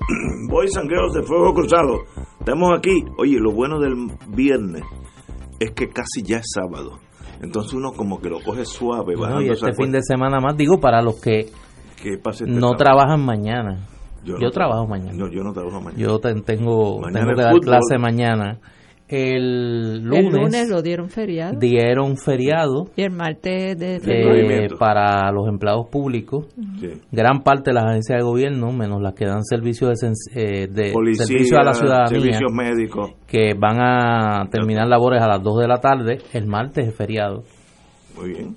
[0.76, 1.98] and Girls de Fuego Cruzado.
[2.38, 2.92] Estamos aquí.
[3.18, 3.94] Oye, lo bueno del
[4.28, 4.82] viernes
[5.60, 6.98] es que casi ya es sábado.
[7.42, 9.14] Entonces uno como que lo coge suave.
[9.42, 11.50] Y este fin de semana más, digo, para los que
[12.02, 12.76] ¿Qué pase este no sábado?
[12.76, 13.86] trabajan mañana.
[14.24, 15.12] Yo, Yo, no trabajo mañana.
[15.12, 16.02] No, yo no trabajo mañana.
[16.02, 17.64] Yo te- tengo, Mañana tengo que dar fútbol.
[17.66, 18.58] clase mañana.
[19.14, 25.30] El lunes, El lunes lo dieron feriado dieron feriado y el martes de eh, para
[25.32, 26.46] los empleados públicos.
[26.80, 26.88] Sí.
[27.12, 29.94] Gran parte de las agencias de gobierno, menos las que dan servicio de,
[30.34, 33.10] eh, de Policía, servicio a la ciudadanía, servicios médicos.
[33.26, 37.42] que van a terminar labores a las 2 de la tarde, el martes es feriado.
[38.16, 38.56] Muy bien.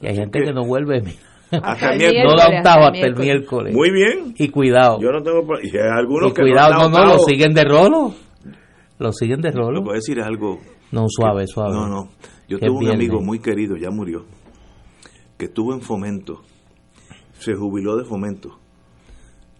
[0.00, 1.02] Y hay Así gente que- que no vuelve.
[1.50, 2.24] Hasta el miércoles.
[2.24, 3.74] No da un hasta tajo el hasta el miércoles.
[3.74, 4.34] Muy bien.
[4.38, 5.00] Y cuidado.
[5.00, 5.42] Yo no tengo...
[5.62, 8.14] Y hay algunos Y que cuidado, no, no, no, lo siguen de rolo.
[9.00, 9.80] Lo siguen de Lo rolo.
[9.80, 10.60] que voy a decir algo...
[10.92, 11.74] No, suave, suave.
[11.74, 12.10] No, no.
[12.48, 14.26] Yo tuve un amigo muy querido, ya murió,
[15.38, 16.42] que estuvo en fomento.
[17.38, 18.58] Se jubiló de fomento.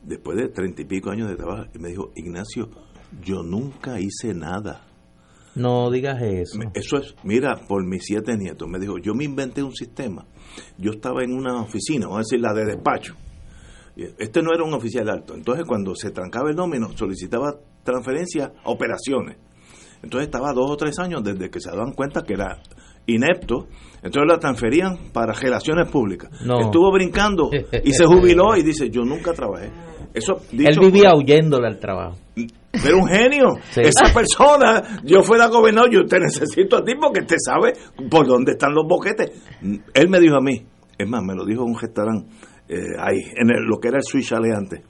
[0.05, 1.65] Después de treinta y pico años de trabajo.
[1.75, 2.69] Y me dijo, Ignacio,
[3.23, 4.87] yo nunca hice nada.
[5.55, 6.59] No digas eso.
[6.75, 8.69] Eso es, mira, por mis siete nietos.
[8.69, 10.27] Me dijo, yo me inventé un sistema.
[10.79, 13.15] Yo estaba en una oficina, vamos a decir la de despacho.
[13.97, 15.35] Este no era un oficial alto.
[15.35, 19.37] Entonces, cuando se trancaba el nómino, solicitaba transferencia a operaciones.
[20.03, 22.63] Entonces, estaba dos o tres años desde que se daban cuenta que era
[23.07, 23.67] inepto.
[24.03, 26.31] Entonces, la transferían para relaciones públicas.
[26.45, 26.61] No.
[26.61, 27.51] Estuvo brincando
[27.85, 29.71] y se jubiló y dice, yo nunca trabajé.
[30.15, 32.17] Eso, Él vivía huyéndole al trabajo.
[32.73, 33.49] pero un genio.
[33.71, 33.83] Sí.
[33.83, 37.75] Esa persona, yo fuera gobernador, yo te necesito a ti porque te sabe
[38.11, 39.31] por dónde están los boquetes.
[39.95, 40.67] Él me dijo a mí,
[40.99, 42.27] es más, me lo dijo en un restaurante
[42.73, 44.81] eh, ahí, en el- lo que era el Swiss Chalet antes,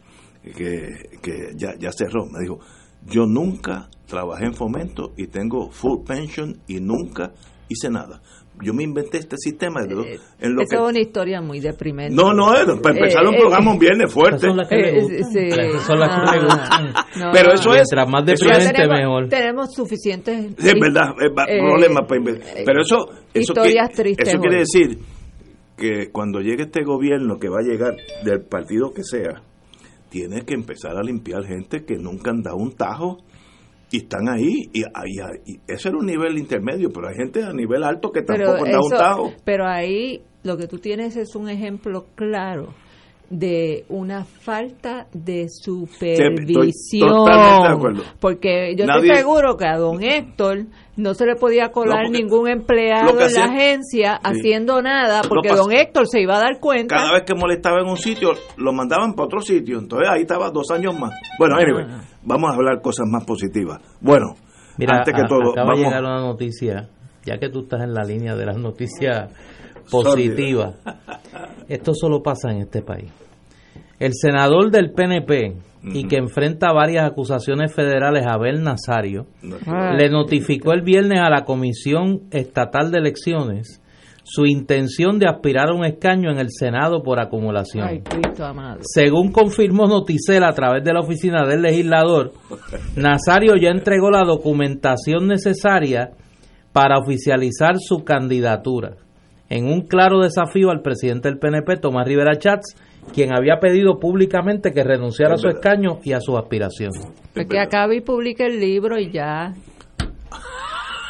[0.43, 2.27] que, que ya, ya cerró.
[2.27, 2.59] Me dijo,
[3.07, 7.33] yo nunca trabajé en fomento y tengo full pension y nunca
[7.69, 8.21] hice nada.
[8.63, 10.83] Yo me inventé este sistema lo- Eh, en lo Esa que...
[10.83, 12.15] es una historia muy deprimente.
[12.15, 14.41] No, no, eh, para empezar Eh, un eh, programa un viernes fuerte.
[14.49, 15.33] son las que Eh, le gustan.
[15.33, 15.39] sí.
[15.49, 16.93] Esas son las que le Ah, gustan.
[17.25, 17.31] no.
[17.33, 17.75] Pero eso es...
[17.91, 19.29] Mientras más deprimente, tenemos, mejor.
[19.31, 22.49] tenemos suficientes Sí, es verdad, es eh, problema para inventar.
[22.59, 22.97] eh, Pero eso,
[23.33, 24.61] eso, historias tristes eso quiere hoy.
[24.61, 24.99] decir
[25.81, 29.43] que cuando llegue este gobierno que va a llegar del partido que sea,
[30.11, 33.19] tiene que empezar a limpiar gente que nunca han dado un tajo
[33.91, 34.69] y están ahí.
[34.73, 38.23] Y, ahí- y ese era un nivel intermedio, pero hay gente a nivel alto que
[38.23, 39.33] pero, tampoco han dado un tajo.
[39.45, 42.75] pero ahí lo que tú tienes es un ejemplo claro
[43.31, 47.09] de una falta de supervisión.
[47.09, 48.03] totalmente de acuerdo.
[48.21, 50.67] Porque yo Nadie- estoy seguro que a don Héctor
[51.01, 54.21] no se le podía colar No, ningún empleado en la agencia Sí.
[54.31, 56.97] haciendo nada, porque don Héctor se iba a dar cuenta.
[56.97, 59.79] Cada vez que molestaba en un sitio, lo mandaban para otro sitio.
[59.79, 61.13] Entonces ahí estaba dos años más.
[61.39, 61.87] Bueno, anyway,
[62.23, 63.81] vamos a hablar cosas más positivas.
[64.01, 64.35] Bueno,
[64.79, 65.85] Mira, antes que a- todo, acaba de vamos.
[65.85, 66.89] llegar una noticia,
[67.25, 69.33] ya que tú estás en la línea de las noticias
[69.91, 70.75] positivas.
[71.69, 73.11] Esto solo pasa en este país.
[73.99, 79.27] El senador del PNP y que enfrenta varias acusaciones federales, Abel Nazario,
[79.67, 79.95] Ah.
[79.97, 83.81] le notificó el viernes a la Comisión Estatal de Elecciones
[84.23, 87.89] su intención de aspirar a un escaño en el Senado por acumulación.
[87.89, 88.79] Ay, Cristo amado.
[88.83, 92.33] Según confirmó Noticel a través de la oficina del legislador,
[92.97, 96.11] Nazario ya entregó la documentación necesaria
[96.73, 98.93] para oficializar su candidatura,
[99.49, 102.77] en un claro desafío al presidente del PNP, Tomás Rivera Chats,
[103.13, 105.61] quien había pedido públicamente que renunciara a Es su verdad.
[105.65, 106.91] escaño y a su aspiración.
[107.35, 109.53] Pues que acabe y publique el libro y ya.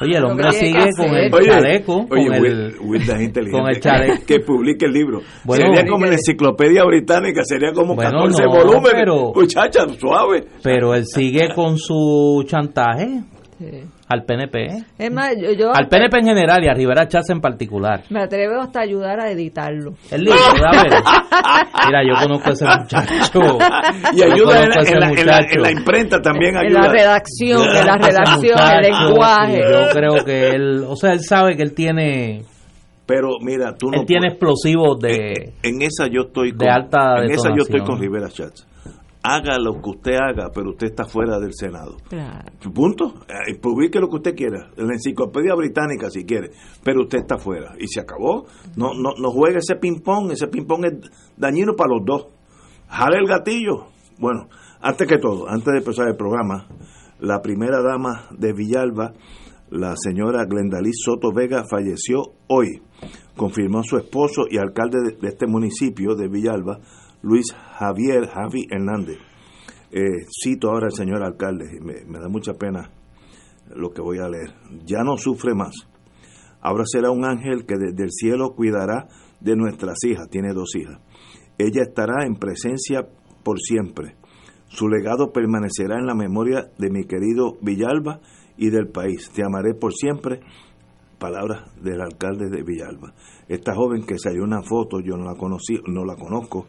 [0.02, 2.66] Oye, el hombre sigue con el Oye, chaleco, oye, con Will- el...
[2.96, 3.50] Es inteligente.
[3.50, 4.24] con el chaleco.
[4.26, 5.20] Que publique el libro.
[5.44, 8.92] Bueno, sería como la enciclopedia británica, sería como Bueno, 14 no, volúmenes.
[8.94, 10.44] pero- Muchacha, suave.
[10.62, 13.24] Pero él sigue con su chantaje
[13.58, 13.66] Sí.
[14.10, 14.66] Al PNP,
[14.98, 18.02] Es más, yo, yo al PNP en general y a Rivera Chats en particular.
[18.10, 19.92] me atrevo hasta a ayudar a editarlo.
[20.10, 20.92] El libro, a ver.
[21.86, 23.40] Mira, yo conozco a ese muchacho.
[24.12, 25.48] Y ayuda en en, en, la, muchacho.
[25.52, 26.80] en la imprenta también En ayuda.
[26.82, 29.60] la redacción, en la redacción, el muchacho, lenguaje.
[29.60, 32.42] Yo creo que él, o sea, él sabe que él tiene,
[33.06, 36.56] Pero mira, tú no él tiene puedes- explosivos en, de, en esa yo estoy de
[36.58, 38.66] con, alta En esa yo estoy con Rivera Chats.
[39.22, 41.96] Haga lo que usted haga, pero usted está fuera del Senado.
[42.08, 42.50] Claro.
[42.72, 43.14] Punto.
[43.28, 44.70] Eh, publique lo que usted quiera.
[44.76, 46.50] En la enciclopedia británica, si quiere.
[46.82, 47.74] Pero usted está fuera.
[47.78, 48.46] Y se acabó.
[48.76, 50.32] No, no, no juegue ese ping-pong.
[50.32, 52.26] Ese ping-pong es dañino para los dos.
[52.88, 53.88] jale el gatillo.
[54.18, 54.48] Bueno,
[54.80, 56.66] antes que todo, antes de empezar el programa,
[57.20, 59.12] la primera dama de Villalba,
[59.70, 62.82] la señora Glendaliz Soto Vega, falleció hoy.
[63.36, 66.80] Confirmó su esposo y alcalde de, este municipio de Villalba,
[67.22, 69.18] Luis Javier Javi Hernández.
[69.92, 72.90] Eh, cito ahora al señor alcalde, me da mucha pena
[73.74, 74.54] lo que voy a leer.
[74.84, 75.74] Ya no sufre más.
[76.60, 79.08] Ahora será un ángel que desde el cielo cuidará
[79.40, 80.28] de nuestras hijas.
[80.30, 81.00] Tiene dos hijas.
[81.58, 83.08] Ella estará en presencia
[83.42, 84.16] por siempre.
[84.68, 88.20] Su legado permanecerá en la memoria de mi querido Villalba
[88.56, 89.30] y del país.
[89.30, 90.40] Te amaré por siempre.
[91.18, 93.14] Palabras del alcalde de Villalba.
[93.48, 96.66] Esta joven que salió una foto, yo no la conocí, no la conozco,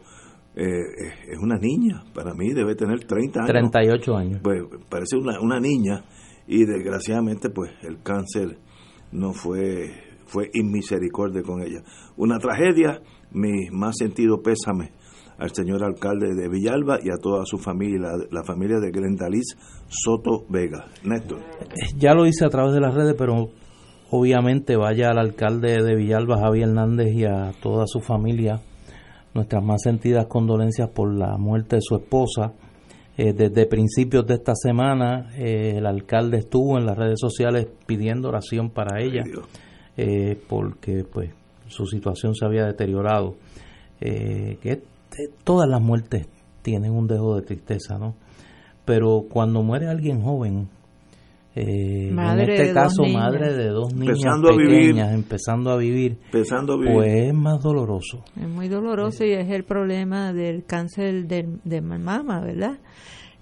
[0.54, 0.64] eh,
[1.28, 3.50] es una niña, para mí debe tener 30 años.
[3.50, 4.40] 38 años.
[4.42, 6.04] Pues parece una, una niña
[6.46, 8.58] y desgraciadamente pues el cáncer
[9.12, 11.82] no fue fue inmisericordia con ella.
[12.16, 13.00] Una tragedia,
[13.32, 14.90] mi más sentido pésame
[15.38, 19.56] al señor alcalde de Villalba y a toda su familia, la, familia de Glendaliz
[19.88, 20.86] Soto Vega.
[21.04, 21.40] Néstor.
[21.96, 23.50] Ya lo hice a través de las redes, pero
[24.10, 28.62] obviamente vaya al alcalde de Villalba, Javier Hernández, y a toda su familia
[29.34, 32.52] nuestras más sentidas condolencias por la muerte de su esposa
[33.16, 38.28] eh, desde principios de esta semana eh, el alcalde estuvo en las redes sociales pidiendo
[38.28, 39.22] oración para ella
[39.98, 41.30] eh, porque pues
[41.66, 43.36] su situación se había deteriorado.
[44.00, 44.82] que
[45.44, 46.26] todas las muertes
[46.62, 48.14] tienen un dejo de tristeza, ¿no?
[48.84, 50.68] Pero cuando muere alguien joven,
[51.54, 54.18] en este caso madre de dos niñas
[54.56, 58.24] pequeñas empezando a vivir, empezando pues es más doloroso.
[58.40, 62.78] Es muy doloroso y es el problema del cáncer de, de mama, ¿verdad?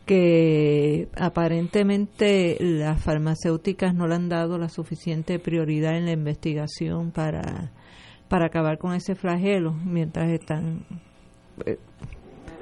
[0.06, 7.70] que aparentemente las farmacéuticas no le han dado la suficiente prioridad en la investigación para,
[8.28, 10.84] para acabar con ese flagelo, mientras están
[11.64, 11.78] eh,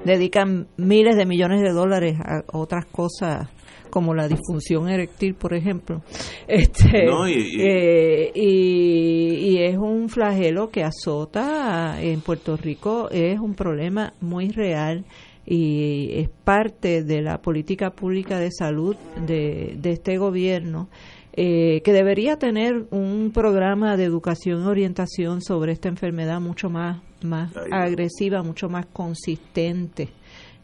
[0.05, 3.49] dedican miles de millones de dólares a otras cosas
[3.89, 6.01] como la disfunción eréctil, por ejemplo.
[6.47, 14.13] Este, eh, y, y, es un flagelo que azota en Puerto Rico, es un problema
[14.19, 15.05] muy real
[15.45, 18.95] y es parte de la política pública de salud
[19.25, 20.89] de, este gobierno.
[21.33, 27.01] Eh, que debería tener un programa de educación y orientación sobre esta enfermedad mucho más,
[27.21, 30.09] más agresiva, mucho más consistente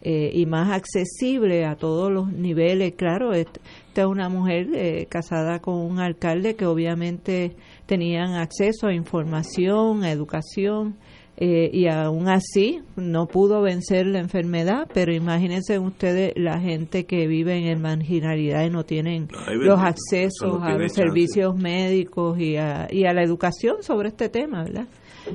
[0.07, 2.93] eh, y más accesible a todos los niveles.
[2.93, 3.59] Claro, esta
[3.95, 7.55] es una mujer eh, casada con un alcalde que obviamente
[7.87, 10.95] tenían acceso a información, a educación,
[11.37, 17.25] eh, y aún así no pudo vencer la enfermedad, pero imagínense ustedes la gente que
[17.25, 23.05] vive en marginalidad y no tienen los accesos a los servicios médicos y a, y
[23.05, 24.87] a la educación sobre este tema, ¿verdad?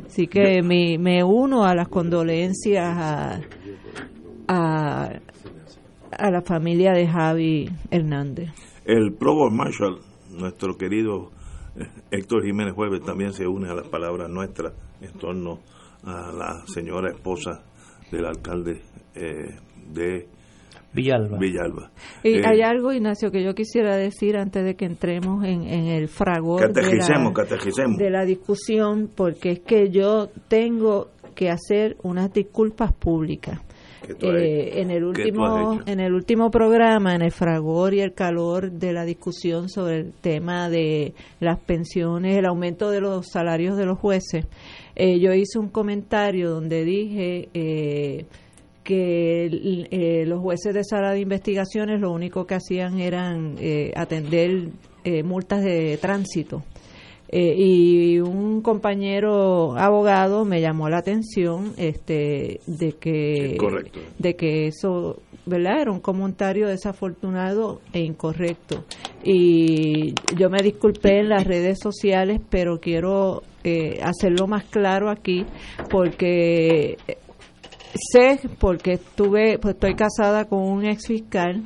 [0.06, 3.40] Así que me, me uno a las condolencias a,
[4.50, 5.20] a,
[6.10, 8.50] a la familia de Javi Hernández.
[8.84, 10.00] El Provost Marshall,
[10.32, 11.30] nuestro querido
[11.76, 15.60] eh, Héctor Jiménez Jueves, también se une a las palabras nuestras en torno
[16.02, 17.62] a la señora esposa
[18.10, 18.82] del alcalde
[19.14, 19.56] eh,
[19.92, 20.26] de
[20.92, 21.38] Villalba.
[21.38, 21.90] Villalba.
[22.24, 26.08] Y eh, hay algo, Ignacio, que yo quisiera decir antes de que entremos en, el
[26.08, 32.92] fragor de la, de la discusión, porque es que yo tengo que hacer unas disculpas
[32.92, 33.60] públicas.
[34.08, 38.92] Eh, en el último en el último programa en el fragor y el calor de
[38.92, 43.98] la discusión sobre el tema de las pensiones el aumento de los salarios de los
[43.98, 44.46] jueces
[44.96, 48.26] eh, yo hice un comentario donde dije eh,
[48.84, 49.46] que
[49.90, 53.56] eh, los jueces de sala de investigaciones lo único que hacían eran
[53.94, 54.68] atender
[55.24, 56.62] multas de tránsito.
[57.32, 63.56] Y un compañero abogado me llamó la atención este de que
[64.18, 68.84] de que eso verdad era un comentario desafortunado e incorrecto.
[69.22, 75.44] Y yo me disculpé en las redes sociales pero quiero eh, hacerlo más claro aquí
[75.90, 76.96] porque
[77.94, 81.62] sé porque estuve pues estoy casada con un ex fiscal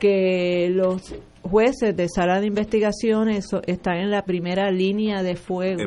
[0.00, 5.82] que los jueces de sala de investigaciones están en la primera línea de fuego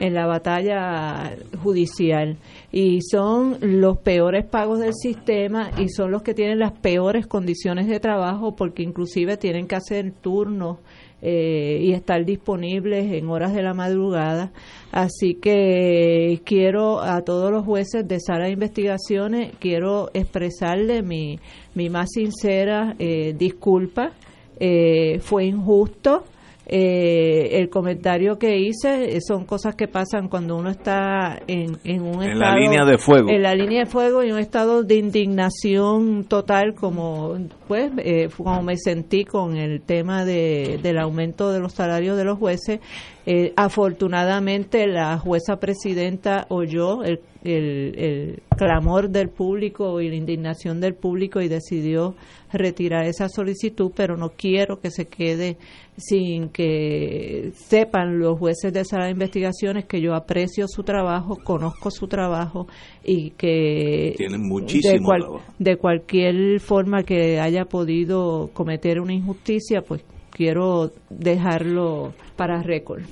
[0.00, 2.36] en la batalla judicial
[2.72, 7.86] y son los peores pagos del sistema y son los que tienen las peores condiciones
[7.86, 10.78] de trabajo porque inclusive tienen que hacer turnos
[11.22, 14.52] eh, y estar disponibles en horas de la madrugada.
[14.92, 21.38] Así que quiero a todos los jueces de sala de investigaciones, quiero expresarle mi,
[21.74, 24.12] mi más sincera eh, disculpa.
[24.58, 26.24] Eh, fue injusto
[26.68, 32.24] Eh, el comentario que hice son cosas que pasan cuando uno está en, en un
[32.24, 33.30] En estado la línea de fuego.
[33.30, 37.36] en la línea de fuego y un estado de indignación total como
[37.68, 42.24] pues eh, como me sentí con el tema de, del aumento de los salarios de
[42.24, 42.80] los jueces
[43.28, 50.80] Eh, afortunadamente la jueza presidenta oyó el, el, el clamor del público y la indignación
[50.80, 52.14] del público y decidió
[52.52, 55.56] retirar esa solicitud pero no quiero que se quede
[55.96, 62.06] sin que sepan los jueces de de investigaciones que yo aprecio su trabajo, conozco su
[62.06, 62.66] trabajo
[63.04, 65.44] y que Tienen de, muchísimo cual- trabajo.
[65.58, 73.02] de cualquier forma que haya podido cometer una injusticia, pues quiero dejarlo para récord.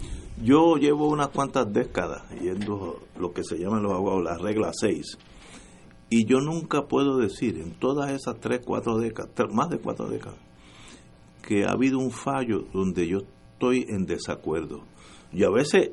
[0.43, 5.17] Yo llevo unas cuantas décadas yendo lo que se llaman los abogados, la regla 6.
[6.11, 10.07] Y yo nunca puedo decir en todas esas 3, 4 décadas, tres- más de 4
[10.09, 10.37] décadas,
[11.47, 13.19] que ha habido un fallo donde yo
[13.53, 14.83] estoy en desacuerdo.
[15.33, 15.91] Yo a veces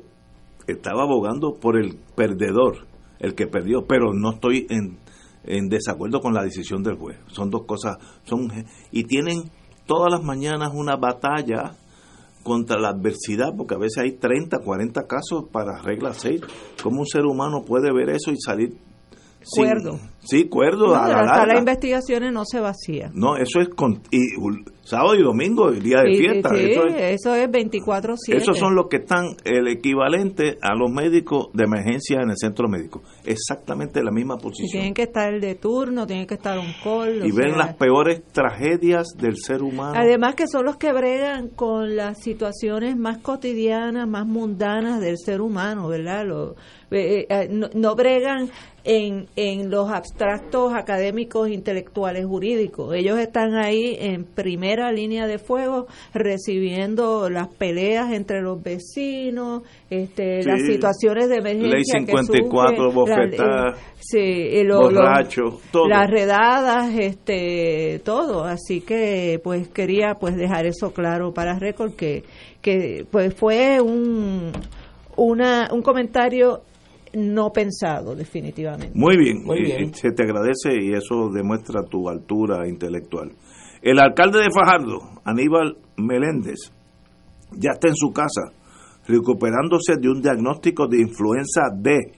[0.66, 2.86] estaba abogando por el perdedor,
[3.18, 4.98] el que perdió, pero no estoy en,
[5.44, 7.18] en desacuerdo con la decisión del juez.
[7.28, 8.48] Son dos cosas, son
[8.90, 9.50] y tienen
[9.86, 11.76] todas las mañanas una batalla
[12.42, 16.40] contra la adversidad, porque a veces hay 30, 40 casos para regla 6.
[16.82, 18.76] ¿Cómo un ser humano puede ver eso y salir
[19.50, 19.98] Cuerdo.
[20.24, 23.10] Sí, cuerdo No, a la hasta las investigaciones no se vacía.
[23.12, 24.20] No, eso es con, y,
[24.84, 26.50] sábado y domingo, el día de Y- fiesta.
[26.50, 28.36] sí, eso es- eso es 24/7.
[28.36, 32.68] esos son los que están el equivalente a los médicos de emergencia en el centro
[32.68, 33.02] médico.
[33.24, 34.70] Exactamente la misma Y posición.
[34.70, 37.26] tienen que estar de turno, tienen que estar un call.
[37.26, 39.94] Y ven sea, las peores tragedias del ser humano.
[39.96, 45.40] Además que son los que bregan con las situaciones más cotidianas, más mundanas del ser
[45.40, 46.24] humano, ¿verdad?
[46.26, 46.54] Lo-
[46.92, 48.50] eh, eh, no, no bregan
[48.84, 52.94] en, en los abstractos académicos, intelectuales, jurídicos.
[52.94, 60.42] Ellos están ahí en primera línea de fuego recibiendo las peleas entre los vecinos, este,
[60.42, 60.48] Sí.
[60.48, 64.90] las situaciones de Ley emergencia que 54, sufren, la- bofetada, eh, sí, lo-
[65.70, 65.88] todo.
[65.88, 68.44] las redadas, este, todo.
[68.44, 72.24] Así que, pues, quería, pues, dejar eso claro para récord que,
[72.60, 74.50] que, pues, fue un,
[75.16, 76.62] una, un comentario
[77.14, 78.92] no pensado, definitivamente.
[78.98, 79.94] Muy bien, Muy y- bien.
[79.94, 83.32] se te agradece y eso demuestra tu altura intelectual.
[83.82, 86.72] El alcalde de Fajardo, Aníbal Meléndez,
[87.52, 88.52] ya está en su casa
[89.06, 92.12] recuperándose de un diagnóstico de influenza D.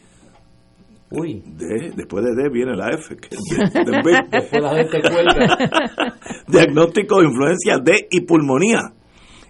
[1.10, 3.16] Uy, D después de D viene la F.
[3.16, 4.12] que es de- de B.
[4.30, 5.56] después la gente cuelga.
[6.48, 8.92] diagnóstico de influencia D y pulmonía.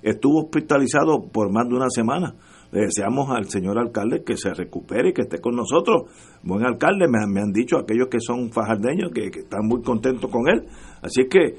[0.02, 2.34] Estuvo hospitalizado por más de una semana.
[2.74, 6.10] Le deseamos al señor alcalde que se recupere y que esté con nosotros.
[6.42, 9.80] Buen alcalde, me, han- me han dicho aquellos que son fajardeños que, que están muy
[9.82, 10.66] contentos con él.
[11.00, 11.54] Así que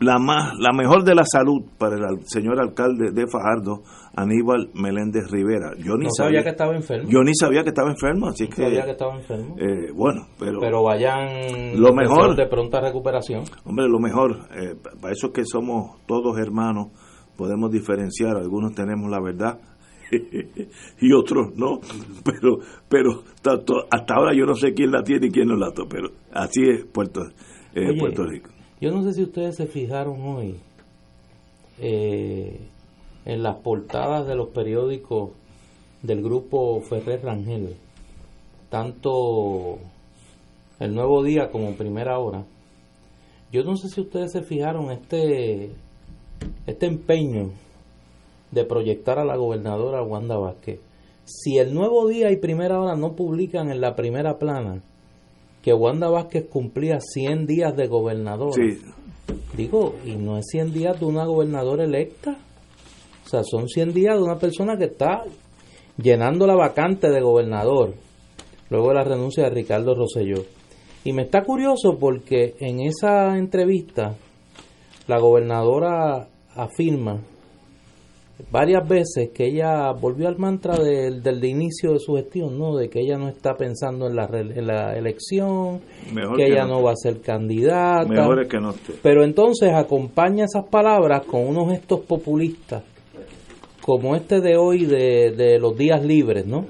[0.00, 3.82] la, más, la mejor de la salud para el señor alcalde de Fajardo,
[4.14, 5.72] Aníbal Meléndez Rivera.
[5.76, 7.08] Yo ni No sabía, sabía que estaba enfermo.
[7.10, 9.56] yo ni sabía que estaba enfermo, así No que sabía que estaba enfermo.
[9.58, 12.36] eh, bueno, pero, Pero vayan Lo mejor.
[12.36, 13.42] de pronta recuperación.
[13.64, 16.88] hombre, lo mejor, eh, para eso es que somos todos hermanos,
[17.38, 19.60] podemos diferenciar, algunos tenemos la verdad
[21.00, 21.78] y otros no,
[22.24, 25.88] pero pero hasta ahora yo no sé quién la tiene y quién no la tiene,
[25.88, 27.22] pero así es Puerto,
[27.74, 28.50] eh, Oye, Puerto Rico.
[28.80, 30.56] Yo no sé si ustedes se fijaron hoy
[31.78, 32.60] eh,
[33.24, 35.30] en las portadas de los periódicos
[36.02, 37.76] del grupo Ferrer Rangel,
[38.68, 39.78] tanto
[40.80, 42.44] El Nuevo Día como Primera Hora.
[43.52, 45.72] Yo no sé si ustedes se fijaron este
[46.66, 47.50] este empeño
[48.50, 50.80] de proyectar a la gobernadora Wanda Vázquez.
[51.24, 54.82] Si el Nuevo Día y Primera Hora no publican en la primera plana
[55.62, 58.78] que Wanda Vázquez cumplía 100 días de gobernadora, Sí,
[59.56, 62.38] Digo, y no es 100 días de una gobernadora electa.
[63.24, 65.24] O sea, son 100 días de una persona que está
[66.00, 67.94] llenando la vacante de gobernador,
[68.70, 70.44] luego de la renuncia de Ricardo Rosselló.
[71.04, 74.14] Y me está curioso porque en esa entrevista
[75.08, 77.20] la gobernadora afirma
[78.52, 82.76] varias veces que ella volvió al mantra del, del de inicio de su gestión, ¿no?
[82.76, 85.80] De que ella no está pensando en la, en la elección,
[86.14, 86.74] Mejor que que ella no.
[86.76, 88.04] no va a ser candidata.
[88.08, 88.92] mejor es que no esté.
[89.02, 92.84] Pero entonces acompaña esas palabras con unos gestos populistas,
[93.80, 96.66] como este de hoy de, de los días libres, ¿no?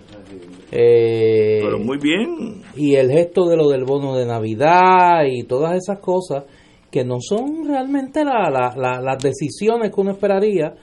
[0.72, 5.76] Eh, Pero muy bien, y el gesto de lo del bono de Navidad y todas
[5.76, 6.44] esas cosas
[6.90, 10.74] que no son realmente la- la- la- las decisiones que uno esperaría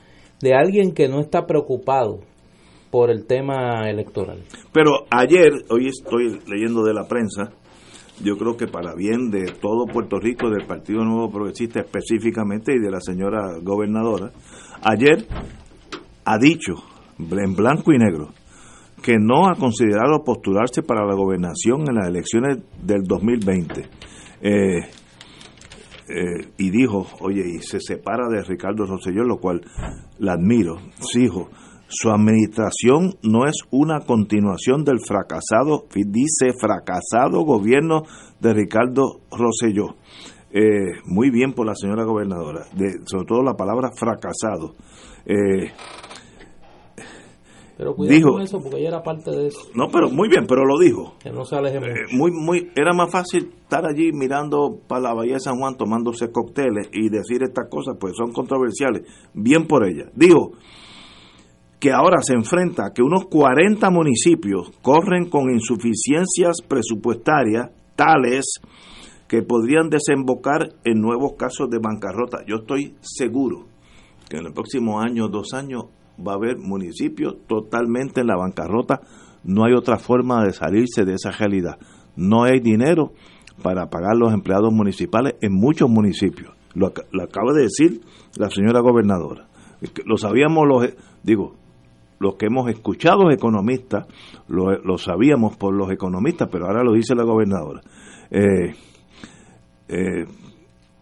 [0.41, 2.19] de alguien que no está preocupado
[2.91, 4.43] por el tema electoral.
[4.71, 7.51] Pero ayer, hoy estoy leyendo de la prensa,
[8.23, 12.79] yo creo que para bien de todo Puerto Rico, del Partido Nuevo Progresista específicamente y
[12.79, 14.31] de la señora gobernadora,
[14.83, 15.25] ayer
[16.23, 16.75] ha dicho
[17.19, 18.29] en blanco y negro
[19.03, 23.81] que no ha considerado postularse para la gobernación en las elecciones del 2020.
[24.41, 24.79] Eh,
[26.07, 29.61] eh, y dijo, oye, y se separa de Ricardo Rosselló, lo cual
[30.19, 30.77] la admiro.
[31.13, 31.49] Dijo,
[31.87, 38.03] su administración no es una continuación del fracasado, dice fracasado gobierno
[38.39, 39.95] de Ricardo Rosselló.
[40.51, 44.75] Eh, muy bien por la señora gobernadora, de, sobre todo la palabra fracasado.
[45.25, 45.71] Eh,
[47.77, 49.59] pero dijo, con eso porque ella era parte de eso.
[49.73, 51.15] No, pero muy bien, pero lo dijo.
[51.21, 55.13] Que no se aleje eh, muy, muy, era más fácil estar allí mirando para la
[55.13, 59.03] Bahía de San Juan tomándose cócteles y decir estas cosas, pues son controversiales.
[59.33, 60.05] Bien por ella.
[60.15, 60.53] Dijo
[61.79, 68.59] que ahora se enfrenta a que unos 40 municipios corren con insuficiencias presupuestarias tales
[69.27, 72.39] que podrían desembocar en nuevos casos de bancarrota.
[72.47, 73.65] Yo estoy seguro
[74.29, 75.85] que en el próximo año, dos años,
[76.19, 79.01] va a haber municipios totalmente en la bancarrota.
[79.43, 81.77] No hay otra forma de salirse de esa realidad.
[82.15, 83.13] No hay dinero
[83.61, 86.53] para pagar los empleados municipales en muchos municipios.
[86.73, 88.01] Lo, acaba de decir
[88.37, 89.47] la señora gobernadora.
[90.05, 90.93] Lo sabíamos los,
[91.23, 91.55] digo,
[92.19, 94.07] los que hemos escuchado economistas,
[94.47, 97.81] lo, lo sabíamos por los economistas, pero ahora lo dice la gobernadora.
[98.31, 98.73] Eh,
[99.87, 100.25] eh,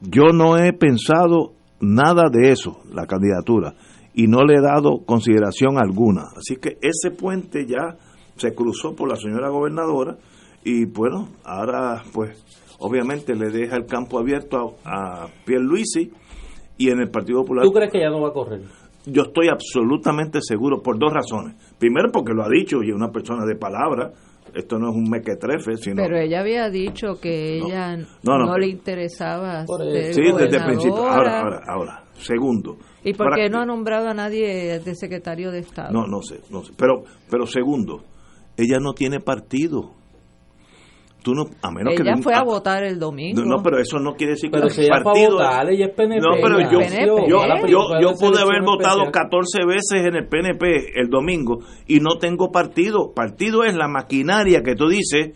[0.01, 3.75] yo no he pensado nada de eso, la candidatura,
[4.13, 6.23] y no le he dado consideración alguna.
[6.37, 7.97] Así que ese puente ya
[8.35, 10.17] se cruzó por la señora gobernadora
[10.63, 12.43] y bueno, ahora pues
[12.79, 16.11] obviamente le deja el campo abierto a, a Pierluisi
[16.77, 17.65] y en el Partido Popular.
[17.65, 18.61] ¿Tú crees que ya no va a correr?
[19.05, 21.55] Yo estoy absolutamente seguro por dos razones.
[21.77, 24.13] Primero porque lo ha dicho y es una persona de palabra,
[24.53, 26.01] esto no es un mequetrefe, sino...
[26.03, 31.07] Pero ella había dicho que ella no, le interesaba Sí, desde el principio.
[31.07, 32.03] Ahora, ahora, ahora.
[32.13, 32.77] Segundo.
[33.03, 35.91] ¿Y por qué no ha nombrado a nadie de secretario de Estado?
[35.91, 36.73] No, no sé, no sé.
[36.77, 38.03] Pero, pero segundo,
[38.55, 39.91] ella no tiene partido.
[41.23, 43.41] Tú no, a menos ella que fue a votar el domingo.
[43.45, 45.37] No, pero eso no quiere decir que el partido.
[45.37, 46.19] Votar, ella es PNP.
[46.19, 46.81] No, pero yo,
[47.27, 52.17] yo, yo, yo, pude haber votado 14 veces en el PNP el domingo y no
[52.19, 53.13] tengo partido.
[53.15, 55.31] Partido es la maquinaria que tú dices.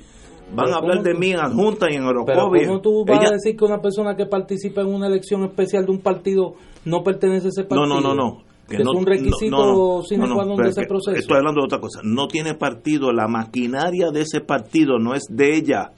[0.54, 2.68] Van a hablar de mí en Junta y en Eurocovia.
[2.68, 5.92] ¿Cómo tú vas a decir que una persona que participa en una elección especial de
[5.92, 7.86] un partido no pertenece a ese partido?
[7.86, 8.47] No, no, no, no.
[8.68, 11.18] Que es un requisito sine qua non de ese proceso.
[11.18, 12.02] Estoy hablando de otra cosa.
[12.04, 15.92] No tiene partido, la maquinaria de ese partido no es de ella.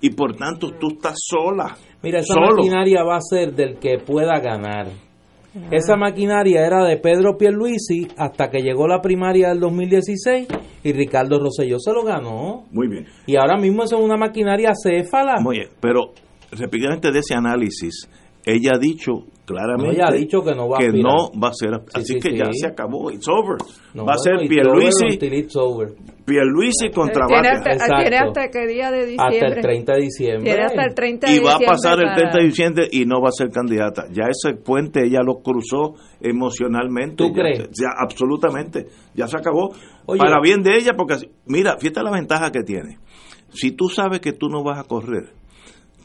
[0.00, 1.76] Y por tanto tú estás sola.
[2.02, 4.88] Mira, esa maquinaria va a ser del que pueda ganar.
[5.70, 10.48] Esa maquinaria era de Pedro Pierluisi hasta que llegó la primaria del 2016
[10.82, 12.64] y Ricardo Rosselló se lo ganó.
[12.70, 13.06] Muy bien.
[13.26, 15.40] Y ahora mismo es una maquinaria céfala.
[15.40, 16.12] Muy bien, pero
[16.50, 18.08] repetidamente de ese análisis,
[18.46, 22.18] ella ha dicho claramente ha dicho que no va, que no va a ser así
[22.18, 23.58] que ya se acabó it's over.
[23.96, 25.18] Va a ser Pierluisi
[26.24, 30.44] Pierluisi contra tiene hasta, tiene hasta qué día de diciembre hasta el 30 de diciembre.
[30.44, 33.20] Tiene hasta el 30 de y va a pasar el 30 de diciembre y no
[33.20, 34.06] va a ser candidata.
[34.10, 37.16] Ya ese puente ella lo cruzó emocionalmente.
[37.16, 37.68] ¿tú crees?
[37.70, 38.86] ya absolutamente.
[39.14, 39.74] Ya se acabó.
[40.06, 41.14] Para bien de ella porque
[41.46, 42.98] mira fíjate la ventaja que tiene.
[43.50, 45.41] Si tú sabes que tú no vas a correr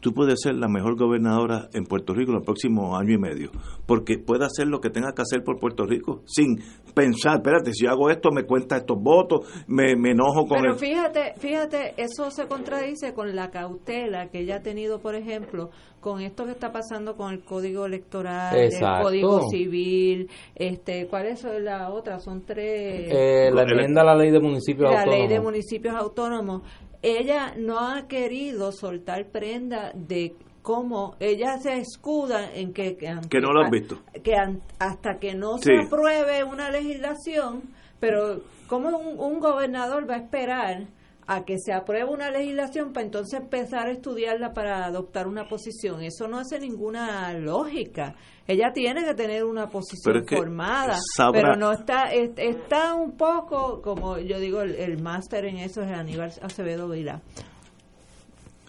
[0.01, 3.51] tú puedes ser la mejor gobernadora en Puerto Rico en el próximo año y medio,
[3.85, 6.59] porque puede hacer lo que tenga que hacer por Puerto Rico sin
[6.93, 11.93] pensar, espérate, si hago esto me cuenta estos votos, me, enojo con Pero fíjate, fíjate,
[11.97, 16.51] eso se contradice con la cautela que ella ha tenido, por ejemplo, con esto que
[16.51, 22.19] está pasando con el Código Electoral, el Código Civil, este, ¿cuál es la otra?
[22.19, 23.11] Son tres.
[23.11, 25.13] Eh, la enmienda a la ley de municipios autónomos.
[25.13, 26.61] La ley de municipios autónomos
[27.01, 33.53] ella no ha querido soltar prenda de cómo ella se escuda en que que, no
[33.53, 33.99] lo han visto.
[34.23, 34.35] que
[34.79, 37.61] hasta que no se apruebe una legislación
[37.99, 40.87] pero cómo un, gobernador va a esperar
[41.27, 46.01] a que se apruebe una legislación para entonces empezar a estudiarla para adoptar una posición.
[46.01, 48.15] Eso no hace ninguna lógica.
[48.47, 50.97] Ella tiene que tener una posición formada,
[51.33, 56.31] pero no está está un poco, como yo digo, el, máster en eso es Aníbal
[56.41, 57.21] Acevedo Vila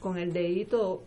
[0.00, 1.02] con el dedito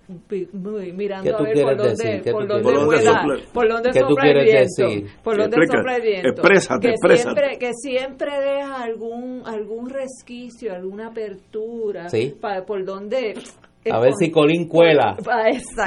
[0.94, 5.96] mirando a ver por dónde, por dónde, por dónde sopla el viento, por dónde sopla
[5.96, 6.42] el viento,
[6.82, 12.08] que siempre que siempre deja algún algún resquicio, alguna apertura,
[12.42, 13.36] para, por donde
[13.90, 15.18] a ver si Colín cuela.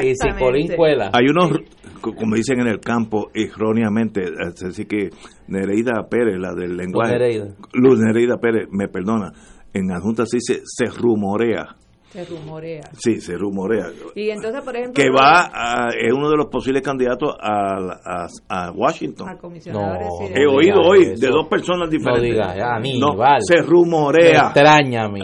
[0.03, 1.11] Y si Colín cuela.
[1.12, 1.61] Hay unos,
[2.01, 4.23] como dicen en el campo, erróneamente,
[4.67, 5.11] así que
[5.47, 7.12] Nereida Pérez, la del lenguaje.
[7.12, 7.57] Luz Nereida.
[7.73, 9.33] Luz Nereida Pérez, me perdona,
[9.73, 11.77] en la Junta se dice, se rumorea
[12.14, 12.83] Se rumorea.
[12.96, 13.87] Sí, se rumorea.
[14.14, 14.94] Y entonces, por ejemplo...
[15.03, 17.74] Que va, a, es uno de los posibles candidatos a,
[18.05, 18.27] a,
[18.66, 19.29] a Washington.
[19.29, 20.29] A comisionado No.
[20.33, 21.27] He oído hoy eso.
[21.27, 22.22] de dos personas diferentes.
[22.22, 22.66] No diga, ya,
[23.00, 23.38] No, Aníbal.
[23.40, 24.42] se Me rumorea.
[24.42, 25.20] extraña a mí.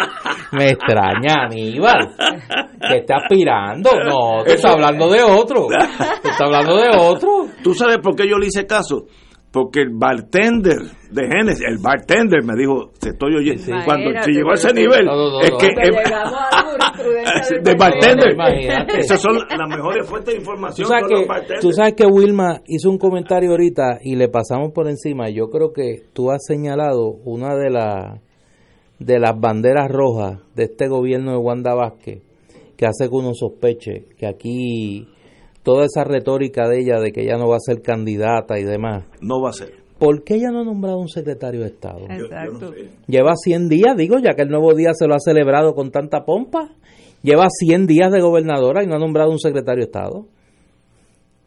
[0.52, 2.14] Me extraña, Aníbal.
[2.88, 3.90] Que está aspirando.
[4.08, 5.66] No, tú estás hablando de otro.
[5.66, 7.46] Tú estás hablando de otro.
[7.64, 9.06] ¿Tú sabes por qué yo le hice caso?
[9.62, 10.78] Porque el bartender
[11.10, 13.78] de Genesis, el bartender me dijo, te estoy oyendo, Sí, sí.
[13.84, 15.58] cuando si llegó a ese nivel, No, no, no, es no.
[15.58, 15.74] que es-
[17.50, 18.32] del de bartender.
[18.34, 18.98] Imagínate.
[19.00, 20.88] Esas son las mejores fuentes de Tú información.
[20.88, 25.28] sabes, que, tú sabes que Wilma hizo un comentario ahorita y le pasamos por encima.
[25.30, 28.20] Yo creo que tú has señalado una de, las
[28.98, 32.22] de las banderas rojas de este gobierno de Wanda Vázquez
[32.76, 35.08] que hace que uno sospeche que aquí
[35.68, 39.04] toda esa retórica de ella de que ella no va a ser candidata y demás.
[39.20, 39.74] No va a ser.
[39.98, 42.00] ¿Por qué ella no ha nombrado un secretario de Estado?
[42.00, 42.72] Yo- yo no Exacto.
[42.72, 42.88] sé.
[43.06, 46.24] Lleva 100 días, digo, ya que el nuevo día se lo ha celebrado con tanta
[46.24, 46.70] pompa.
[47.22, 50.24] Lleva 100 días de gobernadora y no ha nombrado un secretario de Estado.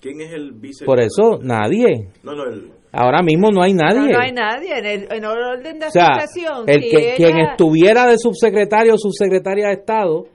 [0.02, 0.86] ¿Quién es el vice?
[0.86, 2.10] Por eso, nadie.
[2.24, 4.12] No, no, el, Ahora mismo no hay nadie.
[4.12, 6.08] no hay nadie en el, en el orden de o sea,
[6.68, 10.26] el si que, ella- quien estuviera de subsecretario o subsecretaria de Estado,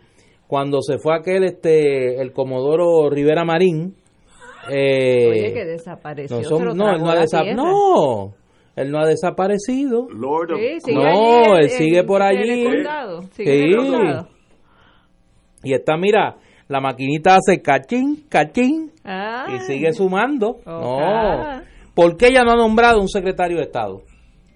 [0.47, 3.95] cuando se fue aquel, este, el Comodoro Rivera Marín,
[4.71, 6.37] eh, Oye, que desapareció.
[6.39, 7.63] no, son- no, él no ha la desa- tierra.
[7.63, 8.35] no,
[8.77, 10.07] él no ha desaparecido.
[10.11, 11.05] Lord of Sí, sigue No,
[11.55, 12.51] allí él sigue por allí.
[12.51, 14.27] el condado, sigue en el Sí.
[15.65, 16.37] Y está, mira,
[16.69, 20.57] la maquinita hace cachín, cachín, Ah, y sigue sumando.
[20.67, 21.59] Ojalá.
[21.59, 21.63] No.
[21.95, 24.03] ¿Por qué ella no ha nombrado un secretario de Estado?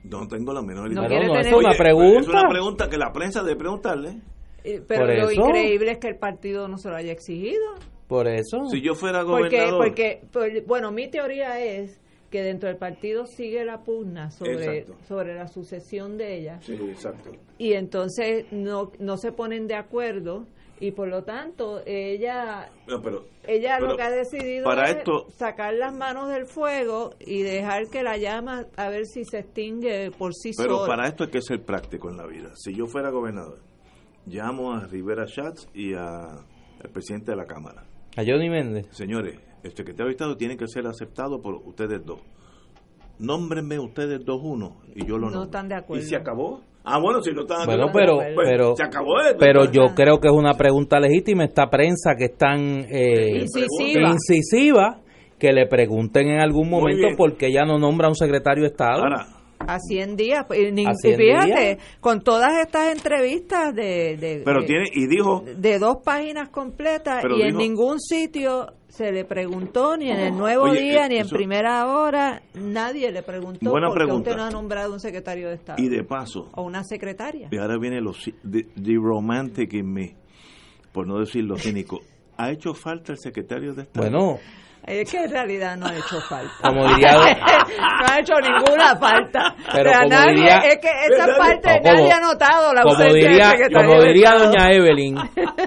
[0.04, 1.08] No tengo la menor No idea.
[1.08, 2.20] quiere no, tener- es una pregunta.
[2.20, 4.16] Es una pregunta que la prensa debe preguntarle.
[4.64, 5.46] Eh, Pero Por lo eso.
[5.48, 7.74] increíble es que el partido no se lo haya exigido.
[8.08, 8.66] Por eso.
[8.70, 9.78] Si yo fuera gobernador.
[9.84, 10.22] porque,
[10.66, 15.04] bueno, mi teoría es que dentro del partido sigue la pugna sobre, Exacto.
[15.06, 16.60] sobre la sucesión de ella.
[16.62, 17.30] Sí, exacto.
[17.58, 20.46] Y entonces no, no se ponen de acuerdo
[20.78, 24.96] y por lo tanto ella No, pero, ella pero lo que ha decidido para es
[24.98, 29.40] esto- sacar las manos del fuego y dejar que la llama a ver si se
[29.40, 30.86] extingue por sí pero sola.
[30.96, 32.50] para esto hay que ser práctico en la vida.
[32.54, 33.58] Si yo fuera gobernador,
[34.30, 36.28] llamo a Rivera Schatz y a
[36.82, 37.82] el presidente de la Cámara.
[38.16, 38.86] A Johnny Méndez.
[38.90, 42.20] Señores, el secretario de Estado tiene que ser aceptado por ustedes dos.
[43.18, 45.42] Nómbrenme ustedes dos uno y yo lo No nombro.
[45.44, 46.02] están de acuerdo.
[46.02, 46.62] ¿Y se acabó?
[46.82, 49.36] Ah, bueno, si no están de Bueno, acuerdo, pero, pues, pero, se acabó esto.
[49.38, 51.44] pero yo creo que es una pregunta legítima.
[51.44, 54.08] Esta prensa que es tan eh, Incisiva.
[54.10, 55.00] incisiva
[55.38, 59.02] que le pregunten en algún momento por qué ella no nombra un secretario de Estado.
[59.02, 59.26] Ahora,
[59.66, 60.46] A 100 días.
[60.56, 61.46] Y, ni- ¿A y 100 fíjate,
[61.76, 61.78] días?
[62.00, 67.22] con todas estas entrevistas de, de, pero de- tiene, y dijo, de dos páginas completas
[67.36, 71.14] y en ningún sitio se le preguntó, ni en el nuevo Oye, día, eh, ni
[71.16, 74.30] en eso- primera hora, nadie le preguntó Buena por qué pregunta.
[74.30, 77.48] usted no ha nombrado un secretario de Estado y de paso, o una secretaria.
[77.50, 80.16] y ahora viene lo ci- the, the romantic in me,
[80.92, 82.00] por no decir lo cínico.
[82.38, 84.10] ¿Ha hecho falta el secretario de Estado?
[84.10, 84.38] Bueno,
[84.86, 86.52] Es que en realidad no ha hecho falta.
[86.62, 89.54] como diría, no ha hecho ninguna falta.
[89.72, 92.82] Pero O sea, como nadie- diría- es que esa parte como- nadie ha notado la
[92.82, 95.16] como ausencia diría, como diría doña Evelyn,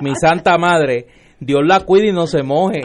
[0.01, 1.05] mi santa madre,
[1.45, 2.81] Dios la cuide y no se moje.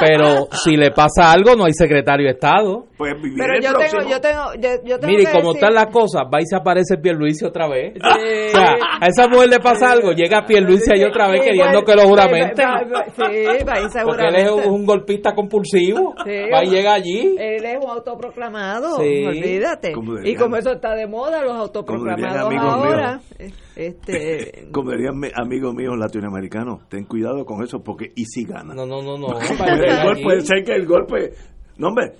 [0.00, 2.86] Pero si le pasa algo, no hay secretario de Estado.
[2.96, 4.00] Pues vivir Pero el yo próximo.
[4.02, 6.46] tengo, yo tengo, yo, yo tengo Mire, que como decir- están las cosas, va y
[6.46, 7.94] se aparece Pierluisi otra vez.
[7.94, 8.00] Sí.
[8.00, 11.80] O sea, a esa mujer le pasa algo, llega Pierluisi ahí otra vez Sí, queriendo
[11.82, 12.66] bueno, que lo juramenten.
[12.66, 16.14] va- va- Sí, va ahí Porque él es un, un golpista compulsivo.
[16.24, 17.36] Sí, va y llega allí.
[17.38, 19.24] Él es un autoproclamado, Sí.
[19.26, 19.92] olvídate.
[19.92, 23.20] Como Y como eso está de moda, los autoproclamados ahora.
[23.38, 28.44] eh, Este, Como dirían mi- amigos míos latinoamericanos, ten cuidado con eso porque y si
[28.44, 28.74] gana.
[28.74, 29.38] No, no, no, no.
[29.40, 30.22] el llega gol allí.
[30.22, 31.32] puede ser que el golpe.
[31.76, 32.12] No, hombre,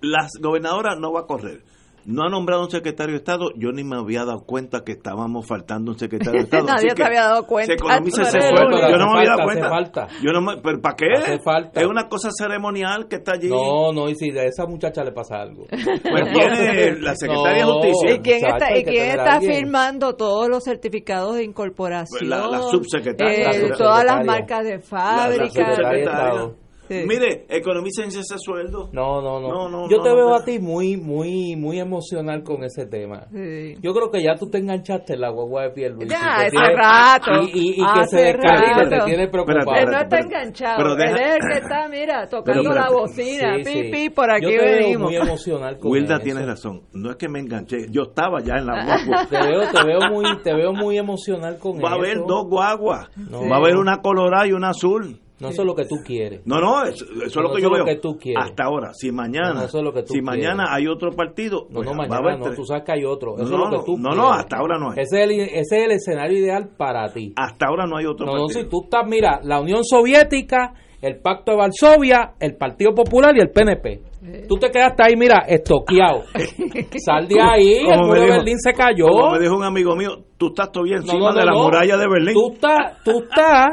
[0.00, 1.62] la gobernadora no va a correr.
[2.04, 3.50] No ha nombrado un secretario de Estado.
[3.56, 6.64] Yo ni me había dado cuenta que estábamos faltando un secretario de Estado.
[6.66, 7.66] Nadie que había dado cuenta.
[7.72, 8.78] Se economiza ese sueldo.
[8.88, 9.66] Yo no me había dado cuenta.
[9.66, 10.08] hace falta.
[10.22, 11.06] Yo no me, ¿Pero para qué?
[11.16, 11.80] Hace falta.
[11.80, 13.48] Es una cosa ceremonial que está allí.
[13.48, 15.66] No, no, y si a esa muchacha le pasa algo.
[16.10, 17.80] Pues tiene la secretaria No.
[17.80, 18.14] de Justicia.
[18.14, 22.28] ¿Y quién está, y quién está firmando todos los certificados de incorporación?
[22.28, 23.32] La- la subsecretaria.
[23.32, 23.76] Eh, La subsecretaria.
[23.84, 26.50] todas las marcas de La- la
[26.90, 27.04] Sí.
[27.06, 28.90] Mire, economícense ese sueldo.
[28.92, 29.48] No, no, no.
[29.48, 30.34] No, no, Yo no, te no, veo no.
[30.34, 33.26] a ti muy, muy, muy emocional con ese tema.
[33.32, 33.76] Sí.
[33.80, 36.10] Yo creo que ya tú te enganchaste en la guagua de Pierluisi.
[36.10, 39.60] Ya, que hace tiene- rato, Y, y- y que se descarga, te tiene preocupado.
[39.60, 42.74] Espérate, Él no está enganchado, pero deja- él es el que está, mira, tocando Pero
[42.74, 43.90] la bocina, Sí, pi, sí.
[43.92, 45.02] pi, por aquí Yo te veo venimos.
[45.10, 46.24] muy emocional con Wilda eso.
[46.24, 46.82] tiene razón.
[46.92, 47.86] No es que me enganché.
[47.90, 49.26] Yo estaba ya en la guagua.
[49.30, 51.94] Te veo, te veo muy, te veo muy emocional con Va a eso.
[51.98, 53.08] haber dos guaguas.
[53.16, 53.48] No.
[53.48, 55.20] Va a haber una colorada y una azul.
[55.40, 56.42] No eso es lo que tú quieres.
[56.44, 57.84] No, no, eso, es lo que yo veo.
[57.84, 58.44] Que tú quieres.
[58.44, 59.66] Hasta ahora, si mañana,
[60.04, 63.36] si mañana hay otro partido, no, no, pues, mañana no, tú sabes que hay otro.
[63.36, 64.98] Eso no, es lo que tú no, no, hasta ahora no hay.
[64.98, 67.32] Ese es, el, ese es el escenario ideal para ti.
[67.36, 68.48] Hasta ahora no hay otro no, partido.
[68.48, 73.34] No, si tú estás, mira, la Unión Soviética, el Pacto de Varsovia, el Partido Popular
[73.36, 74.09] y el PNP.
[74.48, 76.24] Tú te quedaste ahí, mira, estoqueado.
[76.98, 79.08] Sal de ahí, el muro de Berlín se cayó.
[79.08, 82.34] Como me dijo un amigo mío, tú estás todavía encima de la muralla de Berlín.
[82.34, 83.68] Tú estás, tú estás,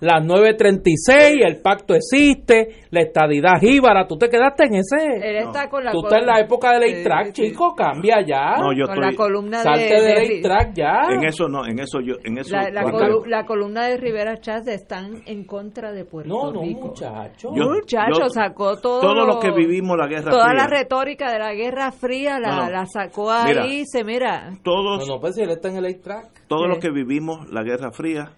[0.00, 5.04] las 9.36, el pacto existe, la estadidad jíbara, tú te quedaste en ese...
[5.16, 8.56] Él está con la tú estás en la época de ley track, chico, cambia ya.
[8.56, 9.10] No, yo con estoy...
[9.10, 11.02] la columna Salte de, de, ley track ya.
[11.10, 12.54] En eso no, en eso yo, en eso...
[12.54, 16.62] La, la, colu la columna de Rivera Chávez están en contra de Puerto no, no,
[16.62, 16.80] Rico.
[16.80, 17.50] No, muchacho.
[17.50, 19.00] muchacho, sacó todo...
[19.00, 20.62] Todo lo que vivimos la Guerra Toda Fría.
[20.62, 22.70] la retórica de la Guerra Fría la, No, no.
[22.70, 24.52] la sacó ahí, Mira, se mira.
[24.62, 26.46] Todos, No, no, pues si él está en el ley track.
[26.48, 28.32] todos los que vivimos la Guerra Fría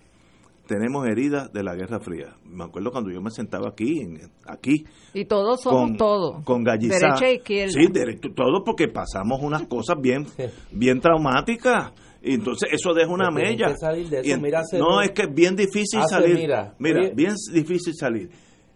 [0.67, 2.37] tenemos heridas de la Guerra Fría.
[2.47, 6.43] Me acuerdo cuando yo me sentaba aquí, en- aquí, Y todos somos con, todos.
[6.45, 6.95] con Gallizá.
[6.99, 7.73] Derecha e izquierda.
[7.73, 10.25] Sí, derecho, todo porque pasamos unas cosas bien,
[10.73, 11.93] bien traumáticas.
[12.23, 13.67] Y entonces eso deja una mella.
[13.67, 14.29] que salir de eso.
[14.29, 16.37] Y en- Mira, hace no, es que es bien difícil hace, salir.
[16.37, 16.73] mira,
[17.15, 18.31] bien difícil salir.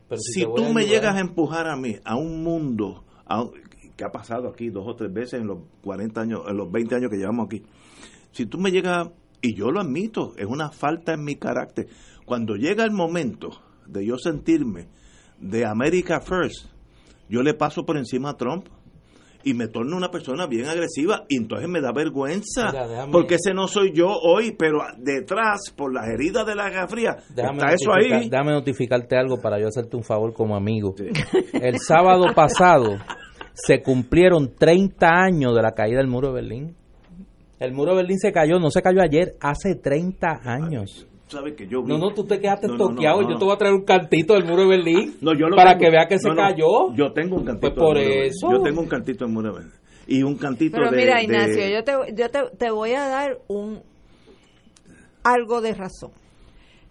[0.09, 3.53] Pero si voy tú me llegas a empujar a mí a un mundo a un-
[3.97, 6.94] que ha pasado aquí dos o tres veces en los 40 años, en los 20
[6.94, 7.62] años que llevamos aquí.
[8.31, 9.09] Si tú me llegas,
[9.42, 11.88] y yo lo admito, es una falta en mi carácter.
[12.25, 13.51] Cuando llega el momento
[13.87, 14.88] de yo sentirme
[15.40, 16.66] de America First,
[17.29, 18.68] yo le paso por encima a Trump
[19.44, 23.55] y me torno una persona bien agresiva y entonces me da vergüenza Mira, porque ese
[23.55, 27.92] no soy yo hoy, pero detrás, por las heridas de la Guerra Fría, está eso
[27.92, 28.29] ahí.
[28.29, 30.94] Déjame notificarte algo para yo hacerte un favor como amigo.
[30.96, 31.09] Sí.
[31.53, 32.98] El sábado pasado
[33.55, 36.77] se cumplieron 30 años de la caída del muro de Berlín.
[37.59, 41.09] El muro de Berlín se cayó, no se cayó ayer, hace 30 años.
[41.29, 43.35] ¿Sabes que yo vi- No, no, tú te quedaste No, no, no, toqueado no, yo
[43.35, 43.38] no.
[43.38, 45.81] te voy a traer un cantito del muro de Berlín No, yo lo para tengo.
[45.85, 46.95] que vea que se cayó.
[46.95, 47.75] Yo tengo un cantito.
[47.75, 48.51] Pues por en Muro eso.
[48.53, 49.71] Yo tengo un cantito en Muro Verde.
[50.07, 50.97] Y un cantito Pero de.
[50.97, 53.83] mira, de- Ignacio, yo, te, yo te, te voy a dar un
[55.23, 56.12] algo de razón.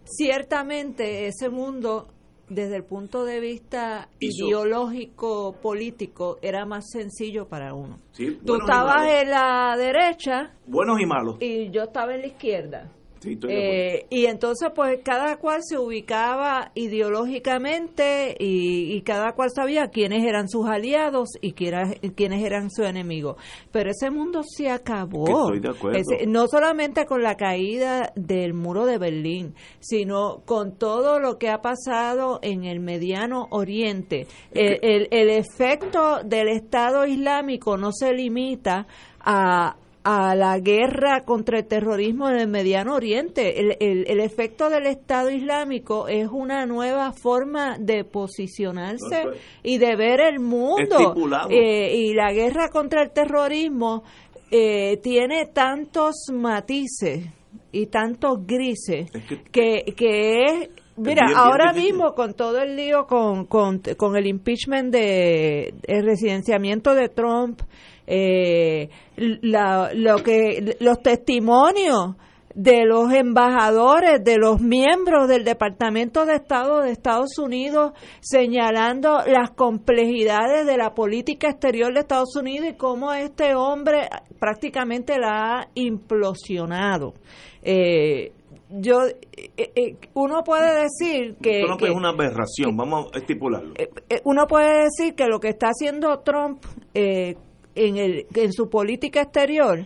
[0.06, 2.08] Ciertamente ese mundo,
[2.50, 8.00] desde el punto de vista Hizo- ideológico, político, era más sencillo para uno.
[8.12, 11.38] Sí, Tú estabas en la derecha Buenos y malos.
[11.41, 12.91] y yo estaba en la izquierda.
[13.19, 13.38] Sí.
[13.47, 20.23] Eh, y entonces, pues cada cual se ubicaba ideológicamente y, y cada cual sabía quiénes
[20.25, 23.38] eran sus aliados y quiénes eran sus enemigos.
[23.71, 25.25] Pero ese mundo se acabó.
[25.27, 25.99] Estoy de acuerdo.
[26.27, 31.62] No solamente con la caída del muro de Berlín, sino con todo lo que ha
[31.62, 34.27] pasado en el mediano oriente.
[34.53, 38.88] El, el- el efecto del Estado Islámico no se limita
[39.19, 39.75] a
[40.10, 43.60] a la guerra contra el terrorismo en el Mediano Oriente.
[43.60, 49.32] El, el- el efecto del Estado Islámico es una nueva forma de posicionarse No,
[49.63, 51.13] y de ver el mundo.
[51.50, 54.04] Eh, y la guerra contra el terrorismo
[54.50, 57.26] eh, tiene tantos matices
[57.74, 60.70] y tantos grises Es que- que, que es...
[61.00, 66.04] Mira, bien, ahora mismo con todo el lío con, con, con el impeachment de el
[66.04, 67.62] residenciamiento de Trump,
[68.08, 72.15] eh, la- lo que los testimonios
[72.56, 79.52] de los embajadores, de los miembros del Departamento de Estado de Estados Unidos señalando las
[79.52, 84.08] complejidades de la política exterior de Estados Unidos y cómo este hombre
[84.39, 87.13] prácticamente la ha implosionado.
[87.62, 88.32] Eh,
[88.70, 93.74] yo eh, eh, uno puede decir que, Trump que- es una aberración, vamos a estipularlo.
[93.78, 93.89] eh,
[94.24, 97.36] uno puede decir que lo que está haciendo Trump eh,
[97.78, 99.86] en, el, en su política exterior,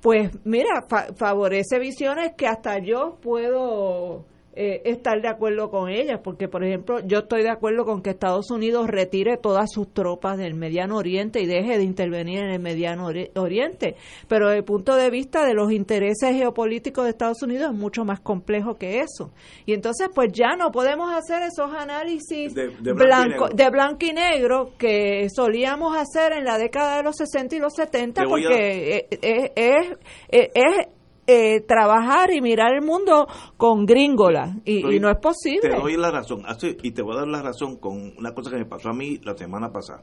[0.00, 6.20] pues mira, fa- favorece visiones que hasta yo puedo eh, estar de acuerdo con ellas,
[6.22, 10.36] porque por ejemplo yo estoy de acuerdo con que Estados Unidos retire todas sus tropas
[10.38, 13.96] del Mediano Oriente y deje de intervenir en el Mediano Ori- Oriente,
[14.28, 18.04] pero desde el punto de vista de los intereses geopolíticos de Estados Unidos es mucho
[18.04, 19.30] más complejo que eso.
[19.66, 23.48] Y entonces pues ya no podemos hacer esos análisis De- de blanco y blanco, negro.
[23.56, 27.72] de blanco y negro que solíamos hacer en la década de los 60 y los
[27.74, 30.86] 70 Te voy a- porque eh, eh, es, es, es,
[31.26, 35.60] eh, trabajar y mirar el mundo con gringola y, no es posible.
[35.70, 36.42] Te doy la razón.
[36.46, 38.92] Así, y te voy a dar la razón con una cosa que me pasó a
[38.92, 40.02] mí la semana pasada.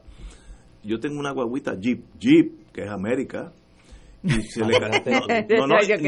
[0.82, 3.52] Yo tengo una guaguita Jeep, Jeep, que es América.
[4.22, 4.88] Y se le ca-
[5.58, 6.02] no, no, no, Yo que-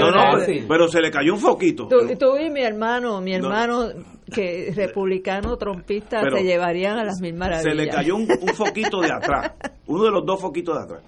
[0.00, 1.86] no, No, pero se le cayó un foquito.
[1.88, 3.46] Tú, tú y mi hermano, mi No.
[3.46, 3.88] hermano
[4.32, 7.64] que republicano trompista Pero se llevarían a las mil maravillas.
[7.64, 9.52] se le cayó un, un foquito de atrás,
[9.86, 11.02] uno de los dos foquitos de atrás.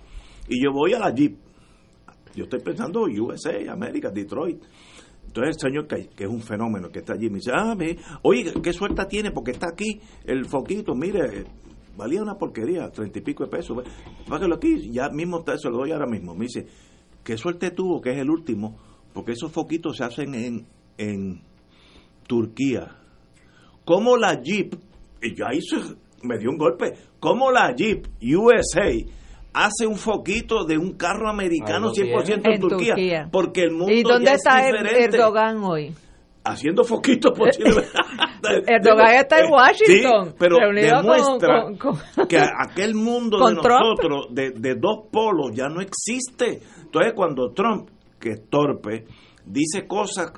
[0.48, 1.36] Y yo voy a la Jeep.
[2.34, 4.62] Yo estoy pensando USA, América, Detroit.
[5.26, 8.52] Entonces el señor que, es un fenómeno que está allí me dice, ah, ve, oye,
[8.62, 11.44] qué suerte tiene porque está aquí el foquito, mire,
[11.96, 13.82] valía una porquería, treinta y pico de pesos,
[14.28, 16.34] págalo aquí, ya mismo está, se lo doy ahora mismo.
[16.34, 16.66] Me dice,
[17.24, 18.76] qué suerte tuvo que es el último,
[19.14, 20.66] porque esos foquitos se hacen en,
[20.98, 21.40] en
[22.26, 22.96] Turquía.
[23.84, 24.74] Como la Jeep,
[25.22, 25.60] y yo ahí
[26.22, 29.21] me dio un golpe, como la Jeep USA
[29.54, 33.28] hace un foquito de un carro americano Ahí lo 100% en, En Turquía, Turquía.
[33.30, 35.16] porque el mundo ¿Y dónde ya está es Er- diferente.
[35.16, 35.94] Erdogan hoy?
[36.44, 37.92] haciendo foquitos posibles.
[38.66, 44.26] Erdogan está en Washington, Sí, pero con- demuestra con- con- que aquel mundo de nosotros,
[44.30, 46.60] de, de dos polos, ya no existe.
[46.82, 49.04] Entonces, cuando Trump, que es torpe,
[49.46, 50.32] dice cosas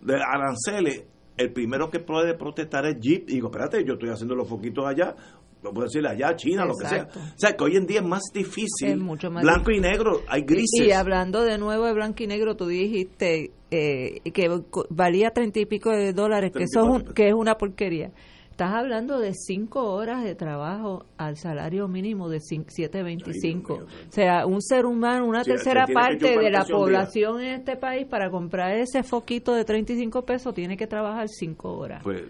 [0.00, 1.04] de aranceles,
[1.36, 3.28] el primero que puede protestar es Jeep.
[3.28, 5.14] Y digo, espérate, yo estoy haciendo los foquitos allá.
[5.62, 7.08] Lo puedo decirle allá, China, lo que sea.
[7.14, 8.88] O sea, que hoy en día es más difícil.
[8.88, 10.86] Es mucho más blanco y negro, hay grises.
[10.86, 14.50] Y hablando de nuevo de blanco y negro, tú dijiste eh, que
[14.90, 17.14] valía treinta y pico de dólares, que eso es, un- 34.
[17.14, 18.10] que es una porquería.
[18.50, 23.24] Estás hablando de cinco horas de trabajo al salario mínimo de cin- 7.25.
[23.26, 23.86] Ay, Dios mío.
[24.08, 26.74] O sea, un ser humano, una Sí, tercera parte de la día.
[26.76, 31.72] población en este país para comprar ese foquito de 35 pesos tiene que trabajar cinco
[31.78, 32.02] horas.
[32.02, 32.22] pues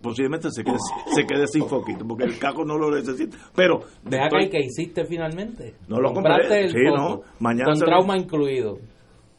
[0.00, 0.76] posiblemente se quede,
[1.14, 3.36] se quede sin foquito, porque el caco no lo necesita.
[3.54, 5.74] Pero acá, estoy- ¿y qué hiciste finalmente?
[5.88, 8.78] No lo Compraste compré, el sí, foco, no, mañana Con lo- trauma incluido.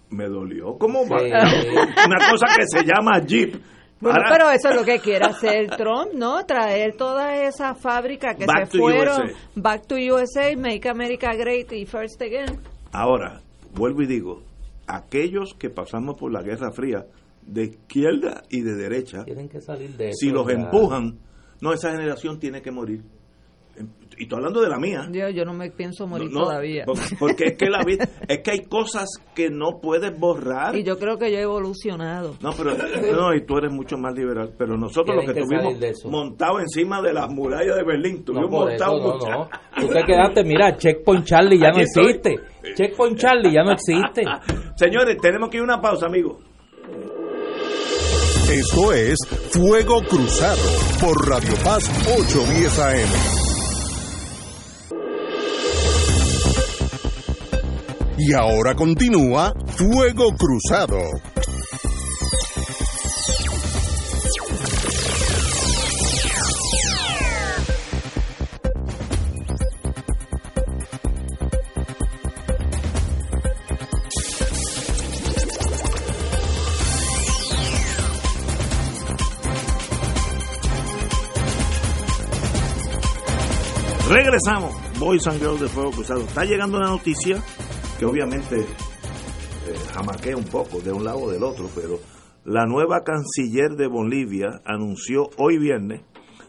[0.10, 0.78] me dolió.
[0.78, 1.19] ¿Cómo va?
[1.19, 1.26] Sí.
[2.08, 3.56] Una cosa que se llama Jeep.
[4.02, 6.45] Bueno, Ahora, pero eso es lo que quiere hacer Trump, ¿no?
[6.45, 9.38] Traer todas esas fábricas que Back se to fueron, USA.
[9.56, 12.60] Back to USA, Make America Great y First Again.
[12.93, 13.41] ahora,
[13.76, 14.41] vuelvo y digo,
[14.88, 17.06] aquellos que pasamos por la Guerra Fría,
[17.52, 20.54] de izquierda y de derecha, Tienen que salir de si los ya.
[20.54, 21.20] empujan,
[21.62, 23.02] no, esa generación tiene que morir.
[24.18, 25.08] Y estoy hablando de la mía.
[25.10, 26.84] Yo, yo no me pienso morir No, no, todavía.
[26.84, 30.76] por- Porque es que la vida, es que hay cosas que no puedes borrar.
[30.76, 32.36] Y yo creo que yo he evolucionado.
[32.42, 32.72] No, pero
[33.16, 34.54] no, y tú eres mucho más liberal.
[34.58, 36.10] Pero nosotros los que que eso.
[36.10, 39.50] montados encima de las murallas de Berlín, No, estuvimos por eso, montados no, no.
[39.80, 42.06] Tú te quedaste, mira, Checkpoint Charlie ya no estoy.
[42.12, 42.36] existe.
[42.76, 44.24] Checkpoint Charlie ya no existe.
[44.76, 46.44] Señores, tenemos que ir a una pausa, amigos.
[48.52, 49.16] Esto es
[49.52, 50.58] Fuego Cruzado
[51.00, 51.84] por Radio Paz
[52.18, 53.10] 810 AM.
[58.18, 60.98] Y ahora continúa Fuego Cruzado.
[84.39, 84.99] Regresamos.
[84.99, 86.21] Boys de Fuego Cruzado.
[86.21, 87.43] Está llegando una noticia
[87.97, 88.65] que obviamente eh,
[89.93, 91.99] jamaquea un poco de un lado o del otro, pero
[92.45, 96.04] la nueva canciller de Bolivia anunció hoy viernes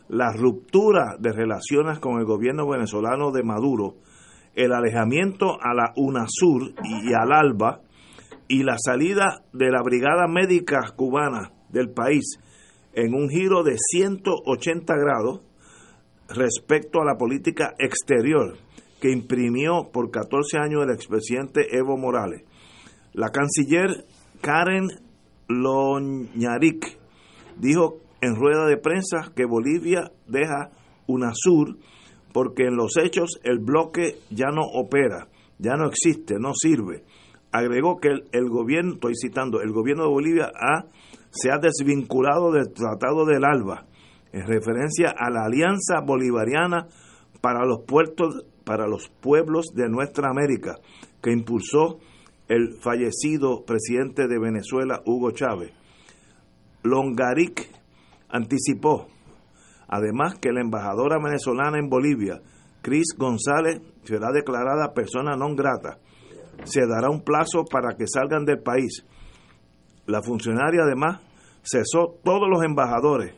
[0.09, 3.97] la ruptura de relaciones con el gobierno venezolano de Maduro,
[4.55, 7.81] el alejamiento a la UNASUR y al ALBA
[8.47, 12.39] y la salida de la Brigada Médica Cubana del país
[12.93, 15.41] en un giro de 180 grados
[16.35, 18.57] respecto a la política exterior
[19.01, 22.43] que imprimió por 14 años el expresidente Evo Morales.
[23.13, 24.05] La canciller
[24.41, 24.89] Karen
[25.49, 26.99] Loñaric
[27.57, 30.71] dijo en rueda de prensa que Bolivia deja
[31.07, 31.79] UNASUR
[32.33, 35.27] porque en los hechos el bloque ya no opera,
[35.59, 37.03] ya no existe, no sirve.
[37.51, 40.53] Agregó que el, gobierno, estoy citando, el gobierno de Bolivia
[41.31, 43.90] se ha desvinculado del Tratado del ALBA
[44.33, 46.87] en referencia a la Alianza Bolivariana
[47.41, 50.77] para los puertos para los pueblos de nuestra América
[51.23, 51.99] que impulsó
[52.49, 55.73] el fallecido presidente de Venezuela Hugo Chávez.
[56.83, 57.69] Longaric
[58.29, 59.09] anticipó
[59.89, 62.41] además que la embajadora venezolana en Bolivia,
[62.81, 65.99] Cris González, será declarada persona non grata.
[66.65, 69.05] Se dará un plazo para que salgan del país.
[70.07, 71.21] La funcionaria además
[71.63, 73.35] cesó todos los embajadores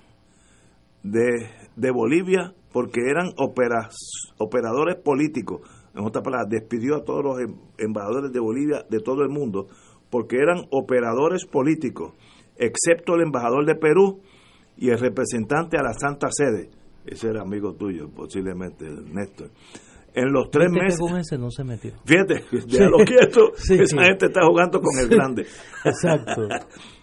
[1.02, 3.94] de, de Bolivia porque eran operas,
[4.38, 5.60] operadores políticos.
[5.94, 9.66] En otras palabras, despidió a todos los em- embajadores de Bolivia de todo el mundo
[10.10, 12.12] porque eran operadores políticos,
[12.56, 14.20] excepto el embajador de Perú
[14.76, 16.70] y el representante a la Santa Sede.
[17.06, 19.50] Ese era amigo tuyo, posiblemente, Néstor.
[20.14, 21.00] En los tres meses...
[21.18, 21.92] ese no se metió.
[22.04, 23.74] Fíjate, déjalo quieto, Sí.
[23.80, 25.46] esa gente está jugando con el grande.
[25.84, 26.42] Exacto.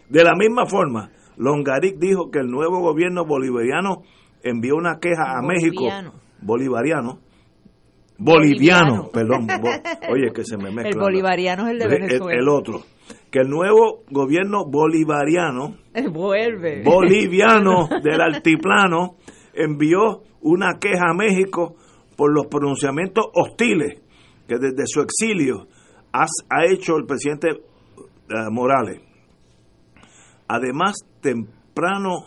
[0.08, 4.04] De la misma forma, Longaric dijo que el nuevo gobierno bolivariano
[4.44, 5.86] envió una queja a México.
[6.42, 7.20] Bolivariano.
[8.18, 9.10] Boliviano, Boliviano.
[9.14, 9.48] perdón.
[9.48, 10.90] bo- oye, que se me mezcla.
[10.90, 12.40] El bolivariano es el de El- Venezuela.
[12.42, 12.82] El, otro.
[13.32, 15.76] que el nuevo gobierno bolivariano,
[16.12, 19.16] vuelve, boliviano del altiplano,
[19.54, 21.76] envió una queja a México
[22.18, 24.02] por los pronunciamientos hostiles
[24.48, 25.68] que desde su exilio
[26.12, 26.26] ha,
[26.66, 29.02] hecho el presidente eh, Morales.
[30.50, 32.26] Además, temprano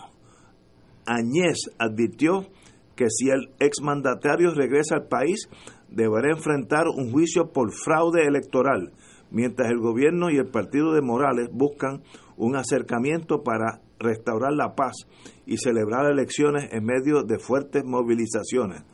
[1.06, 2.46] Añez advirtió
[2.94, 5.48] que si el exmandatario regresa al país,
[5.90, 8.92] deberá enfrentar un juicio por fraude electoral,
[9.32, 12.02] mientras el gobierno y el partido de Morales buscan
[12.36, 14.94] un acercamiento para restaurar la paz
[15.44, 18.84] y celebrar elecciones en medio de fuertes movilizaciones.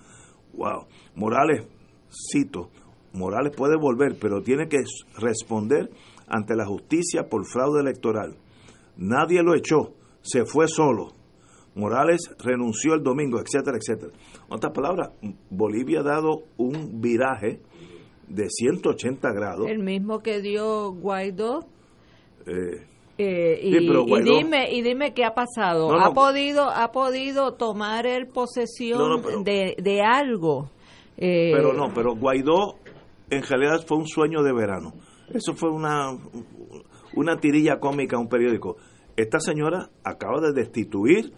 [0.54, 0.86] Wow.
[1.14, 1.66] Morales,
[2.32, 2.70] cito,
[3.12, 4.78] Morales puede volver, pero tiene que
[5.18, 5.90] responder
[6.26, 8.38] ante la justicia por fraude electoral.
[8.98, 11.12] Nadie lo echó, se fue solo.
[11.76, 14.12] Morales renunció el domingo, etcétera, etcétera.
[14.48, 15.10] En otras palabras,
[15.48, 17.60] Bolivia ha dado un viraje
[18.26, 19.68] de 180 grados.
[19.68, 21.60] El mismo que dio Guaidó.
[22.46, 22.84] Eh,
[23.18, 23.70] eh, y,
[24.22, 25.92] dime y dime qué ha pasado.
[25.92, 30.70] ¿Ha podido ha podido tomar el posesión de, de, algo?
[31.16, 32.76] Eh, pero no, pero Guaidó
[33.30, 34.92] en realidad fue un sueño de verano.
[35.32, 36.16] Eso fue una
[37.14, 38.76] una tirilla cómica un periódico.
[39.18, 41.32] Esta señora acaba de destituir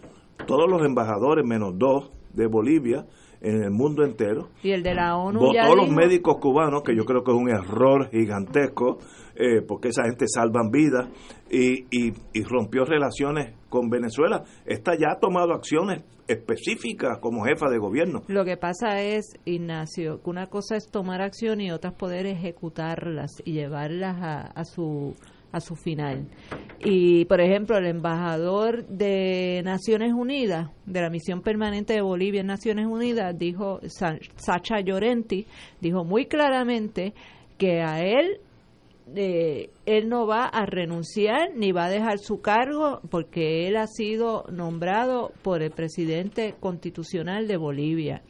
[0.45, 3.07] todos los embajadores menos dos de Bolivia
[3.41, 4.49] en el mundo entero.
[4.61, 5.39] Y el de la ONU.
[5.39, 8.99] Votó los médicos cubanos, que yo creo que es un error gigantesco,
[9.33, 11.09] eh, porque esa gente salvan vidas,
[11.49, 14.43] y, y, y, rompió relaciones con Venezuela.
[14.67, 18.21] Esta ya ha tomado acciones específicas como jefa de gobierno.
[18.27, 23.41] Lo que pasa es, Ignacio, que una cosa es tomar acción y otras poder ejecutarlas
[23.43, 25.15] y llevarlas a, a su
[25.51, 26.27] a su final.
[26.79, 32.47] Y, por ejemplo, el embajador de Naciones Unidas, de la misión permanente de Bolivia en
[32.47, 35.45] Naciones Unidas, dijo, Sacha Llorenti,
[35.79, 37.13] dijo muy claramente
[37.57, 38.39] que a él
[39.15, 43.87] eh, él no va a renunciar ni va a dejar su cargo porque él ha
[43.87, 48.21] sido nombrado por el presidente constitucional de Bolivia.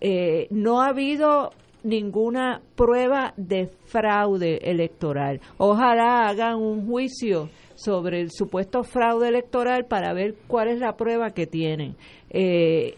[0.00, 1.52] Eh, no ha habido
[1.86, 5.40] ninguna prueba de fraude electoral.
[5.56, 11.30] Ojalá hagan un juicio sobre el supuesto fraude electoral para ver cuál es la prueba
[11.30, 11.94] que tienen.
[12.30, 12.96] Eh,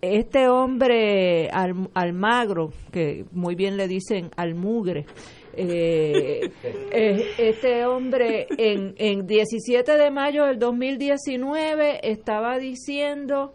[0.00, 1.48] este hombre
[1.94, 5.04] Almagro, que muy bien le dicen Almugre,
[5.54, 6.50] eh,
[7.38, 13.52] este hombre en, en 17 de mayo del 2019 estaba diciendo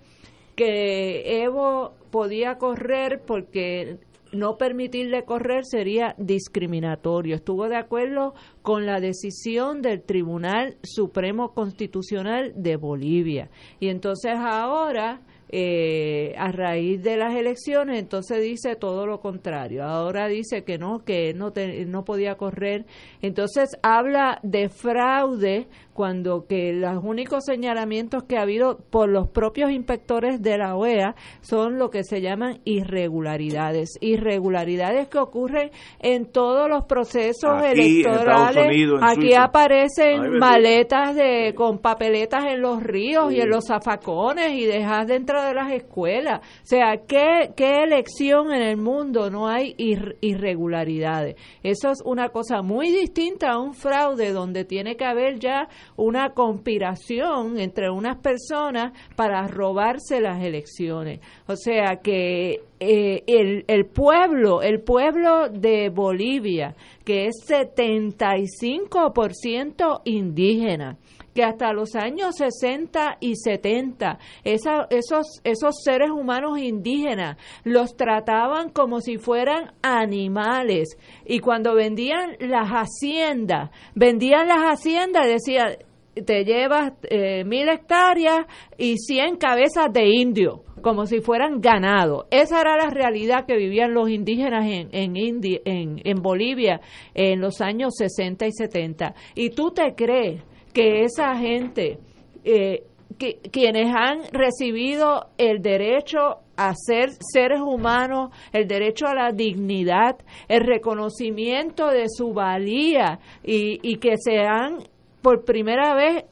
[0.56, 3.98] que Evo podía correr porque
[4.32, 7.36] no permitirle correr sería discriminatorio.
[7.36, 13.50] Estuvo de acuerdo con la decisión del Tribunal Supremo Constitucional de Bolivia.
[13.80, 19.86] Y entonces ahora eh, a raíz de las elecciones, entonces dice todo lo contrario.
[19.86, 21.54] Ahora dice que no, que no,
[21.88, 22.86] no podía correr.
[23.22, 25.68] Entonces habla de fraude
[25.98, 31.16] cuando que los únicos señalamientos que ha habido por los propios inspectores de la OEA
[31.42, 33.98] son lo que se llaman irregularidades.
[34.00, 38.92] Irregularidades que ocurren en todos los procesos electorales.
[39.02, 45.08] Aquí aparecen maletas de con papeletas en los ríos y en los zafacones y dejas
[45.08, 46.42] dentro de las escuelas.
[46.62, 49.74] O sea, ¿qué, qué elección en el mundo no hay
[50.22, 51.38] irregularidades?
[51.64, 55.68] Eso es una cosa muy distinta a un fraude donde tiene que haber ya
[55.98, 61.20] una conspiración entre unas personas para robarse las elecciones.
[61.48, 70.98] O sea que eh, el, el pueblo, el pueblo de Bolivia, que es 75% indígena,
[71.38, 78.72] que hasta los años 60 y 70 esa, esos, esos seres humanos indígenas los trataban
[78.72, 85.78] como si fueran animales y cuando vendían las haciendas, vendían las haciendas decían,
[86.26, 88.46] te llevas eh, mil hectáreas
[88.78, 92.28] y cien cabezas de indio, como si fueran ganado.
[92.32, 96.82] Esa era la realidad que vivían los indígenas en, en, en, en Bolivia
[97.14, 99.14] en los años 60 y 70.
[99.36, 100.44] Y tú te crees
[100.74, 102.00] que esa gente,
[102.44, 102.84] eh,
[103.18, 110.18] que, quienes han recibido el derecho a ser seres humanos, el derecho a la dignidad,
[110.48, 114.84] el reconocimiento de su valía y, y que se han
[115.22, 116.26] por primera vez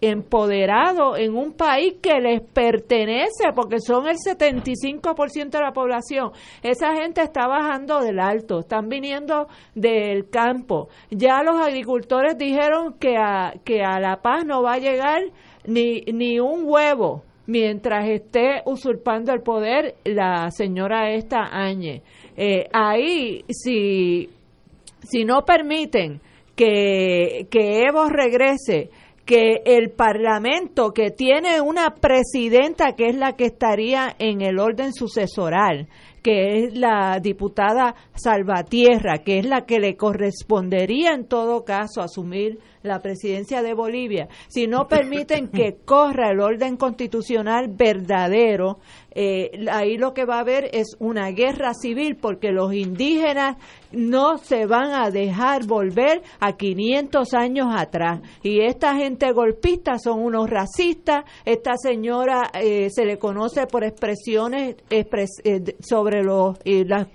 [0.00, 6.30] empoderado en un país que les pertenece, porque son el 75% de la población.
[6.62, 10.88] Esa gente está bajando del alto, están viniendo del campo.
[11.10, 15.22] Ya los agricultores dijeron que a, que a La Paz no va a llegar
[15.66, 22.02] ni, ni un huevo mientras esté usurpando el poder la señora esta Áñez.
[22.36, 24.28] Eh, ahí, si,
[25.02, 26.20] si no permiten
[26.58, 28.90] que, que Evo regrese,
[29.24, 34.92] que el Parlamento, que tiene una presidenta que es la que estaría en el orden
[34.92, 35.86] sucesoral,
[36.20, 42.58] que es la diputada Salvatierra, que es la que le correspondería en todo caso asumir
[42.88, 48.78] la presidencia de Bolivia, si no permiten que corra el orden constitucional verdadero,
[49.20, 53.56] eh, ahí lo que va a haber es una guerra civil porque los indígenas
[53.90, 58.20] no se van a dejar volver a 500 años atrás.
[58.42, 61.24] Y esta gente golpista son unos racistas.
[61.44, 65.04] Esta señora eh, se le conoce por expresiones eh,
[65.80, 67.08] sobre los, las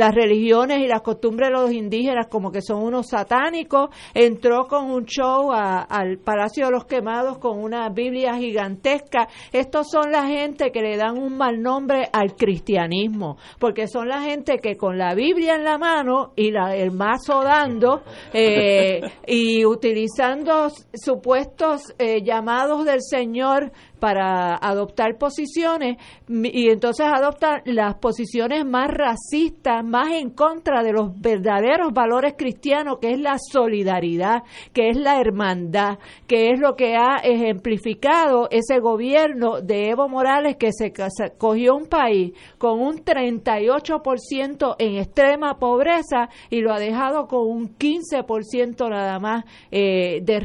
[0.00, 4.90] las religiones y las costumbres de los indígenas como que son unos satánicos, entró con
[4.90, 9.28] un show al Palacio de los Quemados con una Biblia gigantesca.
[9.52, 14.22] Estos son la gente que le dan un mal nombre al cristianismo, porque son la
[14.22, 18.00] gente que con la Biblia en la mano y la, el mazo dando
[18.32, 23.70] eh, y utilizando supuestos eh, llamados del Señor
[24.00, 25.98] para adoptar posiciones
[26.28, 32.98] y entonces adoptan las posiciones más racistas, más en contra de los verdaderos valores cristianos,
[33.00, 34.42] que es la solidaridad,
[34.72, 40.56] que es la hermandad, que es lo que ha ejemplificado ese gobierno de Evo Morales
[40.56, 40.92] que se
[41.38, 47.76] cogió un país con un 38% en extrema pobreza y lo ha dejado con un
[47.76, 50.36] 15% nada más eh, de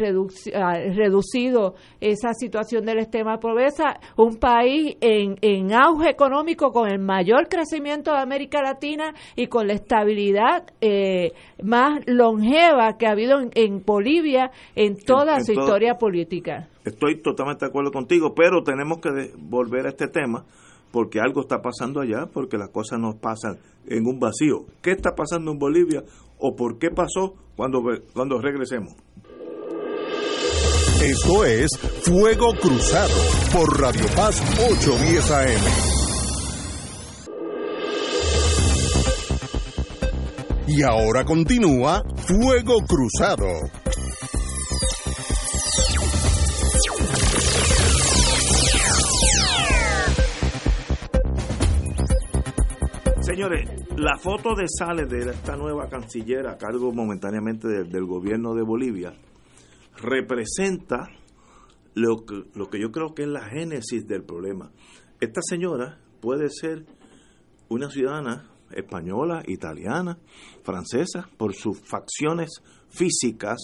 [0.53, 3.44] ah, reducido esa situación del extrema pobreza,
[4.17, 9.67] un país en, en auge económico con el mayor crecimiento de América Latina y con
[9.67, 11.33] la estabilidad eh,
[11.63, 16.67] más longeva que ha habido en, Bolivia en toda su historia política.
[16.83, 20.45] Estoy totalmente de acuerdo contigo, pero tenemos que volver a este tema
[20.91, 24.65] porque algo está pasando allá, porque las cosas no pasan en un vacío.
[24.81, 26.03] ¿Qué está pasando en Bolivia
[26.39, 27.81] o por qué pasó cuando,
[28.13, 28.95] cuando regresemos?
[31.05, 31.69] Esto es
[32.01, 33.13] Fuego Cruzado
[33.53, 35.61] por Radio Paz 810 AM.
[40.67, 43.45] Y ahora continúa Fuego Cruzado.
[53.21, 58.63] Señores, la foto de Sales de esta nueva canciller a cargo momentáneamente del gobierno de
[58.63, 59.13] Bolivia
[60.05, 61.09] representa
[61.93, 64.71] lo que, lo que yo creo que es la génesis del problema.
[65.19, 66.85] Esta señora puede ser
[67.69, 70.17] una ciudadana española, italiana,
[70.63, 73.57] francesa, por sus facciones físicas,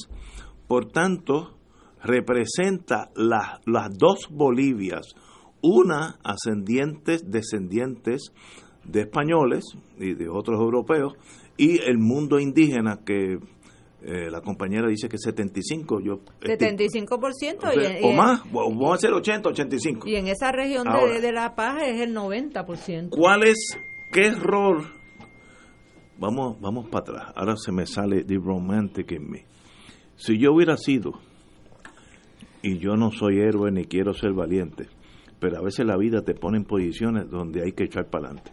[0.68, 1.58] por tanto,
[2.04, 5.14] representa las dos Bolivias,
[5.62, 8.32] una ascendientes, descendientes
[8.84, 9.66] de españoles
[10.00, 11.14] y de otros europeos,
[11.58, 13.38] y el mundo indígena que
[14.04, 16.22] eh, la compañera dice que 75, yo...
[16.42, 20.08] 75% y, o más, vamos a hacer 80, 85.
[20.08, 20.88] Y en esa región
[21.22, 23.10] de, La Paz es el 90%.
[23.12, 23.78] ¿Cuál es,
[24.12, 24.88] qué rol?
[26.18, 29.40] Vamos, vamos para atrás, ahora se me sale The Romantic en mí.
[30.16, 31.14] Si yo hubiera sido,
[32.64, 34.88] y yo no soy héroe ni quiero ser valiente,
[35.40, 38.52] pero a veces la vida te pone en posiciones donde hay que echar para adelante.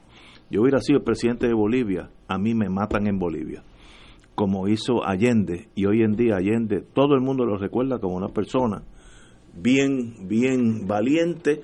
[0.51, 3.63] Yo hubiera sido presidente de Bolivia, a mí me matan en Bolivia
[4.39, 8.29] como hizo Allende, y hoy en día Allende, todo el mundo lo recuerda como una
[8.29, 8.85] persona
[9.53, 11.63] bien, bien valiente,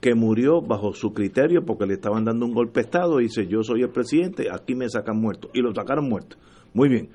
[0.00, 3.46] que murió bajo su criterio porque le estaban dando un golpe de Estado y dice,
[3.46, 5.50] yo soy el presidente, aquí me sacan muerto.
[5.54, 6.36] Y lo sacaron muerto.
[6.74, 7.10] Muy bien.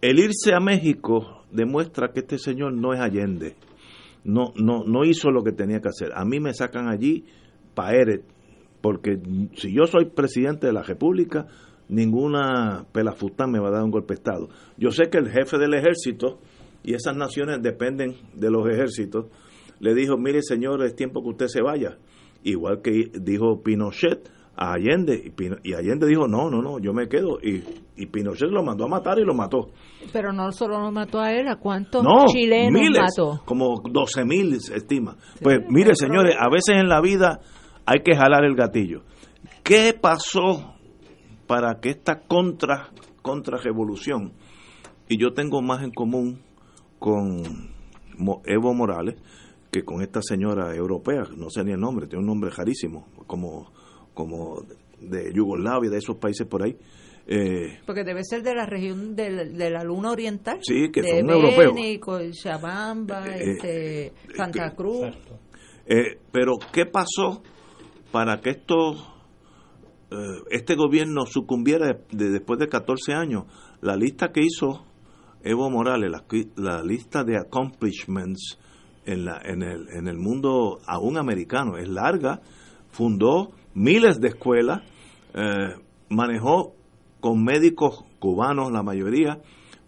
[0.00, 3.56] El irse a México demuestra que este señor no es Allende.
[4.22, 6.12] No, no, no hizo lo que tenía que hacer.
[6.14, 7.24] A mí me sacan allí
[7.74, 8.20] para
[8.80, 9.20] porque
[9.54, 11.48] si yo soy presidente de la República,
[11.90, 14.48] ninguna pelafután me va a dar un golpe de Estado.
[14.76, 16.38] Yo sé que el jefe del ejército,
[16.82, 19.26] y esas naciones dependen de los ejércitos,
[19.80, 21.98] le dijo, mire señor, es tiempo que usted se vaya.
[22.42, 25.32] Igual que dijo Pinochet a Allende,
[25.64, 27.38] y Allende dijo, no, no, no, yo me quedo.
[27.42, 27.62] Y,
[27.96, 29.70] y Pinochet lo mandó a matar y lo mató.
[30.12, 33.42] Pero no solo lo mató a él, ¿a cuántos chilenos mató?
[33.44, 35.16] Como 12 mil se estima.
[35.42, 37.40] Pues mire señores, a veces en la vida
[37.86, 39.02] hay que jalar el gatillo.
[39.62, 40.74] ¿Qué pasó
[41.50, 42.90] para que esta contra,
[43.22, 44.34] contra revolución,
[45.08, 46.40] y yo tengo más en común
[47.00, 47.42] con
[48.44, 49.16] Evo Morales
[49.72, 53.72] que con esta señora europea, no sé ni el nombre, tiene un nombre rarísimo, como,
[54.14, 54.62] como
[55.00, 56.76] de Yugoslavia, de esos países por ahí.
[57.26, 60.60] Eh, Porque debe ser de la región de, la luna oriental.
[60.62, 62.36] Sí, que son europeos.
[62.40, 65.16] Chabamba, eh, este, Santa Cruz.
[65.84, 67.42] Eh, pero, ¿qué pasó
[68.12, 69.19] para que esto eh,
[70.50, 73.44] este gobierno sucumbiera después de 14 años.
[73.80, 74.84] La lista que hizo
[75.42, 76.24] Evo Morales, la,
[76.56, 78.58] la lista de accomplishments
[79.06, 82.40] en, la, en, el, en el mundo aún americano es larga.
[82.90, 84.82] Fundó miles de escuelas,
[85.34, 85.74] eh,
[86.08, 86.74] manejó
[87.20, 89.40] con médicos cubanos, la mayoría,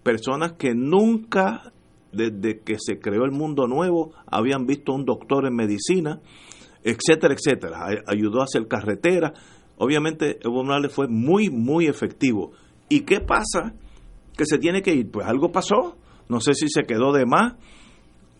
[0.02, 1.72] personas que nunca,
[2.12, 6.20] desde que se creó el mundo nuevo, habían visto un doctor en medicina,
[6.82, 7.86] etcétera, etcétera.
[8.06, 9.32] Ayudó a hacer carreteras.
[9.82, 12.52] Obviamente Evo Morales fue muy, muy efectivo.
[12.88, 13.74] ¿Y qué pasa?
[14.36, 15.10] Que se tiene que ir.
[15.10, 15.96] Pues algo pasó.
[16.28, 17.54] No sé si se quedó de más.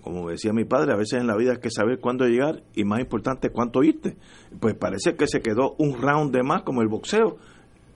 [0.02, 2.84] Como decía mi padre, a veces en la vida hay que saber cuándo llegar y
[2.84, 4.16] más importante cuánto irte.
[4.60, 7.38] Pues parece que se quedó un round de más como el boxeo.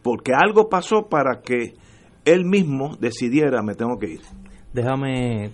[0.02, 1.74] Porque algo pasó para que
[2.24, 4.20] él mismo decidiera, me tengo que ir.
[4.72, 5.52] Déjame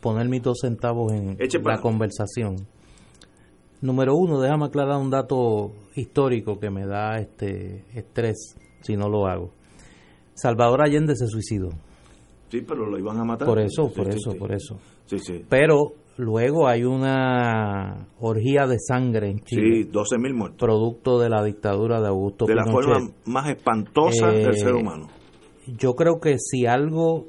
[0.00, 2.56] poner mis dos centavos en la conversación.
[3.80, 9.26] Número uno, déjame aclarar un dato histórico que me da este estrés si no lo
[9.26, 9.52] hago.
[10.34, 11.70] Salvador Allende se suicidó.
[12.48, 13.46] Sí, pero lo iban a matar.
[13.46, 14.78] Por eso, por eso, por eso.
[15.04, 15.44] Sí, sí.
[15.48, 19.84] Pero luego hay una orgía de sangre en Chile.
[19.84, 20.58] Sí, 12 mil muertos.
[20.58, 25.08] Producto de la dictadura de Augusto De la forma más espantosa del ser eh, humano.
[25.66, 27.26] Yo creo que si algo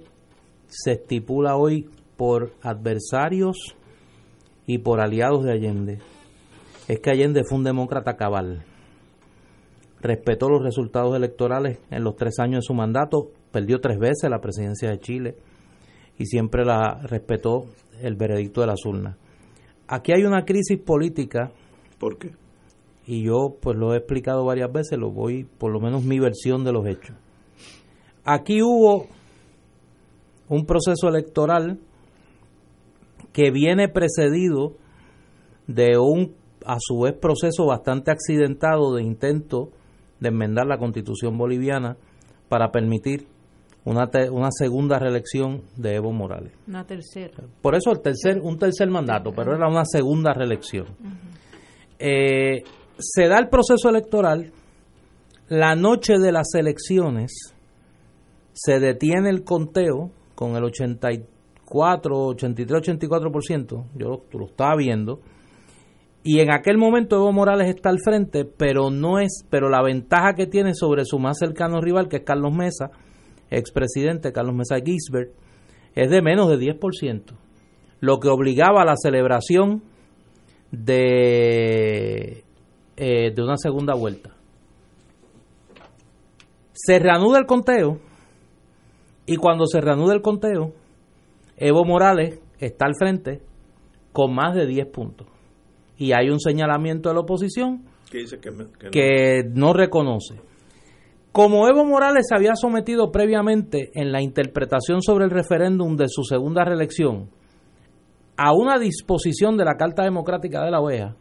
[0.68, 3.76] se estipula hoy por adversarios
[4.66, 6.00] y por aliados de Allende,
[6.90, 8.66] es que Allende fue un demócrata cabal.
[10.02, 14.42] Respetó los resultados electorales en los tres años de su mandato, perdió tres veces la
[14.42, 15.36] presidencia de Chile
[16.18, 17.66] y siempre la respetó
[18.02, 19.18] el veredicto de las urnas.
[19.88, 21.52] Aquí hay una crisis política.
[22.00, 22.32] ¿Por qué?
[23.06, 26.64] Y yo pues lo he explicado varias veces, lo voy, por lo menos mi versión
[26.64, 27.16] de los hechos.
[28.26, 29.06] Aquí hubo
[30.48, 31.80] un proceso electoral
[33.32, 34.74] que viene precedido
[35.68, 39.70] de un a su vez proceso bastante accidentado de intento
[40.20, 41.98] de enmendar la constitución boliviana
[42.50, 43.28] para permitir
[43.86, 46.54] una, una segunda reelección de Evo Morales.
[46.68, 47.44] Una tercera.
[47.62, 50.88] Por eso el tercer, un tercer mandato, pero era una segunda reelección.
[51.98, 52.64] Eh,
[52.98, 54.52] se da el proceso electoral,
[55.48, 57.56] la noche de las elecciones
[58.54, 65.22] se detiene el conteo con el 84, 83, 84%, yo lo estaba viendo,
[66.24, 70.34] y en aquel momento Evo Morales está al frente, pero no es, pero la ventaja
[70.34, 72.92] que tiene sobre su más cercano rival, que es Carlos Mesa,
[73.50, 75.32] expresidente Carlos Mesa Gisbert,
[75.96, 77.24] es de menos de 10%,
[78.02, 79.82] lo que obligaba a la celebración
[80.72, 82.44] de,
[82.98, 84.36] eh, de una segunda vuelta.
[86.74, 87.98] Se reanuda el conteo
[89.26, 90.74] y cuando se reanuda el conteo,
[91.56, 93.42] Evo Morales está al frente
[94.12, 95.28] con más de 10 puntos
[96.00, 99.74] y hay un señalamiento de la oposición que, no.
[99.74, 100.42] reconoce.
[101.32, 106.24] Como Evo Morales se había sometido previamente en la interpretación sobre el referéndum de su
[106.24, 107.30] segunda reelección
[108.38, 111.16] a una disposición de la Carta Democrática de la OEA,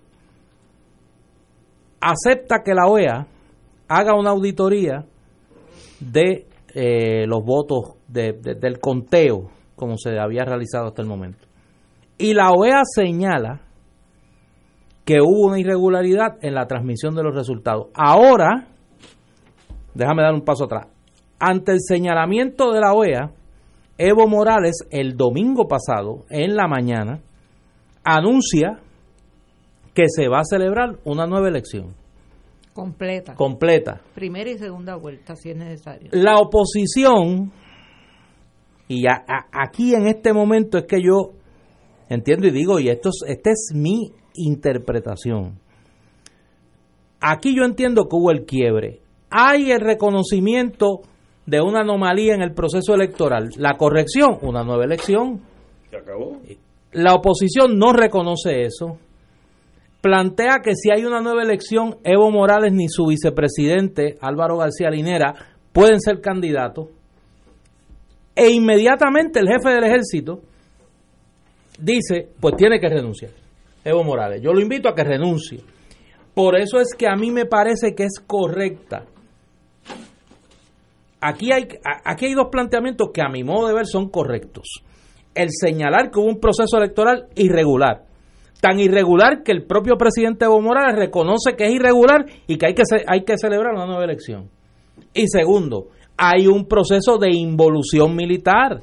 [2.00, 3.26] acepta que la OEA
[3.88, 5.04] haga una auditoría
[5.98, 11.46] de eh, los votos del conteo como se había realizado hasta el momento.
[12.16, 13.67] Y la OEA señala
[15.08, 17.86] que hubo una irregularidad en la transmisión de los resultados.
[17.94, 18.66] Ahora,
[19.94, 20.86] déjame dar un paso atrás.
[21.38, 23.30] Ante el señalamiento de la OEA,
[23.96, 27.22] Evo Morales el domingo pasado, en la mañana,
[28.04, 28.80] anuncia
[29.94, 31.94] que se va a celebrar una nueva elección.
[32.74, 33.34] Completa.
[33.34, 34.02] Completa.
[34.14, 36.10] Primera y segunda vuelta, si es necesario.
[36.12, 37.50] La oposición,
[38.88, 41.37] y aquí en este momento es que yo
[42.08, 45.58] entiendo y digo, y esto este es mi interpretación.
[47.20, 49.00] Aquí yo entiendo que hubo el quiebre.
[49.30, 51.00] Hay el reconocimiento
[51.46, 53.48] de una anomalía en el proceso electoral.
[53.56, 55.40] La corrección, una nueva elección.
[55.90, 56.40] Se acabó.
[56.92, 58.98] La oposición no reconoce eso.
[60.00, 65.34] Plantea que si hay una nueva elección, Evo Morales ni su vicepresidente Álvaro García Linera
[65.72, 66.88] pueden ser candidatos.
[68.36, 70.42] E inmediatamente el jefe del ejército
[71.78, 73.30] dice, pues tiene que renunciar.
[73.84, 74.42] Evo Morales.
[74.42, 75.60] Yo lo invito a que renuncie.
[76.34, 79.04] Por eso es que a mí me parece que es correcta.
[81.20, 81.66] Aquí hay,
[82.04, 84.84] aquí hay dos planteamientos que a mi modo de ver son correctos.
[85.34, 88.04] El señalar que hubo un proceso electoral irregular.
[88.60, 92.74] Tan irregular que el propio presidente Evo Morales reconoce que es irregular y que hay
[92.74, 94.48] que, hay que celebrar una nueva elección.
[95.14, 98.82] Y segundo, hay un proceso de involución militar,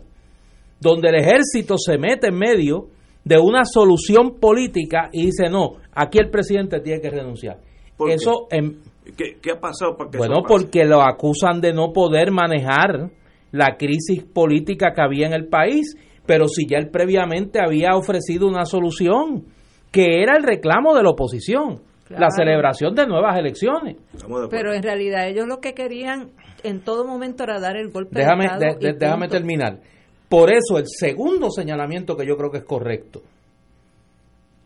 [0.79, 2.87] donde el ejército se mete en medio
[3.23, 7.57] de una solución política y dice, no, aquí el presidente tiene que renunciar.
[8.07, 9.37] Eso qué?
[9.41, 13.09] ¿Qué, ha pasado Bueno, porque lo acusan de no poder manejar
[13.51, 15.95] la crisis política que había en el país,
[16.25, 19.45] pero si ya él previamente había ofrecido una solución,
[19.91, 23.97] que era el reclamo de la oposición, la celebración de nuevas elecciones.
[24.49, 26.31] Pero en realidad ellos lo que querían
[26.63, 29.79] en todo momento era dar el golpe déjame, de Estado déjame terminar.
[30.35, 33.21] Por eso el segundo señalamiento que yo creo que es correcto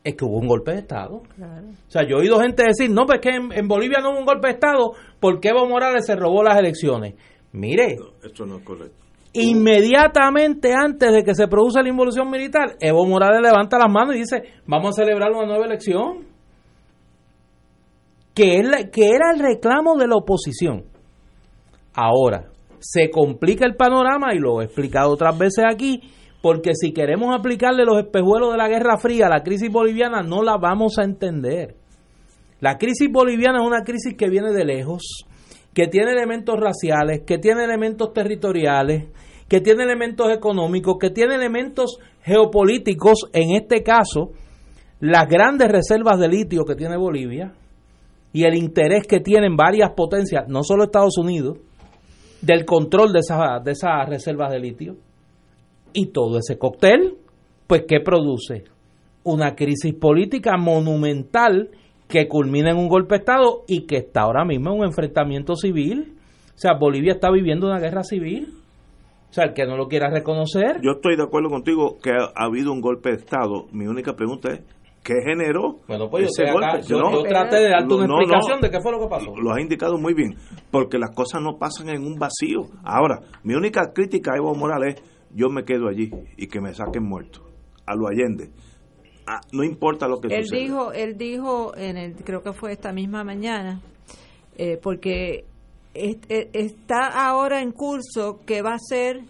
[0.03, 1.17] es que hubo un golpe de Estado.
[1.17, 4.25] O sea, yo he oído gente decir, no, pues que en, Bolivia no hubo un
[4.25, 7.13] golpe de Estado porque Evo Morales se robó las elecciones.
[7.51, 8.95] Mire, esto no es correcto.
[9.33, 14.21] Inmediatamente antes de que se produce la involución militar, Evo Morales levanta las manos y
[14.21, 16.25] dice, vamos a celebrar una nueva elección.
[18.33, 20.85] Que, es que era el reclamo de la oposición.
[21.93, 22.49] Ahora,
[22.79, 26.01] se complica el panorama y lo he explicado otras veces aquí,
[26.41, 30.41] porque si queremos aplicarle los espejuelos de la Guerra Fría a la crisis boliviana, no
[30.41, 31.75] la vamos a entender.
[32.61, 35.25] La crisis boliviana es una crisis que viene de lejos,
[35.73, 39.07] que tiene elementos raciales, que tiene elementos territoriales,
[39.47, 44.31] que tiene elementos económicos, que tiene elementos geopolíticos, en este caso,
[44.99, 47.53] las grandes reservas de litio que tiene Bolivia
[48.33, 51.57] y el interés que tienen varias potencias, no solo Estados Unidos,
[52.41, 54.95] del control de esas, de esas reservas de litio.
[55.93, 57.17] Y todo ese cóctel,
[57.67, 58.65] pues, ¿qué produce?
[59.23, 61.69] Una crisis política monumental
[62.07, 65.55] que culmina en un golpe de Estado y que está ahora mismo en un enfrentamiento
[65.55, 66.15] civil.
[66.55, 68.49] O sea, Bolivia está viviendo una guerra civil.
[69.29, 70.81] O sea, el que no lo quiera reconocer.
[70.81, 73.67] Yo estoy de acuerdo contigo que ha, habido un golpe de Estado.
[73.71, 74.61] Mi única pregunta es,
[75.03, 76.81] ¿qué generó bueno, pues ese golpe?
[76.87, 79.35] yo, traté de darte una explicación de qué fue lo que pasó.
[79.35, 80.35] Lo has indicado muy bien,
[80.71, 82.67] porque las cosas no pasan en un vacío.
[82.83, 86.73] Ahora, mi única crítica a Evo Morales es, yo me quedo allí y que me
[86.73, 87.41] saquen muerto,
[87.85, 88.51] a lo Allende.
[89.27, 92.91] Ah, no importa lo que él dijo él dijo en el creo que fue esta
[92.91, 93.79] misma mañana
[94.57, 95.45] eh, porque
[95.93, 96.17] e,
[96.51, 99.21] está ahora en curso que va a ser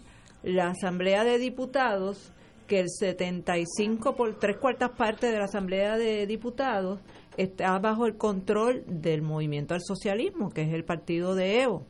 [0.42, 2.32] la asamblea de diputados
[2.70, 7.00] que el 75 por tres cuartas partes de la asamblea de diputados
[7.36, 11.84] está bajo el control del movimiento al socialismo que es el partido de Evo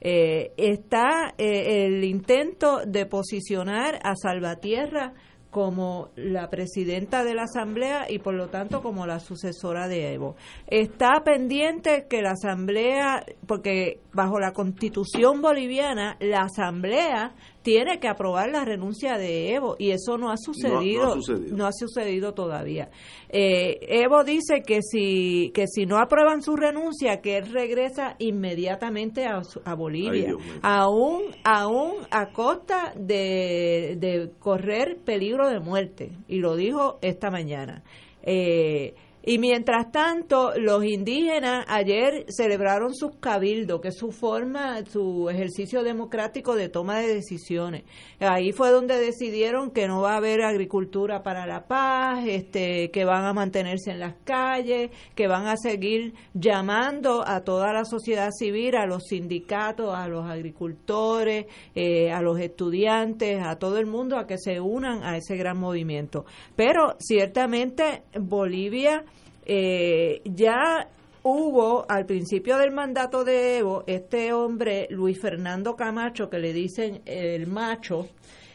[0.00, 5.12] eh, está eh, el intento de posicionar a Salvatierra
[5.52, 10.34] como la presidenta de la Asamblea y por lo tanto como la sucesora de Evo.
[10.66, 18.50] Está pendiente que la Asamblea, porque bajo la constitución boliviana, la Asamblea tiene que aprobar
[18.50, 21.16] la renuncia de Evo y eso no ha sucedido,
[21.50, 22.34] no, ha, sucedido.
[22.34, 22.90] todavía.
[23.28, 29.26] Eh, Evo dice que si que si no aprueban su renuncia, que él regresa inmediatamente
[29.26, 36.98] a, Bolivia, aún aún a costa de, de correr peligro de muerte y lo dijo
[37.00, 37.82] esta mañana.
[38.22, 38.94] Eh,
[39.24, 45.84] y mientras tanto, los indígenas ayer celebraron sus cabildos, que es su forma, su ejercicio
[45.84, 47.84] democrático de toma de decisiones.
[48.18, 53.04] Ahí fue donde decidieron que no va a haber agricultura para la paz, este, que
[53.04, 58.30] van a mantenerse en las calles, que van a seguir llamando a toda la sociedad
[58.32, 61.46] civil, a los sindicatos, a los agricultores,
[61.76, 65.58] eh, a los estudiantes, a todo el mundo a que se unan a ese gran
[65.58, 66.24] movimiento.
[66.56, 69.04] Pero ciertamente Bolivia
[69.44, 70.88] eh, ya
[71.22, 77.02] hubo al principio del mandato de Evo este hombre Luis Fernando Camacho que le dicen
[77.06, 78.08] el macho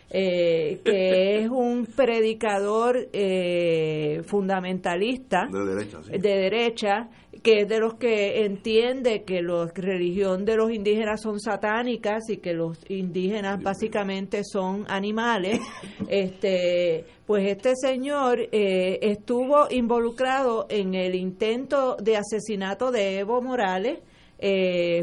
[0.10, 7.10] eh, que es un predicador eh, fundamentalista de derecha,
[7.48, 12.40] que es de los que entiende que la religión de los indígenas son satánicas y
[12.40, 15.62] que los indígenas básicamente son animales,
[16.10, 24.00] este, pues este señor eh, estuvo involucrado en el intento de asesinato de Evo Morales,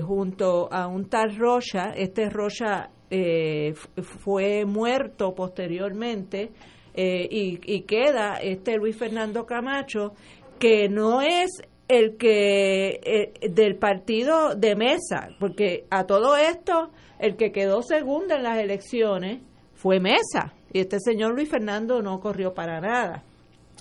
[0.03, 3.73] junto a un tal Rocha, este Rocha eh,
[4.03, 6.51] fue muerto posteriormente
[6.93, 10.13] eh, y, queda este Luis Fernando Camacho
[10.59, 11.51] que no es
[11.89, 18.35] el que eh, del partido de mesa porque a todo esto el que quedó segundo
[18.35, 19.43] en las elecciones
[19.75, 23.25] fue mesa y este señor Luis Fernando no corrió para nada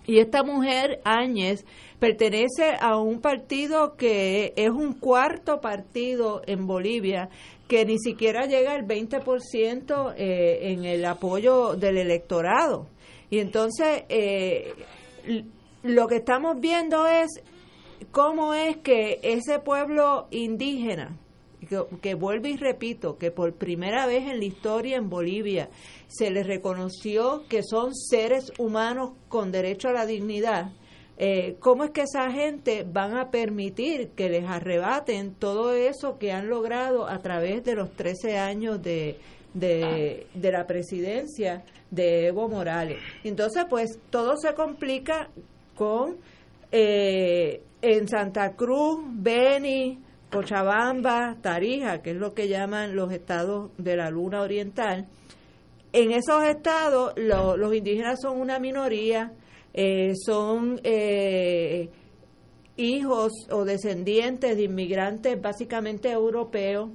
[0.05, 1.65] y esta mujer, Áñez,
[1.99, 7.29] pertenece a un partido que es un cuarto partido en Bolivia,
[7.67, 12.87] que ni siquiera llega al 20% eh, en el apoyo del electorado.
[13.29, 14.73] Y entonces, eh,
[15.83, 17.41] lo que estamos viendo es
[18.11, 21.17] cómo es que ese pueblo indígena,
[21.67, 25.69] que, que vuelvo y repito, que por primera vez en la historia en Bolivia
[26.07, 30.71] se les reconoció que son seres humanos con derecho a la dignidad,
[31.17, 36.31] eh, ¿cómo es que esa gente van a permitir que les arrebaten todo eso que
[36.31, 39.19] han logrado a través de los 13 años de,
[39.53, 42.97] de, de la presidencia de Evo Morales.
[43.23, 45.29] Entonces, pues todo se complica
[45.75, 46.17] con
[46.71, 49.99] eh, en Santa Cruz, Beni,
[50.31, 55.07] Cochabamba, Tarija, que es lo que llaman los estados de la Luna Oriental.
[55.91, 59.33] En esos estados los indígenas son una minoría,
[59.73, 61.89] eh, son eh,
[62.77, 66.89] hijos o descendientes de inmigrantes básicamente europeos.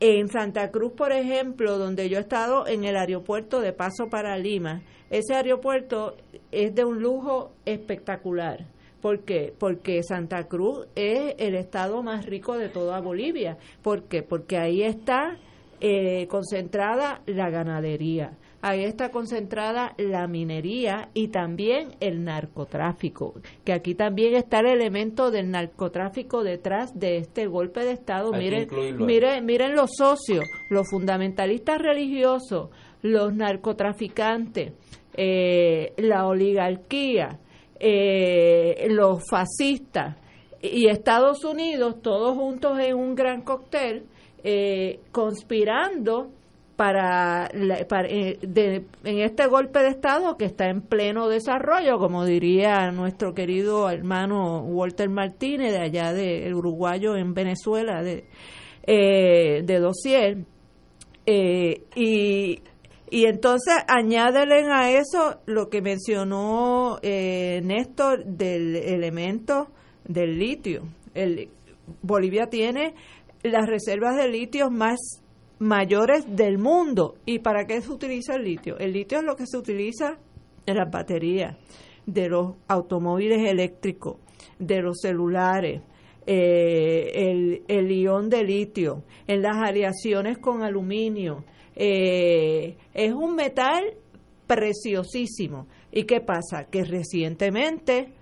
[0.00, 4.38] En Santa Cruz, por ejemplo, donde yo he estado en el aeropuerto de Paso para
[4.38, 4.80] Lima,
[5.10, 6.16] ese aeropuerto
[6.50, 8.79] es de un lujo espectacular.
[9.00, 9.52] ¿Por qué?
[9.58, 13.56] Porque Santa Cruz es el estado más rico de toda Bolivia.
[13.82, 14.22] ¿Por qué?
[14.22, 15.38] Porque ahí está
[15.80, 23.34] eh, concentrada la ganadería ahí está concentrada la minería y también el narcotráfico,
[23.64, 28.32] que aquí también está el elemento del narcotráfico detrás de este golpe de Estado.
[28.32, 32.70] miren, miren, miren los socios, los fundamentalistas religiosos,
[33.02, 34.72] los narcotraficantes,
[35.16, 37.40] eh, la oligarquía,
[37.80, 40.16] eh, los fascistas
[40.62, 44.04] y Estados Unidos, todos juntos en un gran cóctel,
[44.44, 46.30] eh, conspirando
[46.80, 48.38] para, eh,
[49.04, 54.62] en este golpe de Estado que está en pleno desarrollo, como diría nuestro querido hermano
[54.62, 58.24] Walter Martínez, de allá de uruguayo en Venezuela, de,
[58.86, 60.38] eh, de Dosier.
[61.26, 62.62] Eh, y,
[63.10, 69.68] y entonces añádelen a eso lo que mencionó Néstor del elemento
[70.06, 70.82] del litio.
[71.14, 71.48] El,
[72.02, 72.94] Bolivia tiene
[73.42, 74.98] las reservas de litio más
[75.58, 77.16] mayores del mundo.
[77.26, 78.78] ¿Y para qué se utiliza el litio?
[78.78, 80.18] El litio es lo que se utiliza
[80.66, 81.56] en las baterías
[82.06, 84.16] de los automóviles eléctricos,
[84.58, 85.82] de los celulares,
[86.26, 91.44] eh, el, el, ion de litio, en las aleaciones con aluminio.
[91.82, 93.82] Eh, es un metal
[94.46, 95.66] preciosísimo.
[95.90, 96.64] ¿Y qué pasa?
[96.64, 98.12] Que recientemente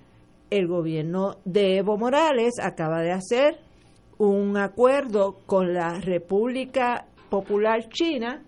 [0.48, 3.59] el gobierno de Evo Morales acaba de hacer
[4.16, 8.44] un acuerdo con la República Popular China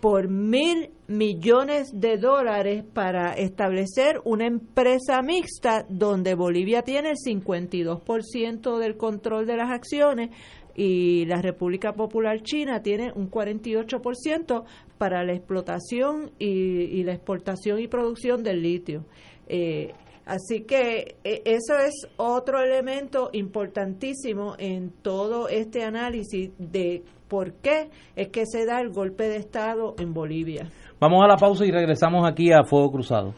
[0.00, 8.78] por mil millones de dólares para establecer una empresa mixta donde Bolivia tiene el 52%
[8.78, 10.28] del control de las acciones
[10.74, 14.64] y la República Popular China tiene un 48%
[14.98, 19.04] para la explotación y, la exportación y producción del litio.
[19.46, 19.92] Eh,
[20.24, 27.90] así que e, eso es otro elemento importantísimo en todo este análisis de por qué
[28.16, 30.70] es que se da el golpe de Estado en Bolivia.
[31.00, 33.34] Vamos a la pausa y regresamos aquí a Fuego Cruzado.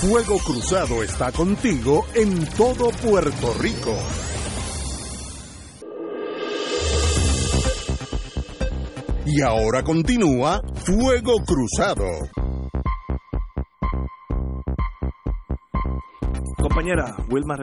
[0.00, 3.94] Fuego Cruzado está contigo en todo Puerto Rico.
[9.26, 12.06] Y ahora continúa Fuego Cruzado.
[16.60, 17.56] compañera Wilma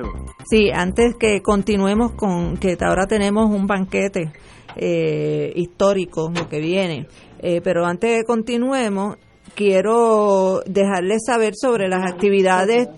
[0.50, 4.32] Sí, antes que continuemos con que ahora tenemos un banquete
[4.76, 7.08] eh, histórico lo que viene,
[7.40, 9.18] eh, pero antes de continuemos
[9.56, 12.90] quiero dejarles saber sobre las actividades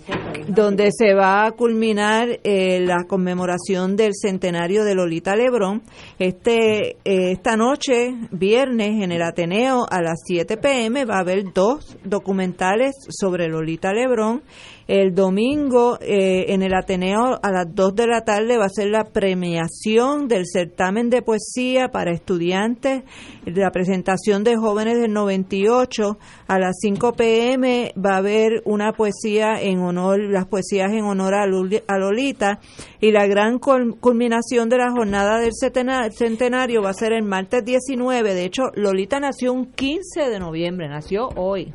[0.50, 5.84] donde se va a culminar eh, la conmemoración del centenario de Lolita Lebrón.
[6.18, 11.98] Este, esta noche, viernes, en el Ateneo a las 7 pm va a haber dos
[12.04, 14.42] documentales sobre Lolita Lebrón
[14.90, 18.88] el domingo eh, en el Ateneo a las 2 de la tarde va a ser
[18.88, 23.04] la premiación del certamen de poesía para estudiantes,
[23.46, 26.18] la presentación de jóvenes del 98.
[26.48, 31.36] A las 5 pm va a haber una poesía en honor, las poesías en honor
[31.36, 32.60] a, Lolita
[33.00, 38.34] y la gran culminación de la jornada del centenario va a ser el martes 19.
[38.34, 41.72] De hecho, Lolita nació un 15 de noviembre, nació hoy.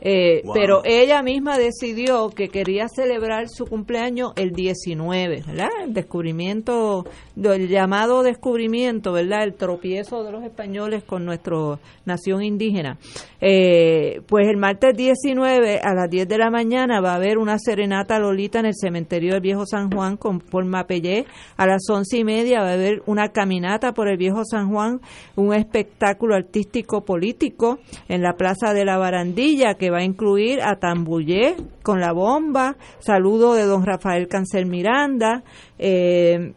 [0.00, 5.68] Eh, pero ella misma decidió que quería celebrar su cumpleaños el 19, ¿verdad?
[5.84, 7.04] El descubrimiento,
[7.36, 9.44] el llamado descubrimiento, ¿verdad?
[9.44, 12.98] El tropiezo de los españoles con nuestra nación indígena.
[13.40, 17.58] Eh, pues el martes 19 a las 10 de la mañana va a haber una
[17.58, 21.26] serenata Lolita en el cementerio del Viejo San Juan con, por Mapellé.
[21.56, 25.00] A las once y media va a haber una caminata por el Viejo San Juan,
[25.36, 27.78] un espectáculo artístico político
[28.08, 32.76] en la Plaza de la Barandilla que va a incluir a Tambullé con la bomba,
[32.98, 35.42] saludo de don Rafael Cancel Miranda,
[35.78, 36.52] eh,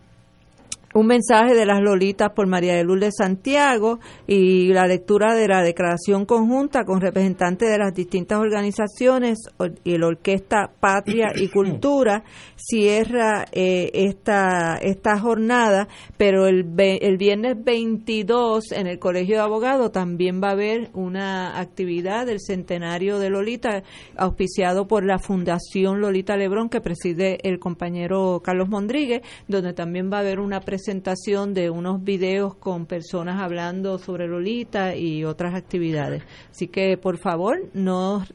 [0.94, 5.62] un mensaje de las Lolitas por María de Lourdes Santiago y la lectura de la
[5.62, 9.38] declaración conjunta con representantes de las distintas organizaciones
[9.84, 12.24] y la Orquesta Patria y Cultura
[12.56, 15.88] cierra eh, esta, esta jornada,
[16.18, 21.60] pero el, el viernes 22 en el Colegio de Abogados también va a haber una
[21.60, 23.84] actividad del centenario de Lolita
[24.18, 30.18] auspiciado por la Fundación Lolita Lebrón que preside el compañero Carlos Mondríguez, donde también va
[30.18, 35.54] a haber una presentación presentación de unos videos con personas hablando sobre Lolita y otras
[35.54, 36.24] actividades.
[36.50, 38.26] Así que por favor, no,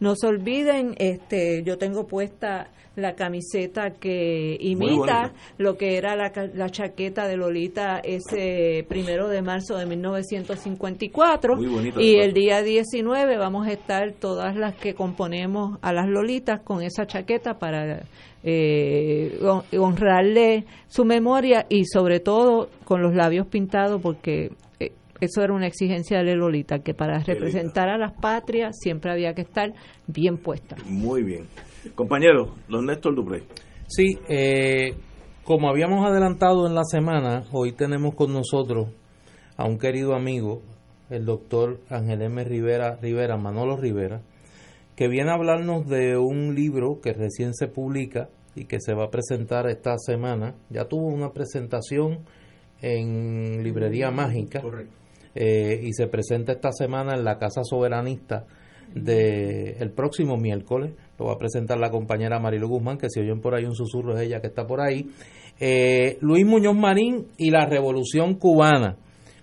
[0.00, 6.30] no se olviden, este, yo tengo puesta la camiseta que imita lo que era la,
[6.54, 11.56] la, chaqueta de Lolita ese primero de marzo de 1954
[11.98, 16.82] y el día 19 vamos a estar todas las que componemos a las Lolitas con
[16.82, 18.04] esa chaqueta para
[18.46, 19.38] eh,
[19.78, 25.66] honrarle su memoria y sobre todo con los labios pintados porque eh, eso era una
[25.66, 29.72] exigencia de Lolita, que para representar a las patrias siempre había que estar
[30.06, 30.76] bien puesta.
[30.84, 31.46] Muy bien.
[31.94, 33.44] Compañero, don Néstor Dupré.
[33.86, 34.94] Sí, eh,
[35.44, 38.88] como habíamos adelantado en la semana, hoy tenemos con nosotros
[39.56, 40.62] a un querido amigo,
[41.08, 42.44] el doctor Ángel M.
[42.44, 44.20] Rivera, Rivera, Manolo Rivera,
[44.96, 49.06] que viene a hablarnos de un libro que recién se publica y que se va
[49.06, 50.54] a presentar esta semana.
[50.70, 52.20] Ya tuvo una presentación
[52.80, 54.62] en Librería Mágica
[55.34, 58.46] eh, y se presenta esta semana en la Casa Soberanista
[58.94, 60.92] de el próximo miércoles.
[61.18, 64.16] Lo va a presentar la compañera Marilu Guzmán, que si oyen por ahí un susurro
[64.16, 65.10] es ella que está por ahí.
[65.58, 68.96] Eh, Luis Muñoz Marín y la Revolución Cubana,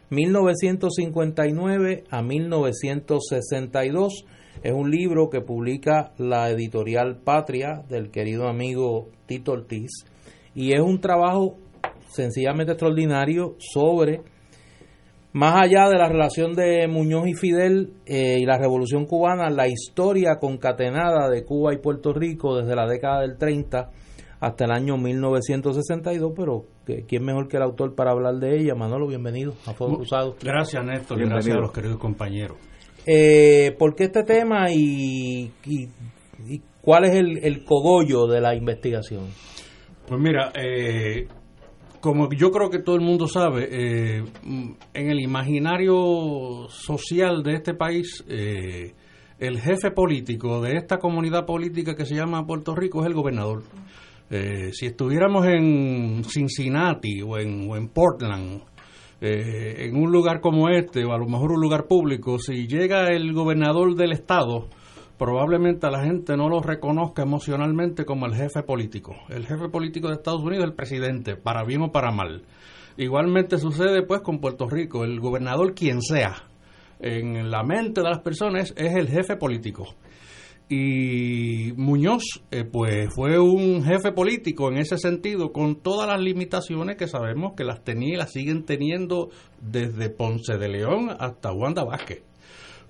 [0.10, 4.26] 1959 a 1962
[4.64, 10.06] es un libro que publica la editorial Patria del querido amigo Tito Ortiz
[10.54, 11.58] y es un trabajo
[12.10, 14.22] sencillamente extraordinario sobre,
[15.34, 19.68] más allá de la relación de Muñoz y Fidel eh, y la Revolución Cubana, la
[19.68, 23.90] historia concatenada de Cuba y Puerto Rico desde la década del 30
[24.42, 26.66] hasta el año 1962, pero
[27.08, 28.74] ¿quién mejor que el autor para hablar de ella?
[28.76, 30.36] Manolo, bienvenido a Fuego Cruzado.
[30.42, 32.58] Gracias, Néstor, gracias a los queridos compañeros.
[33.06, 35.52] Eh, ¿Por qué este tema y,
[36.82, 39.30] cuál es el, cogollo de la investigación?
[40.08, 41.28] Pues mira, eh,
[42.00, 44.24] como yo creo que todo el mundo sabe, eh,
[44.94, 48.94] en el imaginario social de este país, eh,
[49.40, 53.64] el jefe político de esta comunidad política que se llama Puerto Rico es el gobernador.
[54.72, 58.62] si estuviéramos en Cincinnati o en, o en Portland,
[59.22, 63.10] eh, en un lugar como este, o a lo mejor un lugar público, si llega
[63.10, 64.68] el gobernador del estado,
[65.18, 69.16] probablemente a la gente no lo reconozca emocionalmente como el jefe político.
[69.30, 72.42] El jefe político de Estados Unidos es el presidente, para bien o para mal.
[72.98, 76.36] Igualmente sucede pues con Puerto Rico, el gobernador quien sea,
[77.00, 79.86] en la mente de las personas es el jefe político
[80.74, 86.96] y Muñoz eh, pues fue un jefe político en ese sentido con todas las limitaciones
[86.96, 91.84] que sabemos que las tenía y las siguen teniendo desde Ponce de León hasta Wanda
[91.84, 92.24] Vázquez.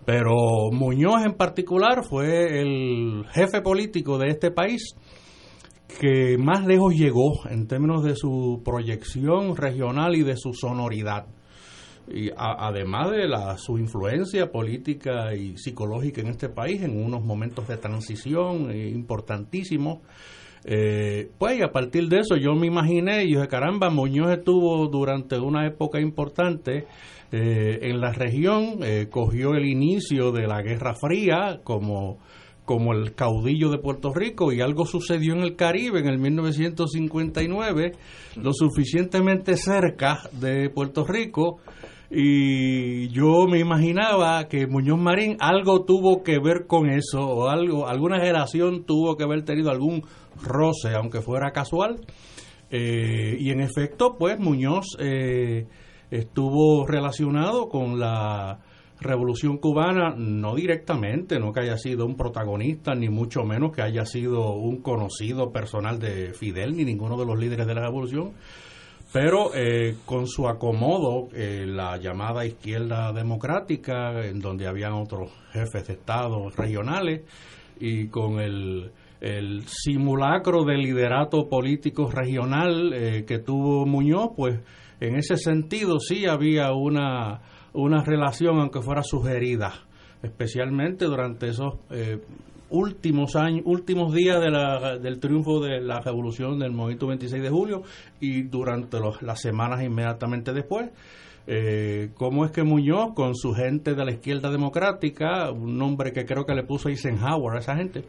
[0.06, 4.96] Pero Muñoz en particular fue el jefe político de este país
[6.00, 11.26] que más lejos llegó en términos de su proyección regional y de su sonoridad
[12.14, 17.68] y además de la, su influencia política y psicológica en este país en unos momentos
[17.68, 20.00] de transición eh, importantísimos.
[20.64, 25.40] Eh, pues a partir de eso yo me imaginé y dije, caramba, Muñoz estuvo durante
[25.40, 26.86] una época importante
[27.32, 32.20] eh, en la región, cogió el inicio de la Guerra Fría como,
[32.66, 37.94] como el caudillo de Puerto Rico y algo sucedió en el Caribe en el 1959,
[38.36, 41.60] lo suficientemente cerca de Puerto Rico
[42.14, 47.88] y yo me imaginaba que Muñoz Marín algo tuvo que ver con eso o algo
[47.88, 50.04] alguna generación tuvo que haber tenido algún
[50.44, 52.02] roce aunque fuera casual.
[52.70, 55.68] Eh, y en efecto pues Muñoz eh,
[56.10, 58.60] estuvo relacionado con la
[59.00, 64.06] revolución cubana no directamente no que haya sido un protagonista ni mucho menos que haya
[64.06, 68.34] sido un conocido personal de Fidel ni ninguno de los líderes de la revolución
[69.12, 75.88] pero eh, con su acomodo, eh, la llamada izquierda democrática, en donde habían otros jefes
[75.88, 77.24] de Estado regionales,
[77.80, 78.92] y con el,
[79.66, 84.60] simulacro de liderato político regional eh, que tuvo Muñoz, pues
[85.00, 87.42] en ese sentido sí había una,
[87.74, 89.74] una relación, aunque fuera sugerida,
[90.24, 91.76] especialmente durante esos
[92.72, 97.50] últimos años, últimos días de la, del triunfo de la revolución del movimiento 26 de
[97.50, 97.84] julio
[98.20, 100.90] y durante las semanas inmediatamente después.
[101.48, 106.26] Eh, cómo es que Muñoz, con su gente de la izquierda democrática, un nombre que
[106.26, 108.04] creo que le puso Eisenhower a esa gente,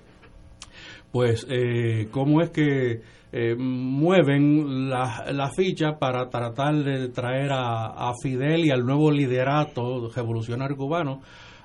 [1.10, 3.00] pues eh, cómo es que
[3.32, 10.10] eh, mueven la, la, ficha para tratar de traer a Fidel y al nuevo liderato
[10.14, 11.20] revolucionario cubano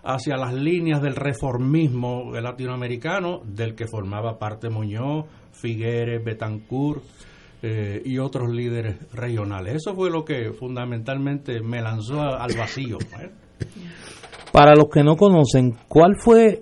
[0.08, 7.04] hacia las líneas del reformismo latinoamericano del que formaba parte Muñoz, Figueres, Betancourt
[7.62, 9.76] eh, y otros líderes regionales.
[9.76, 12.98] Eso fue lo que fundamentalmente me lanzó al vacío.
[13.20, 13.32] ¿eh?
[14.54, 16.62] Para los que no conocen, ¿cuál fue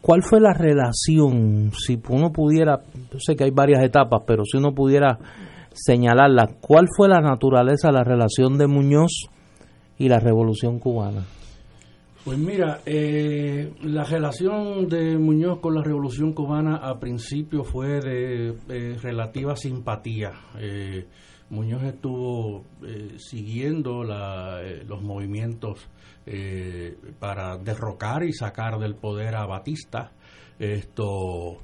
[0.00, 4.56] cuál fue la relación, si uno pudiera, yo sé que hay varias etapas, pero si
[4.56, 5.18] uno pudiera
[5.72, 9.26] señalarla, ¿cuál fue la naturaleza la relación de Muñoz
[9.98, 11.24] y la Revolución Cubana?
[12.24, 18.98] Pues mira, eh, la relación de Muñoz con la Revolución Cubana a principio fue de
[19.00, 20.32] relativa simpatía.
[20.58, 21.06] Eh,
[21.48, 25.88] Muñoz estuvo eh, siguiendo los movimientos
[27.18, 30.12] para derrocar y sacar del poder a Batista.
[30.58, 31.62] Esto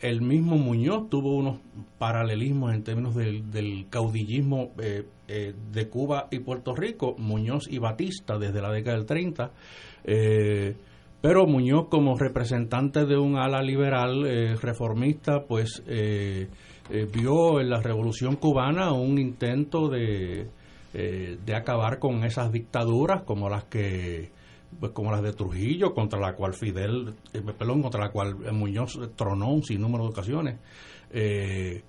[0.00, 1.58] el mismo Muñoz tuvo unos
[1.98, 8.38] paralelismos en términos del, caudillismo eh, eh, de Cuba y Puerto Rico, Muñoz y Batista
[8.38, 9.50] desde la década del 30.
[10.04, 10.76] Eh,
[11.20, 14.22] pero Muñoz como representante de un ala liberal
[14.58, 20.48] reformista, pues vio en la revolución cubana un intento de,
[20.94, 24.30] de acabar con esas dictaduras como las que
[24.78, 28.98] pues como las de Trujillo, contra la cual Fidel, eh, perdón, contra la cual Muñoz
[29.16, 30.58] tronó un sinnúmero de ocasiones.
[31.10, 31.82] Eh,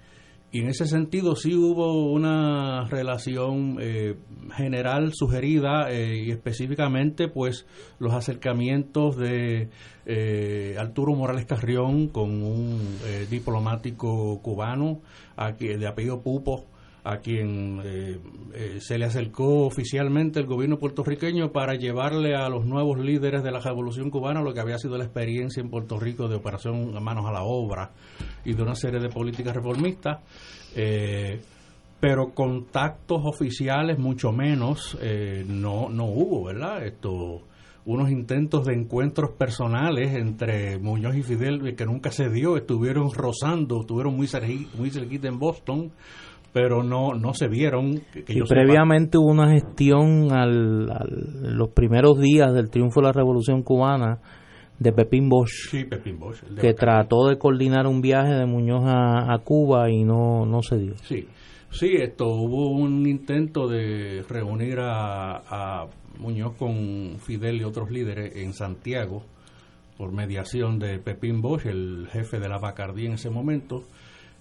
[0.54, 4.18] y en ese sentido sí hubo una relación eh,
[4.54, 7.66] general sugerida y específicamente pues
[8.00, 9.70] los acercamientos de
[10.78, 12.82] Arturo Morales Carrión con un
[13.30, 15.00] diplomático cubano
[15.38, 16.66] aquí, de apellido Pupo
[17.04, 18.20] a quien eh,
[18.54, 23.52] eh, se le acercó oficialmente el gobierno puertorriqueño para llevarle a los nuevos líderes de
[23.52, 27.26] la revolución cubana lo que había sido la experiencia en Puerto Rico de operación manos
[27.26, 27.92] a la obra
[28.46, 30.20] y de una serie de políticas reformistas.
[30.76, 31.42] Eh,
[32.00, 34.98] pero contactos oficiales mucho menos
[35.46, 36.84] no, no hubo, ¿verdad?
[36.84, 37.44] Esto,
[37.86, 43.82] unos intentos de encuentros personales entre Muñoz y Fidel que nunca se dio, estuvieron rozando,
[43.82, 44.28] estuvieron muy,
[44.78, 45.92] muy cerquita en Boston,
[46.54, 48.02] pero no no se vieron.
[48.28, 50.86] y previamente hubo una gestión al,
[51.58, 54.20] los primeros días del triunfo de la Revolución Cubana
[54.80, 59.38] de Pepín Bosch, sí, Pepín Bosch que trató de coordinar un viaje de Muñoz a,
[59.44, 60.98] Cuba y no, no se dio.
[61.04, 61.28] Sí,
[61.70, 65.88] sí, esto hubo un intento de reunir a, a
[66.18, 69.24] Muñoz con Fidel y otros líderes en Santiago
[69.98, 73.84] por mediación de Pepín Bosch, el jefe de la Bacardí en ese momento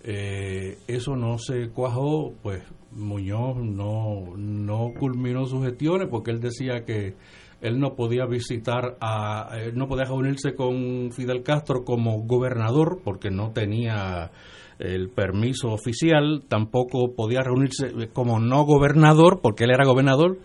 [0.02, 6.84] eh, eso no se cuajó, pues Muñoz no, no culminó sus gestiones porque él decía
[6.84, 7.14] que
[7.60, 13.52] él no podía visitar a, no podía reunirse con Fidel Castro como gobernador porque no
[13.52, 14.30] tenía
[14.78, 20.38] el permiso oficial, tampoco podía reunirse como no gobernador porque él era gobernador.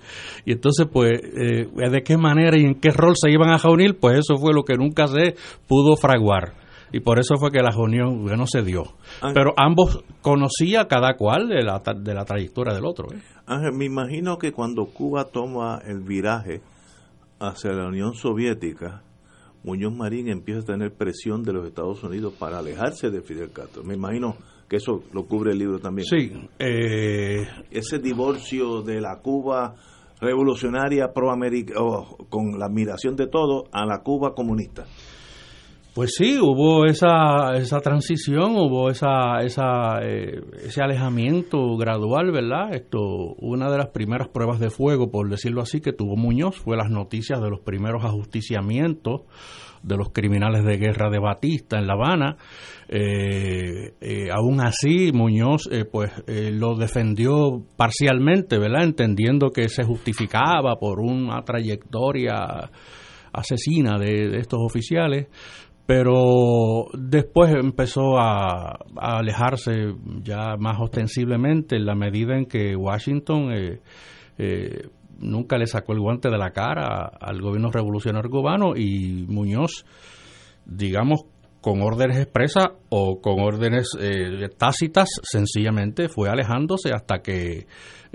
[0.44, 3.98] Y entonces pues eh, de qué manera y en qué rol se iban a reunir,
[3.98, 5.36] pues eso fue lo que nunca se
[5.68, 6.65] pudo fraguar
[6.96, 8.84] y por eso fue que la reunión no se dio.
[9.34, 13.12] Pero ambos conocía cada cual de la, de la trayectoria del otro.
[13.14, 13.22] ¿eh?
[13.46, 16.62] Ángel, me imagino que cuando Cuba toma el viraje
[17.38, 19.04] hacia la Unión Soviética,
[19.66, 23.84] Muñoz Marín empieza a tener presión de los Estados Unidos para alejarse de Fidel Castro.
[23.84, 24.38] Me imagino
[24.70, 26.06] que eso lo cubre el libro también.
[26.06, 26.32] Sí.
[26.60, 29.76] Eh, Ese divorcio de la Cuba
[30.22, 31.30] revolucionaria pro
[32.30, 34.86] con la admiración de todo a la Cuba comunista.
[35.96, 42.76] Pues sí, hubo esa, esa transición, hubo esa, esa, eh, ese alejamiento gradual, ¿verdad?
[42.76, 43.00] Esto,
[43.38, 46.90] una de las primeras pruebas de fuego, por decirlo así, que tuvo Muñoz fue las
[46.90, 49.22] noticias de los primeros ajusticiamientos
[49.84, 52.36] de los criminales de guerra de Batista en La Habana.
[52.90, 58.84] Eh, eh, aún así, Muñoz pues lo defendió parcialmente, ¿verdad?
[58.84, 62.70] Entendiendo que se justificaba por una trayectoria
[63.32, 65.28] asesina de estos oficiales
[65.86, 69.94] pero después empezó a, alejarse
[70.24, 73.82] ya más ostensiblemente en la medida en que Washington eh,
[74.38, 74.90] eh,
[75.20, 79.86] nunca le sacó el guante de la cara al gobierno revolucionario cubano y Muñoz,
[80.66, 81.26] digamos,
[81.62, 87.66] con órdenes expresas o con órdenes eh, tácitas, sencillamente fue alejándose hasta que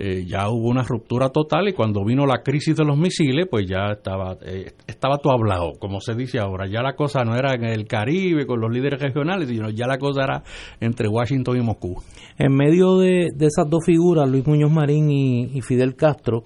[0.02, 3.66] eh, ya hubo una ruptura total y cuando vino la crisis de los misiles, pues
[3.68, 6.66] ya estaba, eh, estaba todo hablado, como se dice ahora.
[6.66, 9.98] Ya la cosa no era en el Caribe con los líderes regionales, sino ya la
[9.98, 10.42] cosa era
[10.80, 12.02] entre Washington y Moscú.
[12.38, 16.44] En medio de, esas dos figuras, Luis Muñoz Marín y, Fidel Castro,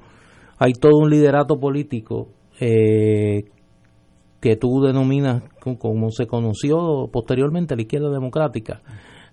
[0.58, 3.44] hay todo un liderato político eh,
[4.40, 5.44] que tú denominas
[5.78, 8.82] como se conoció posteriormente la izquierda democrática,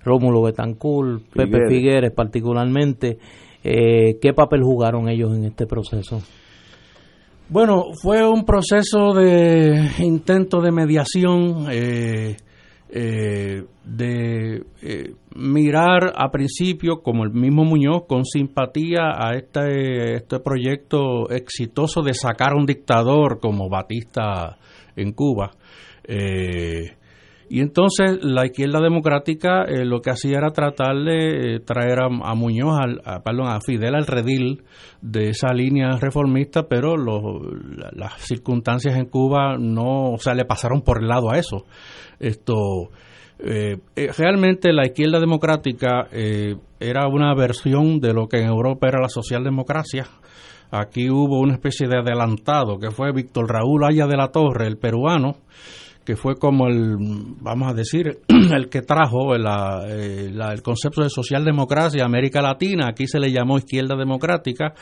[0.03, 3.17] Rómulo Betancourt, Pepe Figueres particularmente,
[3.63, 6.21] eh, ¿qué papel jugaron ellos en este proceso?
[7.49, 12.37] Bueno, fue un proceso de intento de mediación, eh,
[12.89, 14.63] eh, de
[15.35, 22.13] mirar a principio, como el mismo Muñoz, con simpatía a este, este proyecto exitoso de
[22.13, 24.57] sacar a un dictador como Batista
[24.95, 25.51] en Cuba.
[26.03, 26.95] Eh,
[27.53, 32.33] y entonces la izquierda democrática eh, lo que hacía era tratar de eh, traer a,
[32.33, 34.63] Muñoz, al, a, perdón, a Fidel al redil
[35.01, 41.01] de esa línea reformista, pero las circunstancias en Cuba no, o sea, le pasaron por
[41.01, 41.65] el lado a eso.
[42.19, 42.89] Esto,
[44.17, 46.07] realmente la izquierda democrática
[46.79, 50.05] era una versión de lo que en Europa era la socialdemocracia
[50.71, 54.77] Aquí hubo una especie de adelantado que fue Víctor Raúl Aya de la Torre, el
[54.77, 55.35] peruano,
[56.05, 56.97] que fue como el,
[57.41, 62.87] vamos a decir, el que trajo eh, el concepto de socialdemocracia a América Latina.
[62.89, 64.73] Aquí se le llamó izquierda democrática,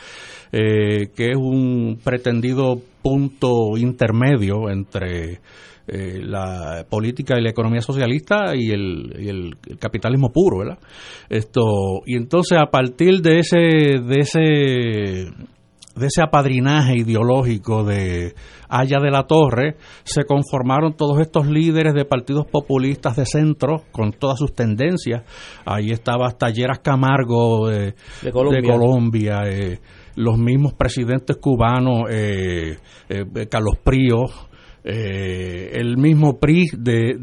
[0.50, 5.40] eh, que es un pretendido punto intermedio entre
[5.88, 10.78] eh, la política y la economía socialista y el, y el, capitalismo puro, ¿verdad?
[11.28, 11.62] Esto
[12.06, 15.32] y entonces a partir de ese de ese
[16.00, 18.34] de ese apadrinaje ideológico de
[18.68, 24.12] Haya de la Torre, se conformaron todos estos líderes de partidos populistas de centro con
[24.12, 25.22] todas sus tendencias.
[25.66, 27.94] Ahí estaba Talleras Camargo de,
[28.32, 29.78] Colombia, eh,
[30.16, 32.78] los mismos presidentes cubanos, eh,
[33.08, 34.24] eh, Carlos Prío,
[34.82, 37.16] el mismo PRI de,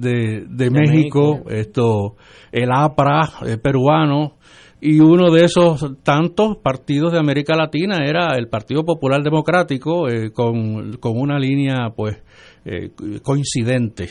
[0.47, 2.15] de, México, esto,
[2.51, 3.29] el APRA
[3.63, 4.35] peruano,
[4.79, 10.31] y uno de esos tantos partidos de América Latina era el Partido Popular Democrático eh,
[10.31, 12.21] con, una línea pues
[12.65, 12.91] eh,
[13.23, 14.09] coincidente.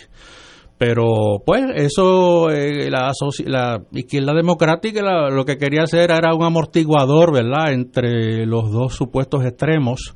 [0.78, 3.12] Pero pues eso eh, la,
[3.46, 9.44] la, izquierda democrática lo que quería hacer era un amortiguador verdad entre los dos supuestos
[9.44, 10.14] extremos.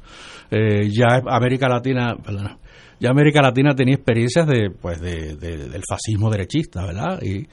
[0.50, 2.16] Ya América Latina
[3.00, 7.46] ya América Latina tenía experiencias de pues de, del fascismo derechista verdad y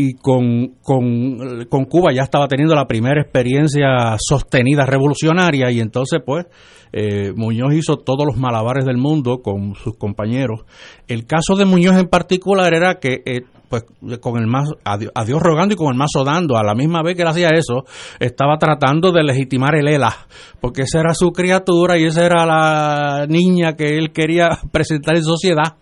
[0.00, 6.20] y con, con, con, Cuba ya estaba teniendo la primera experiencia sostenida revolucionaria y entonces
[6.24, 6.46] pues
[6.92, 10.62] eh, Muñoz hizo todos los malabares del mundo con sus compañeros.
[11.06, 13.84] El caso de Muñoz en particular era que eh, pues
[14.20, 17.14] con el más a Dios, rogando y con el mazo dando, a la misma vez
[17.14, 17.84] que él hacía eso,
[18.18, 20.12] estaba tratando de legitimar el ELA,
[20.60, 25.22] porque esa era su criatura y esa era la niña que él quería presentar en
[25.22, 25.76] sociedad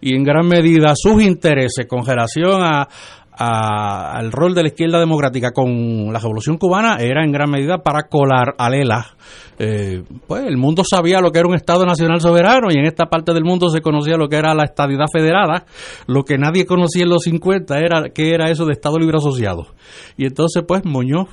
[0.00, 2.88] y en gran medida sus intereses con relación a,
[3.38, 8.08] al rol de la izquierda democrática con la revolución cubana era en gran medida para
[8.08, 9.06] colar a Lela.
[9.60, 13.06] Eh, pues el mundo sabía lo que era un Estado nacional soberano y en esta
[13.06, 15.64] parte del mundo se conocía lo que era la estadidad federada.
[16.06, 19.66] Lo que nadie conocía en los 50 era que era eso de Estado libre asociado.
[20.16, 21.28] Y entonces, pues Muñoz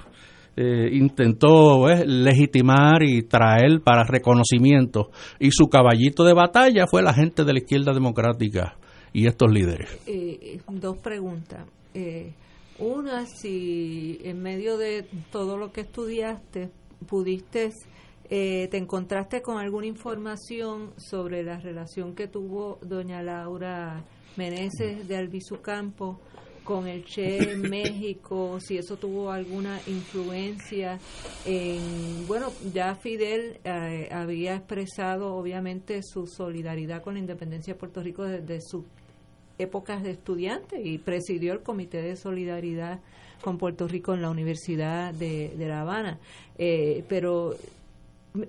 [0.57, 5.09] eh, intentó pues, legitimar y traer para reconocimiento.
[5.39, 8.77] Y su caballito de batalla fue la gente de la izquierda democrática
[9.11, 9.97] y estos líderes.
[10.07, 11.65] Eh, dos preguntas.
[11.95, 12.33] Eh,
[12.77, 16.69] una, si en medio de todo lo que estudiaste
[17.07, 17.71] pudiste,
[18.29, 24.03] eh, te encontraste con alguna información sobre la relación que tuvo doña Laura
[24.35, 26.19] Meneses de Albizucampo
[26.65, 30.99] con el Che en México, si eso tuvo alguna influencia
[31.45, 38.01] en, bueno, ya Fidel eh, había expresado obviamente su solidaridad con la independencia de Puerto
[38.01, 38.83] Rico desde su
[39.57, 42.99] épocas de estudiante y presidió el Comité de Solidaridad
[43.41, 46.19] con Puerto Rico en la Universidad de, La Habana.
[46.57, 47.55] Eh, pero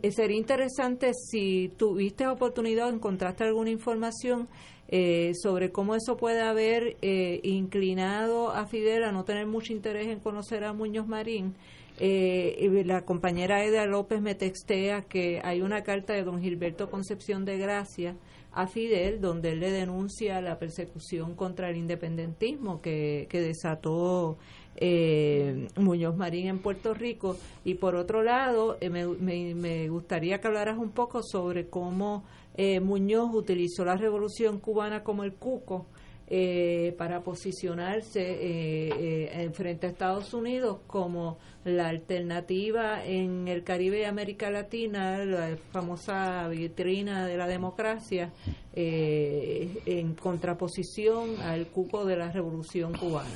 [0.03, 4.49] eh, sería interesante si tuviste oportunidad, encontraste alguna información
[4.89, 6.97] eh, sobre cómo eso puede haber
[7.43, 11.55] inclinado a Fidel a no tener mucho interés en conocer a Muñoz Marín.
[11.99, 17.59] la compañera Eda López me textea que hay una carta de don Gilberto Concepción de
[17.59, 18.17] Gracia
[18.57, 24.39] a Fidel, donde él le denuncia la persecución contra el independentismo que, desató
[24.77, 27.37] eh, Muñoz Marín en Puerto Rico.
[27.65, 32.25] Y por otro lado, eh, me, gustaría que hablaras un poco sobre cómo
[32.57, 35.87] eh, Muñoz utilizó la revolución cubana como el cuco
[36.29, 44.01] eh, para posicionarse eh, eh, frente a Estados Unidos como la alternativa en el Caribe
[44.01, 48.33] y América Latina, la famosa vitrina de la democracia,
[48.73, 53.31] eh, en contraposición al cuco de la revolución cubana.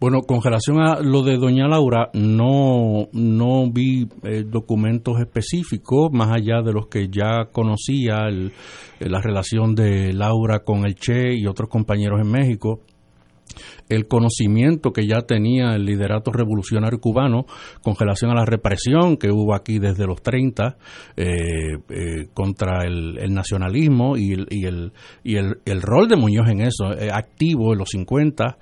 [0.00, 6.30] Bueno, con relación a lo de doña Laura, no, no vi eh, documentos específicos, más
[6.30, 8.52] allá de los que ya conocía, el,
[9.00, 12.80] la relación de Laura con el Che y otros compañeros en México
[13.88, 17.46] el conocimiento que ya tenía el liderato revolucionario cubano
[17.82, 20.76] con relación a la represión que hubo aquí desde los 30
[21.16, 21.26] eh,
[21.88, 24.92] eh, contra el, nacionalismo y, el, y, el,
[25.22, 28.58] y el, el, rol de Muñoz en eso, eh, activo en los 50.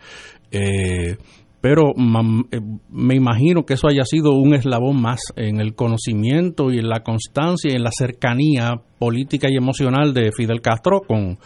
[1.65, 6.91] Pero me imagino que eso haya sido un eslabón más en el conocimiento y en
[6.91, 11.39] la constancia y en la cercanía política y emocional de Fidel Castro con,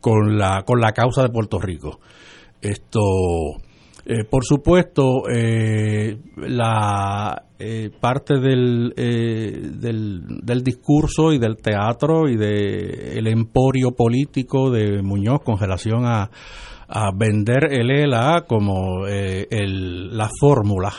[0.00, 2.00] con, la, con la causa de Puerto Rico.
[2.60, 2.98] Esto,
[4.04, 12.36] eh, por supuesto, eh, la eh, parte del, del, del, discurso y del teatro y
[12.36, 16.32] del el emporio político de Muñoz con relación a,
[16.94, 20.92] a vender el ELA como el, la fórmula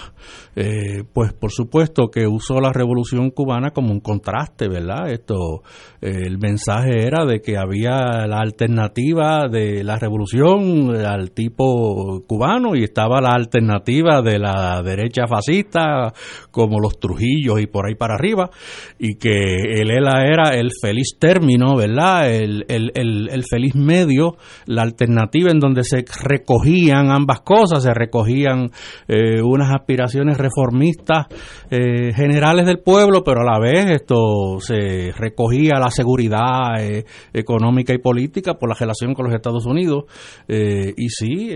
[0.56, 5.10] eh, pues por supuesto que usó la revolución cubana como un contraste, ¿verdad?
[5.10, 5.64] Esto,
[6.02, 12.76] eh, el mensaje era de que había la alternativa de la revolución al tipo cubano
[12.76, 16.14] y estaba la alternativa de la derecha fascista,
[16.52, 18.50] como los Trujillos y por ahí para arriba,
[19.00, 22.32] y que el ELA era el feliz término, ¿verdad?
[22.32, 27.94] El, el, el, el feliz medio, la alternativa en donde se recogían ambas cosas, se
[27.94, 28.70] recogían
[29.08, 31.28] eh, unas aspiraciones reformistas
[31.70, 37.94] eh, generales del pueblo, pero a la vez esto se recogía la seguridad eh, económica
[37.94, 40.06] y política por la relación con los Estados Unidos.
[40.48, 41.50] Eh, y sí,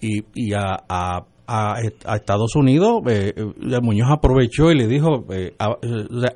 [0.00, 5.54] y, y a a, Estados Unidos, eh, eh, Muñoz aprovechó y le dijo, eh,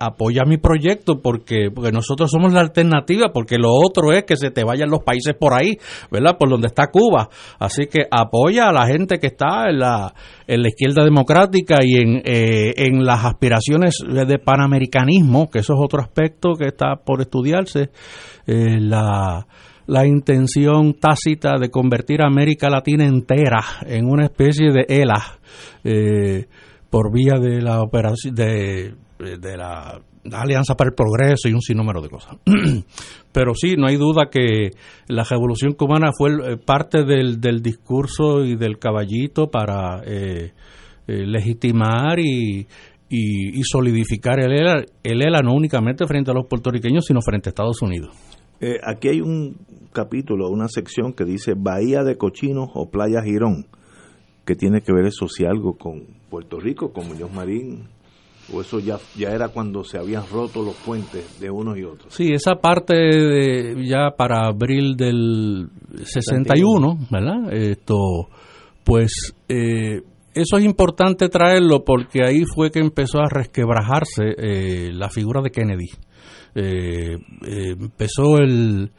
[0.00, 4.50] apoya mi proyecto porque, porque nosotros somos la alternativa, porque lo otro es que se
[4.50, 5.78] te vayan los países por ahí,
[6.10, 6.36] ¿verdad?
[6.38, 7.30] Por donde está Cuba.
[7.58, 10.12] Así que apoya a la gente que está en la,
[10.46, 16.02] en la izquierda democrática y en, en las aspiraciones de panamericanismo, que eso es otro
[16.02, 17.90] aspecto que está por estudiarse.
[18.46, 19.46] la
[19.88, 25.38] la intención tácita de convertir a América Latina entera en una especie de ELA
[25.82, 26.46] eh,
[26.90, 28.34] por vía de la operación
[29.18, 32.36] la Alianza para el Progreso y un sinnúmero de cosas.
[33.32, 34.72] Pero sí, no hay duda que
[35.06, 40.52] la revolución cubana fue eh, parte del, del discurso y del caballito para eh,
[41.06, 42.66] legitimar y,
[43.08, 47.50] y, solidificar el ELA, el ELA no únicamente frente a los puertorriqueños, sino frente a
[47.50, 48.37] Estados Unidos.
[48.84, 49.56] Aquí hay un
[49.92, 53.66] capítulo, una sección que dice Bahía de Cochinos o Playa Girón,
[54.44, 57.88] que tiene que ver eso si algo con Puerto Rico, con Muñoz Marín,
[58.52, 62.14] o eso ya, ya era cuando se habían roto los puentes de unos y otros.
[62.14, 65.68] Sí, esa parte de, ya para abril del
[66.02, 67.52] 61, ¿verdad?
[67.52, 68.28] Esto,
[68.84, 70.02] pues eh,
[70.34, 75.50] eso es importante traerlo porque ahí fue que empezó a resquebrajarse eh, la figura de
[75.50, 75.88] Kennedy.
[76.54, 78.90] Eh, empezó el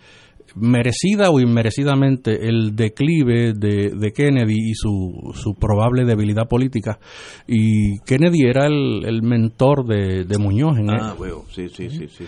[0.55, 6.99] merecida o inmerecidamente el declive de, Kennedy y su, su, probable debilidad política.
[7.47, 12.25] Y Kennedy era el, mentor de, Muñoz en Ah, veo, sí, sí, sí, sí.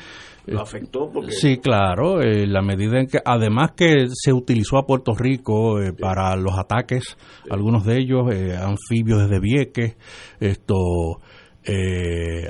[0.47, 1.31] Lo eh, afectó porque...
[1.31, 5.93] Sí, claro, eh, la medida en que, además que se utilizó a Puerto Rico eh,
[5.93, 7.15] para los ataques,
[7.49, 8.23] algunos de ellos
[8.59, 9.95] anfibios desde Vieques,
[10.39, 11.19] esto...